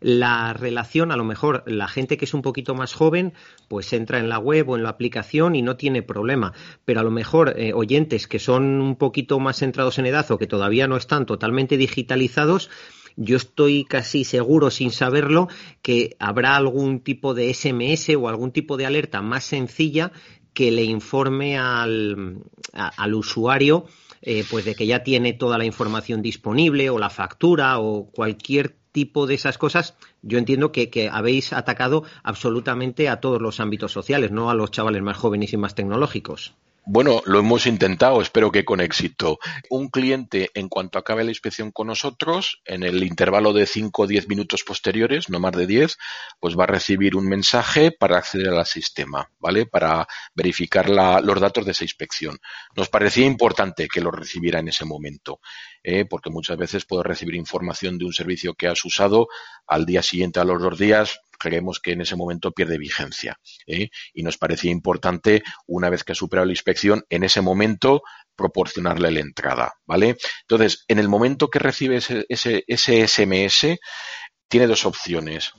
La 0.00 0.52
relación, 0.52 1.10
a 1.12 1.16
lo 1.16 1.24
mejor, 1.24 1.64
la 1.66 1.88
gente 1.88 2.16
que 2.16 2.26
es 2.26 2.34
un 2.34 2.42
poquito 2.42 2.74
más 2.74 2.92
joven, 2.92 3.32
pues 3.68 3.92
entra 3.92 4.18
en 4.18 4.28
la 4.28 4.38
web 4.38 4.68
o 4.68 4.76
en 4.76 4.82
la 4.82 4.90
aplicación 4.90 5.56
y 5.56 5.62
no 5.62 5.76
tiene 5.76 6.02
problema. 6.02 6.52
Pero 6.84 7.00
a 7.00 7.02
lo 7.02 7.10
mejor 7.10 7.54
eh, 7.56 7.72
oyentes 7.74 8.26
que 8.26 8.38
son 8.38 8.80
un 8.80 8.96
poquito 8.96 9.40
más 9.40 9.58
centrados 9.58 9.98
en 9.98 10.06
edad 10.06 10.30
o 10.30 10.38
que 10.38 10.46
todavía 10.46 10.86
no 10.86 10.96
están 10.96 11.26
totalmente 11.26 11.76
digitalizados, 11.76 12.70
yo 13.16 13.36
estoy 13.36 13.84
casi 13.84 14.24
seguro, 14.24 14.70
sin 14.70 14.90
saberlo, 14.90 15.48
que 15.82 16.16
habrá 16.18 16.56
algún 16.56 17.00
tipo 17.00 17.34
de 17.34 17.52
SMS 17.52 18.14
o 18.16 18.28
algún 18.28 18.52
tipo 18.52 18.76
de 18.76 18.86
alerta 18.86 19.20
más 19.22 19.44
sencilla 19.44 20.12
que 20.52 20.70
le 20.70 20.84
informe 20.84 21.58
al, 21.58 22.42
al 22.72 23.14
usuario 23.14 23.86
eh, 24.22 24.44
pues 24.50 24.64
de 24.64 24.74
que 24.74 24.86
ya 24.86 25.02
tiene 25.02 25.32
toda 25.32 25.58
la 25.58 25.64
información 25.64 26.22
disponible 26.22 26.90
o 26.90 26.98
la 26.98 27.10
factura 27.10 27.78
o 27.78 28.10
cualquier 28.10 28.76
tipo 28.92 29.26
de 29.26 29.34
esas 29.34 29.58
cosas, 29.58 29.96
yo 30.22 30.38
entiendo 30.38 30.72
que, 30.72 30.90
que, 30.90 31.08
habéis 31.08 31.52
atacado 31.52 32.04
absolutamente 32.22 33.08
a 33.08 33.20
todos 33.20 33.40
los 33.40 33.60
ámbitos 33.60 33.92
sociales, 33.92 34.30
no 34.30 34.50
a 34.50 34.54
los 34.54 34.70
chavales 34.70 35.02
más 35.02 35.16
jóvenes 35.16 35.52
y 35.52 35.56
más 35.56 35.74
tecnológicos. 35.74 36.54
Bueno, 36.86 37.22
lo 37.26 37.38
hemos 37.38 37.66
intentado, 37.66 38.22
espero 38.22 38.50
que 38.50 38.64
con 38.64 38.80
éxito. 38.80 39.38
Un 39.68 39.90
cliente, 39.90 40.50
en 40.54 40.68
cuanto 40.68 40.98
acabe 40.98 41.24
la 41.24 41.30
inspección 41.30 41.70
con 41.72 41.88
nosotros, 41.88 42.62
en 42.64 42.82
el 42.82 43.04
intervalo 43.04 43.52
de 43.52 43.66
5 43.66 44.02
o 44.02 44.06
10 44.06 44.28
minutos 44.28 44.64
posteriores, 44.64 45.28
no 45.28 45.38
más 45.40 45.52
de 45.52 45.66
10, 45.66 45.98
pues 46.40 46.58
va 46.58 46.64
a 46.64 46.68
recibir 46.68 47.16
un 47.16 47.28
mensaje 47.28 47.92
para 47.92 48.16
acceder 48.16 48.48
al 48.48 48.64
sistema, 48.64 49.30
¿vale? 49.38 49.66
Para 49.66 50.08
verificar 50.34 50.88
los 50.88 51.40
datos 51.40 51.66
de 51.66 51.72
esa 51.72 51.84
inspección. 51.84 52.38
Nos 52.74 52.88
parecía 52.88 53.26
importante 53.26 53.86
que 53.86 54.00
lo 54.00 54.10
recibiera 54.10 54.60
en 54.60 54.68
ese 54.68 54.86
momento, 54.86 55.40
¿eh? 55.82 56.06
porque 56.06 56.30
muchas 56.30 56.56
veces 56.56 56.86
puedo 56.86 57.02
recibir 57.02 57.34
información 57.34 57.98
de 57.98 58.06
un 58.06 58.12
servicio 58.14 58.54
que 58.54 58.68
has 58.68 58.82
usado 58.84 59.28
al 59.66 59.84
día 59.84 60.02
siguiente, 60.02 60.40
a 60.40 60.44
los 60.44 60.60
dos 60.62 60.78
días, 60.78 61.20
creemos 61.40 61.80
que 61.80 61.92
en 61.92 62.02
ese 62.02 62.14
momento 62.14 62.52
pierde 62.52 62.78
vigencia. 62.78 63.40
¿eh? 63.66 63.88
Y 64.14 64.22
nos 64.22 64.38
parecía 64.38 64.70
importante, 64.70 65.42
una 65.66 65.90
vez 65.90 66.04
que 66.04 66.12
ha 66.12 66.14
superado 66.14 66.46
la 66.46 66.52
inspección, 66.52 67.04
en 67.08 67.24
ese 67.24 67.40
momento 67.40 68.02
proporcionarle 68.36 69.10
la 69.10 69.20
entrada, 69.20 69.74
¿vale? 69.86 70.16
Entonces, 70.42 70.84
en 70.86 70.98
el 70.98 71.08
momento 71.08 71.48
que 71.48 71.58
recibe 71.58 71.96
ese, 71.96 72.64
SMS, 72.68 73.78
tiene 74.48 74.66
dos 74.66 74.84
opciones. 74.84 75.52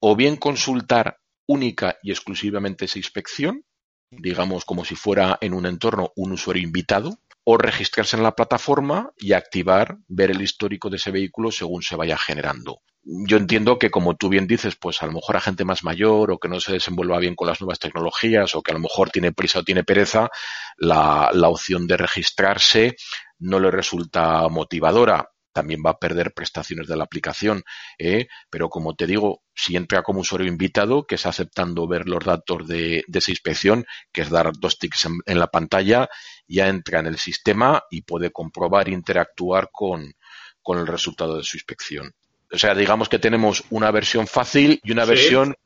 O 0.00 0.16
bien 0.16 0.36
consultar 0.36 1.18
única 1.46 1.98
y 2.02 2.10
exclusivamente 2.10 2.86
esa 2.86 2.98
inspección, 2.98 3.64
digamos 4.10 4.64
como 4.64 4.84
si 4.84 4.94
fuera 4.94 5.38
en 5.40 5.54
un 5.54 5.66
entorno 5.66 6.12
un 6.16 6.32
usuario 6.32 6.62
invitado, 6.62 7.18
o 7.50 7.56
registrarse 7.56 8.14
en 8.14 8.22
la 8.22 8.34
plataforma 8.34 9.10
y 9.16 9.32
activar, 9.32 9.96
ver 10.06 10.30
el 10.30 10.42
histórico 10.42 10.90
de 10.90 10.96
ese 10.96 11.10
vehículo 11.10 11.50
según 11.50 11.82
se 11.82 11.96
vaya 11.96 12.18
generando 12.18 12.82
yo 13.10 13.38
entiendo 13.38 13.78
que, 13.78 13.90
como 13.90 14.16
tú 14.16 14.28
bien 14.28 14.46
dices, 14.46 14.76
pues 14.76 15.02
a 15.02 15.06
lo 15.06 15.12
mejor 15.12 15.36
a 15.36 15.40
gente 15.40 15.64
más 15.64 15.82
mayor 15.82 16.30
o 16.30 16.38
que 16.38 16.48
no 16.48 16.60
se 16.60 16.72
desenvuelva 16.72 17.18
bien 17.18 17.34
con 17.34 17.48
las 17.48 17.58
nuevas 17.58 17.78
tecnologías 17.78 18.54
o 18.54 18.62
que 18.62 18.72
a 18.72 18.74
lo 18.74 18.80
mejor 18.80 19.08
tiene 19.10 19.32
prisa 19.32 19.60
o 19.60 19.64
tiene 19.64 19.82
pereza, 19.82 20.28
la, 20.76 21.30
opción 21.48 21.86
de 21.86 21.96
registrarse 21.96 22.96
no 23.38 23.60
le 23.60 23.70
resulta 23.70 24.46
motivadora. 24.48 25.30
También 25.54 25.80
va 25.84 25.92
a 25.92 25.98
perder 25.98 26.34
prestaciones 26.34 26.86
de 26.86 26.96
la 26.96 27.04
aplicación. 27.04 27.62
¿eh? 27.98 28.28
Pero 28.50 28.68
como 28.68 28.94
te 28.94 29.06
digo, 29.06 29.42
si 29.58 29.74
entra 29.74 30.04
como 30.04 30.20
usuario 30.20 30.46
invitado, 30.46 31.04
que 31.04 31.16
es 31.16 31.26
aceptando 31.26 31.88
ver 31.88 32.08
los 32.08 32.24
datos 32.24 32.68
de, 32.68 33.02
de 33.08 33.18
esa 33.18 33.32
inspección, 33.32 33.84
que 34.12 34.20
es 34.20 34.30
dar 34.30 34.52
dos 34.56 34.78
tics 34.78 35.06
en, 35.06 35.18
en, 35.26 35.40
la 35.40 35.48
pantalla, 35.48 36.08
ya 36.46 36.68
entra 36.68 37.00
en 37.00 37.06
el 37.06 37.18
sistema 37.18 37.82
y 37.90 38.02
puede 38.02 38.30
comprobar 38.30 38.88
e 38.88 38.92
interactuar 38.92 39.70
con, 39.72 40.14
con 40.62 40.78
el 40.78 40.86
resultado 40.86 41.36
de 41.36 41.42
su 41.42 41.56
inspección. 41.56 42.14
O 42.52 42.56
sea, 42.56 42.72
digamos 42.72 43.08
que 43.08 43.18
tenemos 43.18 43.64
una 43.70 43.90
versión 43.90 44.28
fácil 44.28 44.78
y 44.84 44.92
una 44.92 45.02
sí. 45.02 45.10
versión 45.10 45.56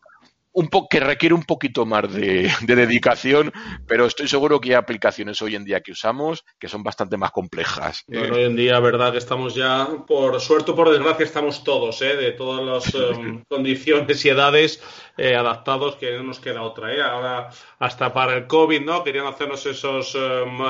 un 0.52 0.68
po 0.68 0.88
que 0.88 1.00
requiere 1.00 1.34
un 1.34 1.44
poquito 1.44 1.86
más 1.86 2.12
de, 2.12 2.50
de, 2.60 2.76
dedicación, 2.76 3.52
pero 3.86 4.06
estoy 4.06 4.28
seguro 4.28 4.60
que 4.60 4.70
hay 4.70 4.74
aplicaciones 4.74 5.40
hoy 5.42 5.56
en 5.56 5.64
día 5.64 5.80
que 5.80 5.92
usamos 5.92 6.44
que 6.58 6.68
son 6.68 6.82
bastante 6.82 7.16
más 7.16 7.30
complejas. 7.30 8.04
Bueno, 8.06 8.36
hoy 8.36 8.44
en 8.44 8.56
día, 8.56 8.78
verdad, 8.80 9.12
que 9.12 9.18
estamos 9.18 9.54
ya, 9.54 9.88
por 10.06 10.40
suerte 10.40 10.72
o 10.72 10.76
por 10.76 10.90
desgracia, 10.90 11.24
estamos 11.24 11.64
todos, 11.64 12.00
¿eh? 12.02 12.16
de 12.16 12.32
todas 12.32 12.64
las 12.64 12.94
um, 12.94 13.42
condiciones 13.48 14.24
y 14.24 14.28
edades 14.28 14.82
eh, 15.16 15.34
adaptados, 15.34 15.96
que 15.96 16.16
no 16.16 16.22
nos 16.22 16.40
queda 16.40 16.62
otra. 16.62 16.92
¿eh? 16.94 17.02
Ahora, 17.02 17.48
hasta 17.78 18.12
para 18.12 18.36
el 18.36 18.46
COVID, 18.46 18.82
¿no? 18.82 19.04
Querían 19.04 19.26
hacernos 19.26 19.64
esos 19.66 20.14
um, 20.14 20.60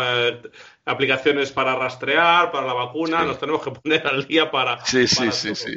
aplicaciones 0.84 1.52
para 1.52 1.76
rastrear, 1.76 2.50
para 2.50 2.66
la 2.66 2.72
vacuna, 2.72 3.20
sí. 3.20 3.26
nos 3.26 3.38
tenemos 3.38 3.62
que 3.62 3.70
poner 3.70 4.06
al 4.06 4.26
día 4.26 4.50
para. 4.50 4.84
Sí, 4.84 5.06
sí, 5.06 5.30
sí, 5.30 5.54
sí, 5.54 5.70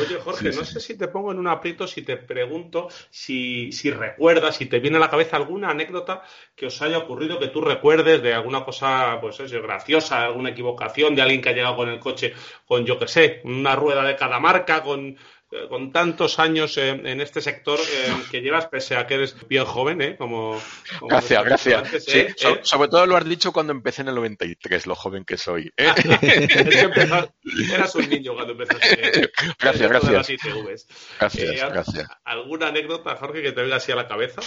Oye, 0.00 0.16
Jorge, 0.22 0.50
no 0.50 0.64
sé 0.64 0.80
si 0.80 0.96
te 0.98 1.08
pongo 1.08 1.30
en 1.32 1.38
un 1.38 1.46
aprieto 1.46 1.86
si 1.86 2.02
te 2.02 2.16
pregunto 2.16 2.88
si, 3.10 3.70
si 3.70 3.90
recuerdas, 3.90 4.56
si 4.56 4.66
te 4.66 4.80
viene 4.80 4.96
a 4.96 5.00
la 5.00 5.10
cabeza 5.10 5.36
alguna 5.36 5.70
anécdota 5.70 6.22
que 6.56 6.66
os 6.66 6.82
haya 6.82 6.98
ocurrido, 6.98 7.38
que 7.38 7.48
tú 7.48 7.60
recuerdes 7.60 8.20
de 8.22 8.34
alguna 8.34 8.64
cosa, 8.64 9.18
pues 9.20 9.38
eso, 9.38 9.62
graciosa, 9.62 10.24
alguna 10.24 10.50
equivocación, 10.50 11.14
de 11.14 11.22
alguien 11.22 11.40
que 11.40 11.50
ha 11.50 11.54
llegado 11.54 11.76
con 11.76 11.88
el 11.88 12.00
coche 12.00 12.34
con, 12.66 12.84
yo 12.84 12.98
qué 12.98 13.06
sé, 13.06 13.40
una 13.44 13.76
rueda 13.76 14.02
de 14.02 14.16
cada 14.16 14.40
marca, 14.40 14.82
con 14.82 15.16
con 15.68 15.92
tantos 15.92 16.38
años 16.38 16.76
eh, 16.76 16.90
en 16.90 17.20
este 17.20 17.40
sector 17.40 17.78
eh, 17.78 18.12
que 18.30 18.42
llevas, 18.42 18.66
pese 18.66 18.96
a 18.96 19.06
que 19.06 19.14
eres 19.14 19.34
bien 19.48 19.64
joven, 19.64 20.02
¿eh? 20.02 20.16
Como, 20.16 20.60
como 20.98 21.08
gracias, 21.08 21.44
gracias. 21.44 21.84
Antes, 21.84 22.04
sí, 22.04 22.18
¿eh? 22.18 22.34
sobre, 22.36 22.64
sobre, 22.64 22.88
todo 22.88 23.06
lo 23.06 23.16
has 23.16 23.24
dicho 23.24 23.50
cuando 23.52 23.72
empecé 23.72 24.02
en 24.02 24.08
el 24.08 24.16
93, 24.16 24.86
lo 24.86 24.94
joven 24.94 25.24
que 25.24 25.36
soy. 25.36 25.72
Es 25.78 25.94
que 25.94 26.80
empezas, 26.80 27.30
eras 27.72 27.94
un 27.94 28.08
niño 28.08 28.34
cuando 28.34 28.52
empezaste. 28.52 29.30
gracias, 29.58 29.88
gracias. 29.88 30.28
Gracias, 31.18 31.72
gracias. 31.72 32.08
¿Alguna 32.24 32.68
anécdota, 32.68 33.16
Jorge, 33.16 33.42
que 33.42 33.52
te 33.52 33.62
venga 33.62 33.76
así 33.76 33.90
a 33.92 33.96
la 33.96 34.06
cabeza? 34.06 34.42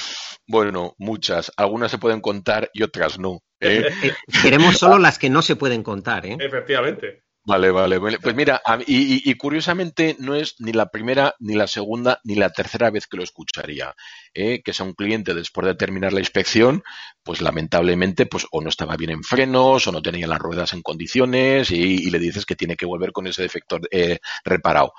Bueno, 0.45 0.95
muchas. 0.99 1.51
Algunas 1.57 1.89
se 1.89 1.97
pueden 1.97 2.21
contar 2.21 2.69
y 2.73 2.83
otras 2.83 3.17
no. 3.17 3.39
Queremos 4.41 4.77
solo 4.77 4.99
las 4.99 5.17
que 5.17 5.29
no 5.29 5.41
se 5.41 5.55
pueden 5.55 5.81
contar, 5.81 6.25
¿eh? 6.25 6.37
Efectivamente. 6.39 7.23
Vale, 7.43 7.71
vale. 7.71 7.99
Pues 8.19 8.35
mira, 8.35 8.61
y, 8.85 9.15
y, 9.15 9.21
y, 9.25 9.33
curiosamente 9.35 10.15
no 10.19 10.35
es 10.35 10.55
ni 10.59 10.73
la 10.73 10.91
primera, 10.91 11.33
ni 11.39 11.55
la 11.55 11.65
segunda, 11.65 12.19
ni 12.23 12.35
la 12.35 12.51
tercera 12.51 12.91
vez 12.91 13.07
que 13.07 13.17
lo 13.17 13.23
escucharía. 13.23 13.95
¿eh? 14.35 14.61
Que 14.63 14.73
sea 14.73 14.85
un 14.85 14.93
cliente 14.93 15.33
después 15.33 15.65
de 15.65 15.73
terminar 15.73 16.13
la 16.13 16.19
inspección, 16.19 16.83
pues 17.23 17.41
lamentablemente, 17.41 18.27
pues 18.27 18.45
o 18.51 18.61
no 18.61 18.69
estaba 18.69 18.95
bien 18.95 19.09
en 19.09 19.23
frenos, 19.23 19.87
o 19.87 19.91
no 19.91 20.03
tenía 20.03 20.27
las 20.27 20.37
ruedas 20.37 20.73
en 20.73 20.83
condiciones, 20.83 21.71
y, 21.71 21.77
y 21.77 22.11
le 22.11 22.19
dices 22.19 22.45
que 22.45 22.55
tiene 22.55 22.75
que 22.75 22.85
volver 22.85 23.11
con 23.11 23.25
ese 23.25 23.41
defecto 23.41 23.79
eh, 23.89 24.19
reparado. 24.45 24.93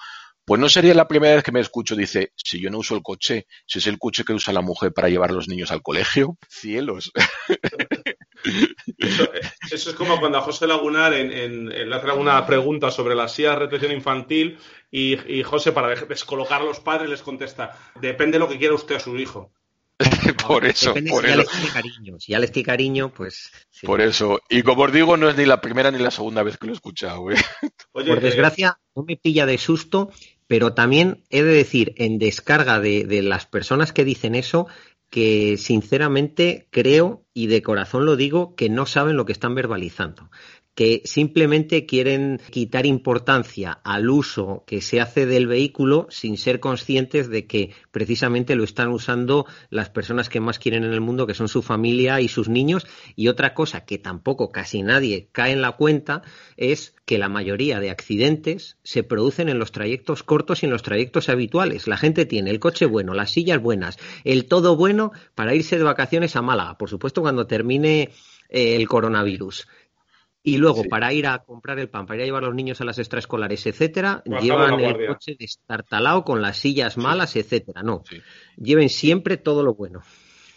Pues 0.45 0.61
no 0.61 0.69
sería 0.69 0.95
la 0.95 1.07
primera 1.07 1.37
vez 1.37 1.45
que 1.45 1.53
me 1.53 1.61
escucho, 1.61 1.95
dice, 1.95 2.33
si 2.37 2.61
yo 2.61 2.69
no 2.71 2.79
uso 2.79 2.97
el 2.97 3.03
coche, 3.03 3.47
si 3.67 3.79
es 3.79 3.87
el 3.87 3.99
coche 3.99 4.25
que 4.25 4.33
usa 4.33 4.53
la 4.53 4.61
mujer 4.61 4.93
para 4.93 5.09
llevar 5.09 5.31
a 5.31 5.35
los 5.35 5.49
niños 5.49 5.71
al 5.71 5.83
colegio, 5.83 6.37
cielos. 6.49 7.13
Eso, 8.99 9.29
eso, 9.71 9.91
es 9.91 9.97
como 9.97 10.19
cuando 10.19 10.39
a 10.39 10.43
José 10.43 10.67
Lagunar 10.67 11.15
en, 11.15 11.31
en, 11.31 11.73
en, 11.73 11.91
le 11.91 11.97
hacen 11.97 12.11
alguna 12.11 12.45
pregunta 12.47 12.91
sobre 12.91 13.15
la 13.15 13.29
silla 13.29 13.51
de 13.51 13.57
retención 13.57 13.93
infantil 13.93 14.59
y, 14.91 15.19
y, 15.33 15.43
José, 15.43 15.73
para 15.73 15.95
descolocar 15.95 16.61
a 16.61 16.65
los 16.65 16.81
padres, 16.81 17.09
les 17.09 17.23
contesta, 17.23 17.77
depende 18.01 18.37
de 18.37 18.39
lo 18.41 18.49
que 18.49 18.59
quiera 18.59 18.75
usted 18.75 18.97
a 18.97 19.01
su 19.01 19.17
hijo. 19.17 19.53
por 20.47 20.65
eso, 20.67 20.89
Depende 20.89 21.11
por 21.11 21.25
si 21.25 21.31
eso. 21.31 21.37
ya 21.37 21.43
les 21.43 21.49
tiene 21.51 21.69
cariño. 21.73 22.17
Si 22.19 22.33
ya 22.33 22.39
les 22.39 22.53
tiene 22.53 22.67
cariño, 22.67 23.13
pues. 23.13 23.53
Sí. 23.71 23.87
Por 23.87 24.01
eso. 24.01 24.41
Y 24.49 24.63
como 24.63 24.83
os 24.83 24.93
digo, 24.93 25.17
no 25.17 25.29
es 25.29 25.37
ni 25.37 25.47
la 25.47 25.61
primera 25.61 25.91
ni 25.91 25.99
la 25.99 26.11
segunda 26.11 26.43
vez 26.43 26.57
que 26.59 26.67
lo 26.67 26.73
he 26.73 26.77
escuchado. 26.77 27.31
¿eh? 27.31 27.37
Oye, 27.93 28.09
por 28.09 28.21
desgracia, 28.21 28.79
no 28.97 29.05
me 29.05 29.17
pilla 29.17 29.47
de 29.47 29.59
susto, 29.59 30.11
pero 30.47 30.75
también 30.75 31.25
he 31.31 31.43
de 31.43 31.55
decir, 31.55 31.95
en 31.97 32.19
descarga 32.19 32.81
de, 32.81 33.05
de 33.05 33.23
las 33.23 33.47
personas 33.47 33.93
que 33.93 34.05
dicen 34.05 34.35
eso, 34.35 34.67
que 35.13 35.59
sinceramente 35.59 36.69
creo 36.71 37.23
y 37.35 37.47
de 37.47 37.63
corazón 37.63 38.07
lo 38.07 38.17
digo 38.17 38.55
que 38.57 38.71
no 38.71 38.87
saben 38.87 39.19
lo 39.19 39.27
que 39.27 39.33
están 39.33 39.55
verbalizando. 39.55 40.31
Que 40.75 41.03
simplemente 41.05 41.85
quieren 41.85 42.41
quitar 42.51 42.87
importancia 42.87 43.73
al 43.85 44.09
uso 44.09 44.65
que 44.67 44.81
se 44.81 45.01
hace 45.01 45.27
del 45.27 45.47
vehículo 45.47 46.07
sin 46.11 46.39
ser 46.39 46.61
conscientes 46.61 47.29
de 47.29 47.47
que 47.47 47.73
precisamente 47.91 48.55
lo 48.57 48.65
están 48.65 48.89
usando 48.89 49.47
las 49.69 49.91
personas 49.91 50.31
que 50.31 50.41
más 50.41 50.59
quieren 50.59 50.85
en 50.85 50.93
el 50.93 51.03
mundo, 51.03 51.27
que 51.27 51.35
son 51.35 51.49
su 51.49 51.63
familia 51.63 52.21
y 52.21 52.29
sus 52.29 52.49
niños. 52.49 52.87
Y 53.17 53.29
otra 53.29 53.53
cosa 53.53 53.85
que 53.85 53.99
tampoco 53.99 54.51
casi 54.51 54.83
nadie 54.83 55.29
cae 55.33 55.53
en 55.53 55.61
la 55.61 55.73
cuenta 55.73 56.23
es 56.57 56.95
que 57.05 57.19
la 57.19 57.29
mayoría 57.29 57.81
de 57.81 57.91
accidentes 57.91 58.79
se 58.83 59.03
producen 59.03 59.51
en 59.51 59.59
los 59.59 59.73
trayectos 59.73 60.23
cortos 60.23 60.63
y 60.63 60.67
en 60.67 60.73
los 60.73 60.83
trayectos 60.83 61.29
habituales. 61.29 61.87
La 61.87 61.99
gente 61.99 62.25
tiene 62.25 62.51
el 62.51 62.61
coche 62.61 62.87
bueno, 62.87 63.13
las 63.13 63.31
sillas 63.31 63.61
buenas, 63.61 63.99
el 64.25 64.47
todo 64.47 64.77
bueno 64.77 65.13
para 65.35 65.55
irse 65.55 65.77
de 65.77 65.85
vacaciones 65.85 66.37
a 66.37 66.43
Málaga, 66.43 66.79
por 66.79 66.89
supuesto 66.89 67.21
cuando 67.21 67.47
termine 67.47 68.11
eh, 68.49 68.77
el 68.77 68.89
coronavirus 68.89 69.67
y 70.43 70.57
luego, 70.57 70.85
para 70.85 71.13
ir 71.13 71.27
a 71.27 71.39
comprar 71.39 71.79
el 71.79 71.89
pan, 71.89 72.07
para 72.07 72.17
ir 72.17 72.23
a 72.23 72.27
llevar 72.27 72.45
a 72.45 72.47
los 72.47 72.55
niños 72.55 72.81
a 72.81 72.85
las 72.85 72.99
extraescolares, 72.99 73.65
etcétera, 73.67 74.23
llevan 74.41 74.81
el 74.81 75.07
coche 75.07 75.37
destartalado 75.39 76.25
con 76.25 76.43
las 76.43 76.57
sillas 76.57 76.97
malas, 76.97 77.37
etcétera. 77.37 77.83
No, 77.83 78.03
lleven 78.57 78.89
siempre 78.89 79.37
todo 79.37 79.63
lo 79.63 79.75
bueno. 79.75 80.03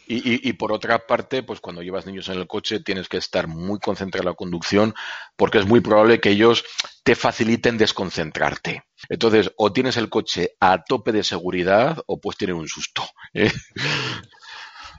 Y, 0.07 0.47
y, 0.47 0.53
por 0.53 0.71
otra 0.71 1.07
parte, 1.07 1.41
pues 1.41 1.59
cuando 1.59 1.81
llevas 1.81 2.05
niños 2.05 2.29
en 2.29 2.37
el 2.37 2.45
coche 2.45 2.79
tienes 2.79 3.09
que 3.09 3.17
estar 3.17 3.47
muy 3.47 3.79
concentrado 3.79 4.21
en 4.21 4.29
la 4.29 4.35
conducción 4.35 4.93
porque 5.35 5.57
es 5.57 5.65
muy 5.65 5.81
probable 5.81 6.19
que 6.19 6.29
ellos 6.29 6.63
te 7.03 7.15
faciliten 7.15 7.79
desconcentrarte. 7.79 8.83
Entonces, 9.09 9.51
o 9.57 9.73
tienes 9.73 9.97
el 9.97 10.09
coche 10.09 10.51
a 10.59 10.83
tope 10.83 11.11
de 11.11 11.23
seguridad 11.23 12.03
o 12.05 12.19
pues 12.19 12.37
tiene 12.37 12.53
un 12.53 12.67
susto. 12.67 13.03
¿eh? 13.33 13.51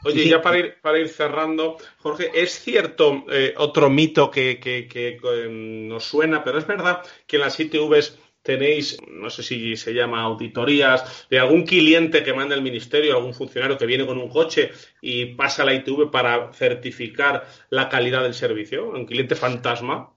Oye, 0.07 0.29
ya 0.29 0.41
para 0.41 0.59
ir, 0.59 0.77
para 0.81 0.99
ir 0.99 1.09
cerrando, 1.09 1.77
Jorge, 1.99 2.31
es 2.35 2.61
cierto 2.61 3.25
eh, 3.31 3.55
otro 3.57 3.91
mito 3.91 4.31
que, 4.31 4.59
em, 5.25 5.89
nos 5.89 6.05
suena, 6.05 6.45
pero 6.45 6.59
es 6.59 6.67
verdad 6.67 7.03
que 7.27 7.37
en 7.37 7.43
las 7.43 7.59
ITVs 7.59 8.19
tenéis, 8.43 8.97
no 9.09 9.29
sé 9.29 9.43
si 9.43 9.77
se 9.77 9.93
llama 9.93 10.23
auditorías, 10.23 11.27
de 11.29 11.41
algún 11.41 11.65
cliente 11.65 12.23
que 12.23 12.33
manda 12.33 12.55
el 12.55 12.63
ministerio, 12.63 13.17
algún 13.17 13.35
funcionario 13.35 13.77
que 13.77 13.87
viene 13.87 14.07
con 14.07 14.19
un 14.19 14.29
coche 14.29 14.71
y 15.03 15.35
pasa 15.35 15.63
a 15.63 15.67
la 15.67 15.75
ITV 15.75 16.11
para 16.11 16.53
certificar 16.53 17.45
la 17.71 17.89
calidad 17.89 18.23
del 18.23 18.35
servicio, 18.35 18.89
un 18.89 19.05
cliente 19.05 19.35
fantasma. 19.35 20.13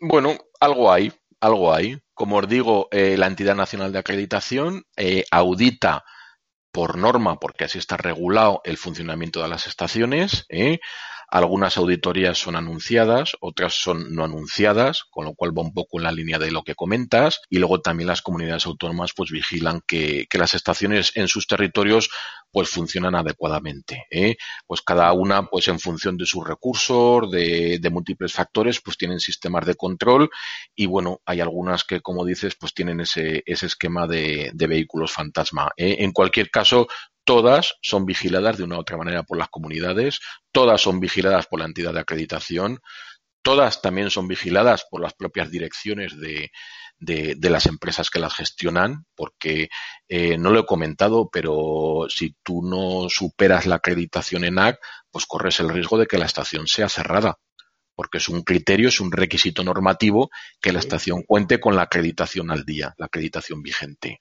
Bueno, 0.00 0.36
algo 0.60 0.92
hay, 0.92 1.12
algo 1.40 1.74
hay. 1.74 1.98
Como 2.14 2.36
os 2.36 2.48
digo, 2.48 2.88
eh, 2.92 3.16
la 3.16 3.26
entidad 3.26 3.56
nacional 3.56 3.92
de 3.92 3.98
acreditación 3.98 4.84
eh, 4.96 5.24
audita 5.32 6.04
por 6.74 6.98
norma, 6.98 7.38
porque 7.38 7.62
así 7.62 7.78
está 7.78 7.96
regulado 7.96 8.60
el 8.64 8.76
funcionamiento 8.76 9.40
de 9.40 9.48
las 9.48 9.68
estaciones. 9.68 10.44
¿eh? 10.48 10.80
Algunas 11.34 11.76
auditorías 11.78 12.38
son 12.38 12.54
anunciadas, 12.54 13.32
otras 13.40 13.74
son 13.74 14.14
no 14.14 14.24
anunciadas, 14.24 15.02
con 15.10 15.24
lo 15.24 15.34
cual 15.34 15.50
va 15.50 15.62
un 15.62 15.74
poco 15.74 15.98
en 15.98 16.04
la 16.04 16.12
línea 16.12 16.38
de 16.38 16.52
lo 16.52 16.62
que 16.62 16.76
comentas. 16.76 17.40
Y 17.50 17.58
luego 17.58 17.80
también 17.80 18.06
las 18.06 18.22
comunidades 18.22 18.66
autónomas 18.66 19.14
pues 19.16 19.32
vigilan 19.32 19.80
que, 19.84 20.28
las 20.32 20.54
estaciones 20.54 21.10
en 21.16 21.26
sus 21.26 21.48
territorios 21.48 22.08
pues 22.52 22.68
funcionan 22.68 23.16
adecuadamente. 23.16 24.06
¿eh? 24.12 24.36
Pues 24.64 24.80
cada 24.82 25.12
una, 25.12 25.46
pues 25.46 25.66
en 25.66 25.80
función 25.80 26.16
de 26.16 26.24
sus 26.24 26.46
recursos, 26.46 27.28
de, 27.28 27.80
múltiples 27.90 28.32
factores, 28.32 28.80
pues 28.80 28.96
tienen 28.96 29.18
sistemas 29.18 29.66
de 29.66 29.74
control 29.74 30.30
y 30.76 30.86
bueno, 30.86 31.20
hay 31.26 31.40
algunas 31.40 31.82
que, 31.82 32.00
como 32.00 32.24
dices, 32.24 32.54
pues 32.54 32.74
tienen 32.74 33.00
ese, 33.00 33.42
ese 33.44 33.66
esquema 33.66 34.06
de, 34.06 34.52
vehículos 34.54 35.10
fantasma. 35.10 35.72
¿eh? 35.76 35.96
En 35.98 36.12
cualquier 36.12 36.52
caso, 36.52 36.86
todas 37.24 37.74
son 37.82 38.06
vigiladas 38.06 38.58
de 38.58 38.64
una 38.64 38.76
u 38.76 38.80
otra 38.80 38.96
manera 38.96 39.22
por 39.22 39.38
las 39.38 39.48
comunidades, 39.48 40.20
todas 40.52 40.80
son 40.80 41.00
vigiladas 41.00 41.46
por 41.46 41.60
la 41.60 41.66
entidad 41.66 41.92
de 41.92 42.00
acreditación, 42.00 42.80
todas 43.42 43.82
también 43.82 44.10
son 44.10 44.28
vigiladas 44.28 44.86
por 44.90 45.00
las 45.00 45.14
propias 45.14 45.50
direcciones 45.50 46.18
de, 46.18 46.50
de, 46.98 47.50
las 47.50 47.66
empresas 47.66 48.10
que 48.10 48.18
las 48.18 48.34
gestionan, 48.34 49.06
porque 49.14 49.68
eh, 50.08 50.38
no 50.38 50.50
lo 50.50 50.60
he 50.60 50.66
comentado, 50.66 51.28
pero 51.30 52.06
si 52.08 52.36
tú 52.42 52.62
no 52.62 53.08
superas 53.08 53.66
la 53.66 53.76
acreditación 53.76 54.44
en 54.44 54.58
AC, 54.58 54.78
pues 55.10 55.26
corres 55.26 55.60
el 55.60 55.68
riesgo 55.68 55.98
de 55.98 56.06
que 56.06 56.18
la 56.18 56.26
estación 56.26 56.66
sea 56.66 56.88
cerrada 56.88 57.38
porque 57.94 58.18
es 58.18 58.28
un 58.28 58.42
criterio, 58.42 58.88
es 58.88 59.00
un 59.00 59.12
requisito 59.12 59.62
normativo 59.62 60.30
que 60.60 60.72
la 60.72 60.78
estación 60.78 61.22
cuente 61.22 61.60
con 61.60 61.76
la 61.76 61.82
acreditación 61.82 62.50
al 62.50 62.64
día, 62.64 62.94
la 62.98 63.06
acreditación 63.06 63.62
vigente. 63.62 64.20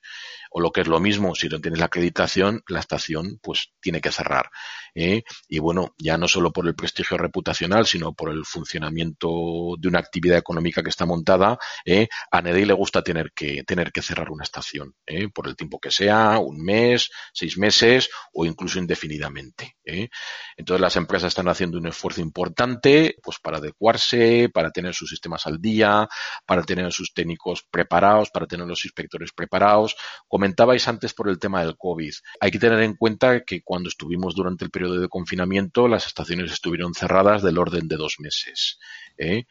O 0.51 0.61
lo 0.61 0.71
que 0.71 0.81
es 0.81 0.87
lo 0.87 0.99
mismo, 0.99 1.33
si 1.33 1.49
no 1.49 1.59
tienes 1.59 1.79
la 1.79 1.87
acreditación, 1.87 2.61
la 2.67 2.79
estación 2.79 3.39
pues 3.41 3.71
tiene 3.81 4.01
que 4.01 4.11
cerrar. 4.11 4.49
¿eh? 4.93 5.23
Y 5.47 5.59
bueno, 5.59 5.95
ya 5.97 6.17
no 6.17 6.27
solo 6.27 6.51
por 6.51 6.67
el 6.67 6.75
prestigio 6.75 7.17
reputacional, 7.17 7.87
sino 7.87 8.13
por 8.13 8.29
el 8.29 8.45
funcionamiento 8.45 9.75
de 9.79 9.87
una 9.87 9.99
actividad 9.99 10.37
económica 10.37 10.83
que 10.83 10.89
está 10.89 11.05
montada, 11.05 11.57
¿eh? 11.85 12.07
a 12.31 12.41
nadie 12.41 12.65
le 12.65 12.73
gusta 12.73 13.01
tener 13.01 13.31
que, 13.33 13.63
tener 13.63 13.91
que 13.91 14.01
cerrar 14.01 14.29
una 14.29 14.43
estación, 14.43 14.95
¿eh? 15.07 15.29
por 15.29 15.47
el 15.47 15.55
tiempo 15.55 15.79
que 15.79 15.91
sea, 15.91 16.37
un 16.37 16.63
mes, 16.63 17.09
seis 17.33 17.57
meses 17.57 18.09
o 18.33 18.45
incluso 18.45 18.79
indefinidamente. 18.79 19.77
Entonces 19.85 20.81
las 20.81 20.95
empresas 20.95 21.29
están 21.29 21.47
haciendo 21.47 21.77
un 21.77 21.87
esfuerzo 21.87 22.21
importante 22.21 23.15
pues 23.21 23.39
para 23.39 23.57
adecuarse, 23.57 24.49
para 24.53 24.71
tener 24.71 24.93
sus 24.93 25.09
sistemas 25.09 25.45
al 25.47 25.59
día, 25.59 26.07
para 26.45 26.63
tener 26.63 26.91
sus 26.91 27.13
técnicos 27.13 27.63
preparados, 27.69 28.29
para 28.29 28.47
tener 28.47 28.67
los 28.67 28.85
inspectores 28.85 29.31
preparados. 29.31 29.95
Comentabais 30.27 30.87
antes 30.87 31.13
por 31.13 31.29
el 31.29 31.39
tema 31.39 31.63
del 31.63 31.77
COVID. 31.77 32.13
Hay 32.39 32.51
que 32.51 32.59
tener 32.59 32.81
en 32.81 32.95
cuenta 32.95 33.43
que 33.43 33.61
cuando 33.61 33.89
estuvimos 33.89 34.35
durante 34.35 34.65
el 34.65 34.71
periodo 34.71 34.99
de 34.99 35.09
confinamiento, 35.09 35.87
las 35.87 36.07
estaciones 36.07 36.51
estuvieron 36.51 36.93
cerradas 36.93 37.43
del 37.43 37.57
orden 37.57 37.87
de 37.87 37.97
dos 37.97 38.15
meses. 38.19 38.79
¿eh? 39.17 39.45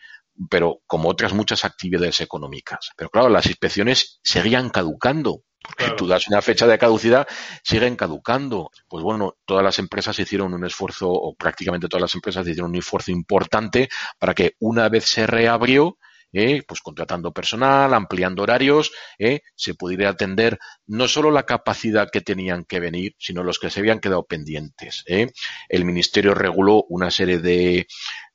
pero 0.51 0.81
como 0.87 1.11
otras 1.11 1.33
muchas 1.33 1.65
actividades 1.65 2.21
económicas. 2.21 2.91
Pero 2.97 3.11
claro, 3.11 3.29
las 3.29 3.47
inspecciones 3.47 4.21
seguían 4.23 4.71
caducando 4.71 5.45
porque 5.63 5.95
tú 5.97 6.07
das 6.07 6.29
una 6.29 6.43
fecha 6.43 6.67
de 6.67 6.79
caducidad, 6.79 7.27
siguen 7.63 7.97
caducando. 7.97 8.71
Pues 8.89 9.03
bueno, 9.03 9.37
todas 9.45 9.65
las 9.65 9.79
empresas 9.79 10.19
hicieron 10.19 10.55
un 10.55 10.65
esfuerzo, 10.65 11.11
o 11.11 11.35
prácticamente 11.35 11.89
todas 11.89 12.03
las 12.03 12.15
empresas 12.15 12.47
hicieron 12.47 12.71
un 12.71 12.79
esfuerzo 12.79 13.11
importante 13.11 13.89
para 14.19 14.35
que 14.35 14.55
una 14.61 14.89
vez 14.89 15.05
se 15.05 15.27
reabrió, 15.27 15.99
eh, 16.35 16.63
pues 16.67 16.81
contratando 16.81 17.33
personal, 17.33 17.93
ampliando 17.93 18.43
horarios, 18.43 18.91
eh, 19.19 19.43
se 19.55 19.75
pudiera 19.75 20.09
atender 20.09 20.59
no 20.87 21.07
solo 21.07 21.31
la 21.31 21.45
capacidad 21.45 22.09
que 22.11 22.23
tenían 22.23 22.65
que 22.65 22.81
venir, 22.81 23.15
sino 23.19 23.43
los 23.43 23.59
que 23.59 23.69
se 23.69 23.81
habían 23.81 24.01
quedado 24.01 24.25
pendientes. 24.25 25.05
Eh. 25.07 25.31
El 25.69 25.85
Ministerio 25.85 26.35
reguló 26.35 26.85
una 26.89 27.11
serie 27.11 27.39
de, 27.39 27.87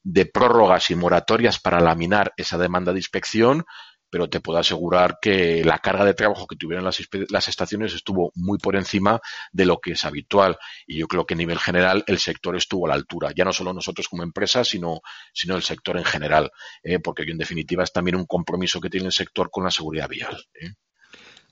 de 0.04 0.26
prórrogas 0.28 0.92
y 0.92 0.96
moratorias 0.96 1.60
para 1.60 1.80
laminar 1.80 2.34
esa 2.38 2.60
demanda 2.60 2.94
de 2.94 3.00
inspección, 3.00 3.66
pero 4.10 4.30
te 4.30 4.40
puedo 4.40 4.60
asegurar 4.60 5.20
que 5.22 5.64
la 5.64 5.80
carga 5.80 6.06
de 6.06 6.14
trabajo 6.14 6.48
que 6.48 6.56
tuvieron 6.56 6.86
las, 6.86 7.48
estaciones 7.48 7.94
estuvo 7.94 8.32
muy 8.36 8.58
por 8.58 8.76
encima 8.76 9.20
de 9.52 9.66
lo 9.66 9.80
que 9.80 9.92
es 9.92 10.06
habitual. 10.06 10.58
Y 10.86 10.98
yo 10.98 11.08
creo 11.08 11.26
que 11.26 11.34
a 11.34 11.38
nivel 11.38 11.60
general 11.60 12.04
el 12.08 12.20
sector 12.20 12.56
estuvo 12.56 12.86
a 12.86 12.90
la 12.90 12.96
altura, 12.96 13.32
ya 13.36 13.46
no 13.46 13.54
solo 13.54 13.74
nosotros 13.74 14.08
como 14.08 14.24
empresa, 14.24 14.64
sino, 14.64 15.02
sino 15.34 15.56
el 15.56 15.64
sector 15.64 15.98
en 15.98 16.06
general, 16.06 16.52
¿eh? 16.84 17.00
porque 17.00 17.24
en 17.24 17.38
definitiva 17.38 17.84
es 17.84 17.92
también 17.92 18.16
un 18.16 18.26
compromiso 18.26 18.80
que 18.80 18.90
tiene 18.90 19.08
el 19.08 19.14
sector 19.14 19.50
con 19.52 19.64
la 19.64 19.72
seguridad 19.72 20.08
vial. 20.10 20.38
¿eh? 20.60 20.74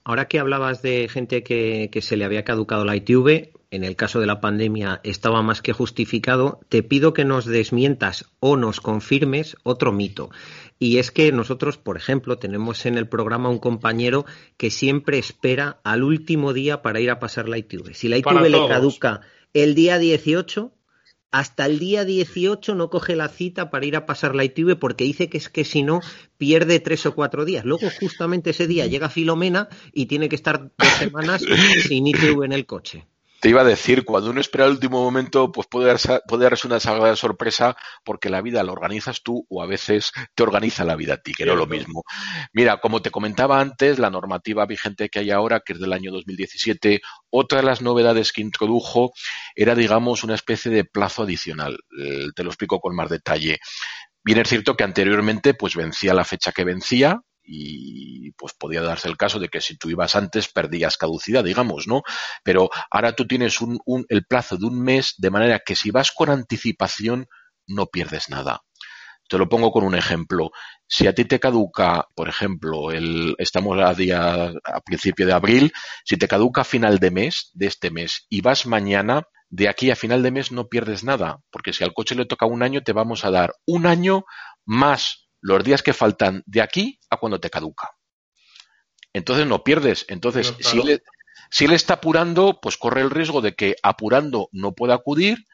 Ahora 0.03 0.27
que 0.27 0.39
hablabas 0.39 0.81
de 0.81 1.09
gente 1.09 1.43
que, 1.43 1.89
que, 1.91 2.01
se 2.01 2.15
le 2.15 2.25
había 2.25 2.43
caducado 2.43 2.85
la 2.85 2.95
ITV, 2.95 3.51
en 3.71 3.83
el 3.83 3.95
caso 3.95 4.19
de 4.19 4.27
la 4.27 4.39
pandemia 4.39 5.01
estaba 5.03 5.41
más 5.41 5.61
que 5.61 5.73
justificado, 5.73 6.59
te 6.69 6.83
pido 6.83 7.13
que 7.13 7.25
nos 7.25 7.45
desmientas 7.45 8.25
o 8.39 8.55
nos 8.55 8.79
confirmes 8.79 9.57
otro 9.63 9.91
mito. 9.91 10.29
Y 10.77 10.97
es 10.97 11.11
que 11.11 11.31
nosotros, 11.31 11.77
por 11.77 11.97
ejemplo, 11.97 12.37
tenemos 12.37 12.85
en 12.85 12.97
el 12.97 13.07
programa 13.07 13.49
un 13.49 13.59
compañero 13.59 14.25
que 14.57 14.71
siempre 14.71 15.17
espera 15.17 15.79
al 15.83 16.03
último 16.03 16.53
día 16.53 16.81
para 16.81 16.99
ir 16.99 17.09
a 17.09 17.19
pasar 17.19 17.47
la 17.47 17.57
ITV. 17.57 17.93
Si 17.93 18.09
la 18.09 18.17
ITV 18.17 18.49
le 18.49 18.67
caduca 18.67 19.21
el 19.53 19.73
día 19.73 19.97
18, 19.99 20.73
hasta 21.31 21.65
el 21.65 21.79
día 21.79 22.05
18 22.05 22.75
no 22.75 22.89
coge 22.89 23.15
la 23.15 23.29
cita 23.29 23.69
para 23.69 23.85
ir 23.85 23.95
a 23.95 24.05
pasar 24.05 24.35
la 24.35 24.43
ITV 24.43 24.77
porque 24.77 25.03
dice 25.03 25.29
que 25.29 25.37
es 25.37 25.49
que 25.49 25.65
si 25.65 25.83
no 25.83 26.01
pierde 26.37 26.79
tres 26.79 27.05
o 27.05 27.15
cuatro 27.15 27.45
días. 27.45 27.65
Luego 27.65 27.89
justamente 27.99 28.51
ese 28.51 28.67
día 28.67 28.85
llega 28.87 29.09
Filomena 29.09 29.69
y 29.93 30.05
tiene 30.05 30.29
que 30.29 30.35
estar 30.35 30.71
dos 30.77 30.89
semanas 30.97 31.41
sin 31.87 32.07
ITV 32.07 32.43
en 32.43 32.53
el 32.53 32.65
coche. 32.65 33.05
Te 33.45 33.49
iba 33.49 33.61
a 33.61 33.63
decir, 33.63 34.05
cuando 34.05 34.31
uno 34.31 34.41
espera 34.41 34.65
el 34.65 34.71
último 34.71 35.03
momento, 35.03 35.51
pues 35.51 35.67
puede 35.67 35.85
darse, 35.85 36.19
puede 36.27 36.45
darse 36.45 36.65
una 36.65 36.79
salida 36.79 37.15
sorpresa 37.15 37.77
porque 38.03 38.31
la 38.31 38.41
vida 38.41 38.63
la 38.63 38.71
organizas 38.71 39.21
tú 39.21 39.45
o 39.47 39.61
a 39.61 39.67
veces 39.67 40.11
te 40.33 40.41
organiza 40.41 40.83
la 40.83 40.95
vida 40.95 41.13
a 41.13 41.17
ti, 41.17 41.35
que 41.35 41.45
no 41.45 41.51
es 41.51 41.59
lo 41.59 41.67
mismo. 41.67 42.01
Mira, 42.53 42.81
como 42.81 43.03
te 43.03 43.11
comentaba 43.11 43.59
antes, 43.59 43.99
la 43.99 44.09
normativa 44.09 44.65
vigente 44.65 45.09
que 45.09 45.19
hay 45.19 45.29
ahora, 45.29 45.59
que 45.59 45.73
es 45.73 45.79
del 45.79 45.93
año 45.93 46.11
2017, 46.11 47.01
otra 47.29 47.59
de 47.59 47.67
las 47.67 47.83
novedades 47.83 48.33
que 48.33 48.41
introdujo 48.41 49.13
era, 49.55 49.75
digamos, 49.75 50.23
una 50.23 50.33
especie 50.33 50.71
de 50.71 50.83
plazo 50.83 51.21
adicional. 51.21 51.77
Eh, 52.01 52.29
te 52.35 52.43
lo 52.43 52.49
explico 52.49 52.79
con 52.79 52.95
más 52.95 53.11
detalle. 53.11 53.59
Bien 54.23 54.39
es 54.39 54.49
cierto 54.49 54.75
que 54.75 54.85
anteriormente 54.85 55.53
pues 55.53 55.75
vencía 55.75 56.15
la 56.15 56.25
fecha 56.25 56.51
que 56.51 56.63
vencía, 56.63 57.21
y 57.45 58.31
pues 58.31 58.53
podía 58.53 58.81
darse 58.81 59.07
el 59.07 59.17
caso 59.17 59.39
de 59.39 59.49
que 59.49 59.61
si 59.61 59.77
tú 59.77 59.89
ibas 59.89 60.15
antes 60.15 60.47
perdías 60.47 60.97
caducidad, 60.97 61.43
digamos, 61.43 61.87
¿no? 61.87 62.03
Pero 62.43 62.69
ahora 62.89 63.13
tú 63.13 63.27
tienes 63.27 63.61
un, 63.61 63.79
el 64.09 64.25
plazo 64.25 64.57
de 64.57 64.65
un 64.65 64.81
mes 64.81 65.15
de 65.17 65.29
manera 65.29 65.61
que 65.65 65.75
si 65.75 65.91
vas 65.91 66.11
con 66.11 66.29
anticipación 66.29 67.27
no 67.67 67.87
pierdes 67.87 68.29
nada. 68.29 68.61
Te 69.27 69.39
lo 69.39 69.49
pongo 69.49 69.71
con 69.71 69.83
un 69.83 69.95
ejemplo. 69.95 70.51
Si 70.87 71.07
a 71.07 71.15
ti 71.15 71.25
te 71.25 71.39
caduca, 71.39 72.07
por 72.13 72.29
ejemplo, 72.29 72.91
el, 72.91 73.35
estamos 73.39 73.79
a 73.79 73.93
día 73.95 74.51
a 74.63 74.81
principio 74.81 75.25
de 75.25 75.33
abril, 75.33 75.73
si 76.03 76.15
te 76.17 76.27
caduca 76.27 76.61
a 76.61 76.65
final 76.65 76.99
de 76.99 77.09
mes, 77.09 77.49
de 77.53 77.65
este 77.65 77.89
mes, 77.89 78.27
y 78.29 78.41
vas 78.41 78.67
mañana, 78.67 79.23
de 79.49 79.67
aquí 79.67 79.89
a 79.89 79.95
final 79.95 80.21
de 80.21 80.31
mes 80.31 80.51
no 80.51 80.67
pierdes 80.67 81.03
nada, 81.03 81.39
porque 81.49 81.73
si 81.73 81.83
al 81.83 81.93
coche 81.93 82.13
le 82.13 82.25
toca 82.25 82.45
un 82.45 82.61
año, 82.61 82.81
te 82.81 82.93
vamos 82.93 83.25
a 83.25 83.31
dar 83.31 83.55
un 83.65 83.87
año 83.87 84.25
más 84.63 85.25
los 85.41 85.63
días 85.63 85.83
que 85.83 85.93
faltan 85.93 86.41
de 86.47 86.61
aquí 86.61 86.99
cuando 87.25 87.39
te 87.39 87.49
caduca. 87.49 87.91
Entonces 89.13 89.47
no 89.47 89.63
pierdes. 89.63 90.05
Entonces, 90.09 90.53
si, 90.59 90.79
él, 90.79 91.01
si 91.49 91.65
él 91.65 91.73
está 91.73 91.95
apurando, 91.95 92.59
pues 92.61 92.77
corre 92.77 93.01
el 93.01 93.09
riesgo 93.09 93.41
de 93.41 93.55
que 93.55 93.75
apurando 93.81 94.49
no 94.51 94.73
pueda 94.73 94.93
acudir 94.93 95.47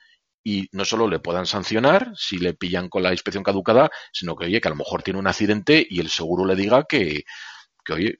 y 0.43 0.67
no 0.71 0.85
solo 0.85 1.07
le 1.07 1.19
puedan 1.19 1.45
sancionar 1.45 2.11
si 2.15 2.39
le 2.39 2.53
pillan 2.53 2.89
con 2.89 3.03
la 3.03 3.11
inspección 3.11 3.43
caducada, 3.43 3.89
sino 4.11 4.35
que, 4.35 4.45
oye, 4.45 4.59
que 4.59 4.67
a 4.67 4.71
lo 4.71 4.77
mejor 4.77 5.03
tiene 5.03 5.19
un 5.19 5.27
accidente 5.27 5.85
y 5.87 5.99
el 5.99 6.09
seguro 6.09 6.45
le 6.45 6.55
diga 6.55 6.85
que, 6.85 7.23
que 7.85 7.93
oye, 7.93 8.17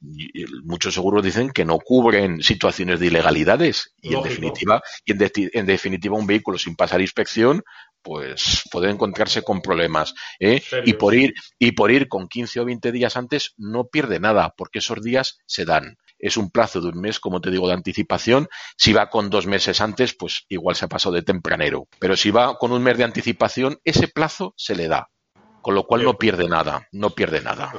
muchos 0.64 0.94
seguros 0.94 1.24
dicen 1.24 1.50
que 1.50 1.66
no 1.66 1.80
cubren 1.80 2.42
situaciones 2.42 3.00
de 3.00 3.08
ilegalidades 3.08 3.94
y 4.02 4.14
en 4.14 4.24
definitiva, 4.24 4.82
y 5.06 5.12
en, 5.12 5.66
definitiva 5.66 6.18
un 6.18 6.28
vehículo 6.28 6.58
sin 6.58 6.76
pasar 6.76 7.02
inspección 7.02 7.64
pues 8.02 8.64
puede 8.72 8.90
encontrarse 8.90 9.44
con 9.44 9.62
problemas. 9.62 10.14
¿eh? 10.40 10.62
Y 10.86 10.94
por 10.94 11.16
ir 11.16 11.34
y 11.60 11.72
por 11.74 11.92
ir 11.92 12.08
con 12.08 12.28
15 12.28 12.60
o 12.60 12.66
20 12.66 12.92
días 12.92 13.18
antes 13.18 13.54
no 13.58 13.86
pierde 13.86 14.20
nada, 14.20 14.54
porque 14.58 14.80
esos 14.80 15.02
días 15.02 15.40
se 15.46 15.66
dan. 15.66 15.98
Es 16.20 16.38
un 16.38 16.52
plazo 16.52 16.82
de 16.82 16.90
un 16.90 17.02
mes, 17.02 17.20
como 17.20 17.42
te 17.42 17.50
digo, 17.50 17.68
de 17.68 17.74
anticipación. 17.74 18.48
Si 18.78 18.94
va 18.94 19.10
con 19.10 19.30
dos 19.30 19.48
meses 19.48 19.82
antes, 19.82 20.14
pues 20.14 20.46
igual 20.50 20.76
se 20.76 20.86
ha 20.86 20.90
pasado 20.90 21.16
de 21.16 21.24
tempranero. 21.24 21.88
Pero 22.00 22.16
si 22.16 22.30
va 22.30 22.58
con 22.58 22.72
un 22.72 22.84
mes 22.84 22.98
de 22.98 23.04
anticipación, 23.04 23.80
ese 23.84 24.08
plazo 24.08 24.54
se 24.56 24.76
le 24.76 24.88
da. 24.88 25.10
Con 25.62 25.76
lo 25.76 25.86
cual 25.86 26.04
no 26.04 26.18
pierde 26.18 26.48
nada, 26.48 26.88
no 26.92 27.12
pierde 27.12 27.42
nada. 27.42 27.74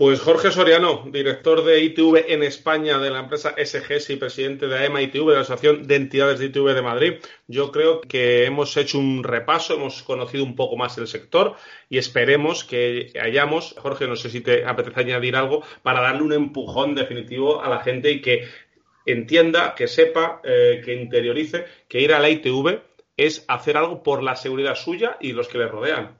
Pues 0.00 0.18
Jorge 0.22 0.50
Soriano, 0.50 1.04
director 1.12 1.62
de 1.62 1.84
ITV 1.84 2.32
en 2.32 2.42
España 2.42 2.98
de 2.98 3.10
la 3.10 3.18
empresa 3.18 3.54
SGS 3.62 4.08
y 4.08 4.16
presidente 4.16 4.66
de 4.66 4.78
AEMA 4.78 5.02
ITV, 5.02 5.28
de 5.28 5.34
la 5.34 5.40
Asociación 5.42 5.86
de 5.86 5.96
Entidades 5.96 6.38
de 6.38 6.46
ITV 6.46 6.72
de 6.72 6.80
Madrid. 6.80 7.12
Yo 7.48 7.70
creo 7.70 8.00
que 8.00 8.46
hemos 8.46 8.74
hecho 8.78 8.98
un 8.98 9.22
repaso, 9.22 9.74
hemos 9.74 10.02
conocido 10.02 10.42
un 10.42 10.56
poco 10.56 10.78
más 10.78 10.96
el 10.96 11.06
sector 11.06 11.54
y 11.90 11.98
esperemos 11.98 12.64
que 12.64 13.12
hayamos, 13.20 13.74
Jorge, 13.76 14.08
no 14.08 14.16
sé 14.16 14.30
si 14.30 14.40
te 14.40 14.64
apetece 14.64 15.00
añadir 15.00 15.36
algo, 15.36 15.62
para 15.82 16.00
darle 16.00 16.22
un 16.22 16.32
empujón 16.32 16.94
definitivo 16.94 17.62
a 17.62 17.68
la 17.68 17.80
gente 17.80 18.10
y 18.10 18.22
que 18.22 18.48
entienda, 19.04 19.74
que 19.74 19.86
sepa, 19.86 20.40
eh, 20.44 20.80
que 20.82 20.94
interiorice 20.94 21.66
que 21.88 22.00
ir 22.00 22.14
a 22.14 22.20
la 22.20 22.30
ITV 22.30 22.80
es 23.18 23.44
hacer 23.48 23.76
algo 23.76 24.02
por 24.02 24.22
la 24.22 24.34
seguridad 24.34 24.76
suya 24.76 25.18
y 25.20 25.32
los 25.32 25.46
que 25.48 25.58
le 25.58 25.68
rodean. 25.68 26.19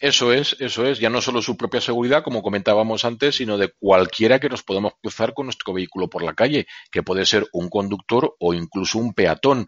Eso 0.00 0.32
es, 0.32 0.54
eso 0.60 0.86
es, 0.86 1.00
ya 1.00 1.10
no 1.10 1.20
solo 1.20 1.42
su 1.42 1.56
propia 1.56 1.80
seguridad, 1.80 2.22
como 2.22 2.40
comentábamos 2.40 3.04
antes, 3.04 3.34
sino 3.34 3.58
de 3.58 3.72
cualquiera 3.80 4.38
que 4.38 4.48
nos 4.48 4.62
podamos 4.62 4.92
cruzar 5.02 5.34
con 5.34 5.46
nuestro 5.46 5.72
vehículo 5.72 6.08
por 6.08 6.22
la 6.22 6.34
calle, 6.34 6.68
que 6.92 7.02
puede 7.02 7.26
ser 7.26 7.48
un 7.52 7.68
conductor 7.68 8.36
o 8.38 8.54
incluso 8.54 9.00
un 9.00 9.12
peatón. 9.12 9.66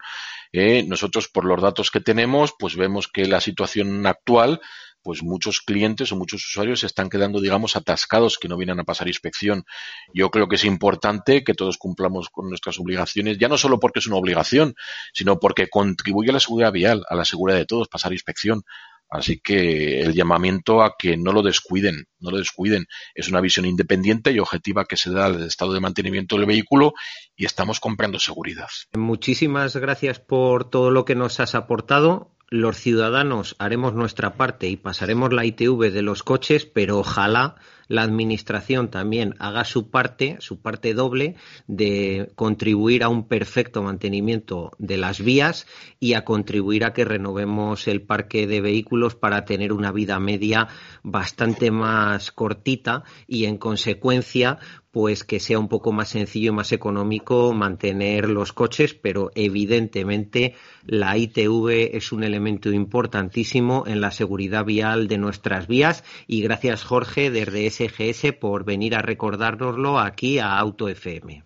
Eh, 0.53 0.83
nosotros, 0.87 1.27
por 1.27 1.43
los 1.43 1.61
datos 1.61 1.91
que 1.91 1.99
tenemos, 1.99 2.53
pues 2.57 2.77
vemos 2.77 3.09
que 3.09 3.25
la 3.25 3.41
situación 3.41 4.05
actual 4.07 4.61
pues 5.03 5.23
muchos 5.23 5.61
clientes 5.61 6.11
o 6.11 6.15
muchos 6.15 6.45
usuarios 6.45 6.81
se 6.81 6.85
están 6.85 7.09
quedando, 7.09 7.41
digamos, 7.41 7.75
atascados 7.75 8.37
que 8.37 8.47
no 8.47 8.57
vienen 8.57 8.79
a 8.79 8.83
pasar 8.83 9.07
inspección. 9.07 9.65
Yo 10.13 10.29
creo 10.29 10.47
que 10.47 10.55
es 10.55 10.63
importante 10.65 11.43
que 11.43 11.53
todos 11.53 11.77
cumplamos 11.77 12.29
con 12.29 12.49
nuestras 12.49 12.79
obligaciones, 12.79 13.37
ya 13.37 13.47
no 13.47 13.57
solo 13.57 13.79
porque 13.79 13.99
es 13.99 14.07
una 14.07 14.17
obligación, 14.17 14.75
sino 15.13 15.39
porque 15.39 15.69
contribuye 15.69 16.29
a 16.29 16.33
la 16.33 16.39
seguridad 16.39 16.71
vial, 16.71 17.03
a 17.09 17.15
la 17.15 17.25
seguridad 17.25 17.57
de 17.57 17.65
todos, 17.65 17.87
pasar 17.87 18.13
inspección. 18.13 18.63
Así 19.11 19.41
que 19.41 19.99
el 19.99 20.13
llamamiento 20.13 20.81
a 20.81 20.95
que 20.97 21.17
no 21.17 21.33
lo 21.33 21.43
descuiden, 21.43 22.05
no 22.21 22.31
lo 22.31 22.37
descuiden. 22.37 22.85
Es 23.13 23.27
una 23.27 23.41
visión 23.41 23.65
independiente 23.65 24.31
y 24.31 24.39
objetiva 24.39 24.85
que 24.85 24.95
se 24.95 25.11
da 25.11 25.25
al 25.25 25.43
estado 25.43 25.73
de 25.73 25.81
mantenimiento 25.81 26.37
del 26.37 26.45
vehículo 26.45 26.93
y 27.35 27.45
estamos 27.45 27.81
comprando 27.81 28.19
seguridad. 28.19 28.69
Muchísimas 28.93 29.75
gracias 29.75 30.21
por 30.21 30.69
todo 30.69 30.91
lo 30.91 31.03
que 31.03 31.15
nos 31.15 31.41
has 31.41 31.55
aportado 31.55 32.37
los 32.51 32.77
ciudadanos 32.77 33.55
haremos 33.59 33.93
nuestra 33.93 34.33
parte 34.33 34.67
y 34.67 34.75
pasaremos 34.75 35.31
la 35.31 35.45
ITV 35.45 35.89
de 35.89 36.01
los 36.01 36.21
coches, 36.21 36.65
pero 36.65 36.99
ojalá 36.99 37.55
la 37.87 38.03
Administración 38.03 38.89
también 38.89 39.35
haga 39.39 39.63
su 39.63 39.89
parte, 39.89 40.37
su 40.39 40.61
parte 40.61 40.93
doble, 40.93 41.35
de 41.67 42.31
contribuir 42.35 43.03
a 43.03 43.09
un 43.09 43.27
perfecto 43.27 43.83
mantenimiento 43.83 44.71
de 44.79 44.97
las 44.97 45.21
vías 45.21 45.65
y 45.99 46.13
a 46.13 46.25
contribuir 46.25 46.83
a 46.83 46.93
que 46.93 47.05
renovemos 47.05 47.87
el 47.87 48.01
parque 48.01 48.47
de 48.47 48.61
vehículos 48.61 49.15
para 49.15 49.45
tener 49.45 49.71
una 49.71 49.91
vida 49.93 50.19
media 50.19 50.67
bastante 51.03 51.71
más 51.71 52.31
cortita 52.31 53.03
y, 53.27 53.45
en 53.45 53.57
consecuencia, 53.57 54.57
pues 54.91 55.23
que 55.23 55.39
sea 55.39 55.57
un 55.57 55.69
poco 55.69 55.91
más 55.91 56.09
sencillo 56.09 56.51
y 56.51 56.55
más 56.55 56.71
económico 56.71 57.53
mantener 57.53 58.29
los 58.29 58.53
coches, 58.53 58.93
pero 58.93 59.31
evidentemente 59.35 60.55
la 60.85 61.17
ITV 61.17 61.95
es 61.95 62.11
un 62.11 62.23
elemento 62.23 62.71
importantísimo 62.71 63.85
en 63.87 64.01
la 64.01 64.11
seguridad 64.11 64.65
vial 64.65 65.07
de 65.07 65.17
nuestras 65.17 65.67
vías 65.67 66.03
y 66.27 66.41
gracias 66.41 66.83
Jorge 66.83 67.31
desde 67.31 67.69
SGS 67.69 68.33
por 68.33 68.65
venir 68.65 68.95
a 68.95 69.01
recordárnoslo 69.01 69.99
aquí 69.99 70.39
a 70.39 70.57
Auto 70.57 70.89
FM. 70.89 71.43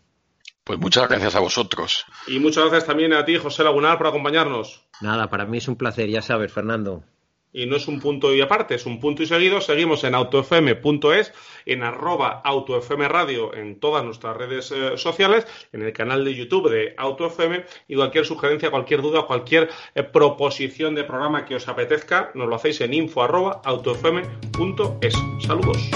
Pues 0.64 0.80
muchas 0.80 1.08
gracias 1.08 1.36
a 1.36 1.40
vosotros. 1.40 2.06
Y 2.28 2.40
muchas 2.40 2.64
gracias 2.64 2.88
también 2.88 3.14
a 3.14 3.24
ti, 3.24 3.38
José 3.38 3.64
Lagunar, 3.64 4.00
por 4.00 4.08
acompañarnos. 4.08 4.84
Nada, 5.00 5.30
para 5.30 5.46
mí 5.46 5.60
es 5.60 5.68
un 5.68 5.76
placer, 5.76 6.10
ya 6.10 6.24
sabes, 6.24 6.52
Fernando 6.52 7.04
y 7.56 7.66
no 7.66 7.78
es 7.78 7.88
un 7.88 8.00
punto 8.00 8.36
y 8.36 8.42
aparte, 8.42 8.76
es 8.76 8.86
un 8.86 9.00
punto 9.00 9.24
y 9.24 9.26
seguido. 9.26 9.62
Seguimos 9.62 10.04
en 10.04 10.14
autofm.es, 10.14 11.34
en 11.66 11.84
arroba 11.84 12.42
autofm 12.44 13.08
radio 13.08 13.54
en 13.56 13.80
todas 13.80 14.04
nuestras 14.04 14.36
redes 14.36 14.72
eh, 14.72 14.98
sociales, 14.98 15.48
en 15.72 15.82
el 15.82 15.94
canal 15.94 16.26
de 16.26 16.36
YouTube 16.36 16.70
de 16.70 16.94
AutoFM 16.98 17.64
y 17.88 17.96
cualquier 17.96 18.26
sugerencia, 18.26 18.70
cualquier 18.70 19.02
duda, 19.02 19.24
cualquier 19.26 19.70
eh, 19.96 20.04
proposición 20.04 20.96
de 20.96 21.06
programa 21.06 21.46
que 21.46 21.56
os 21.56 21.68
apetezca, 21.68 22.32
nos 22.34 22.50
lo 22.50 22.56
hacéis 22.56 22.82
en 22.82 22.94
info 22.94 23.24
arroba 23.24 23.62
autofm.es. 23.64 25.16
Saludos. 25.40 25.90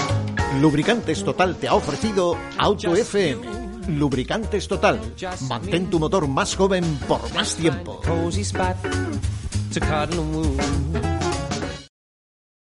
Lubricantes 0.60 1.22
Total 1.22 1.56
te 1.58 1.68
ha 1.68 1.74
ofrecido 1.74 2.38
AutoFM. 2.56 3.60
Lubricantes 3.98 4.66
Total. 4.66 4.98
Mantén 5.48 5.90
tu 5.90 5.98
motor 5.98 6.26
más 6.26 6.56
joven 6.56 6.84
por 7.06 7.20
más 7.34 7.54
tiempo. 7.56 8.00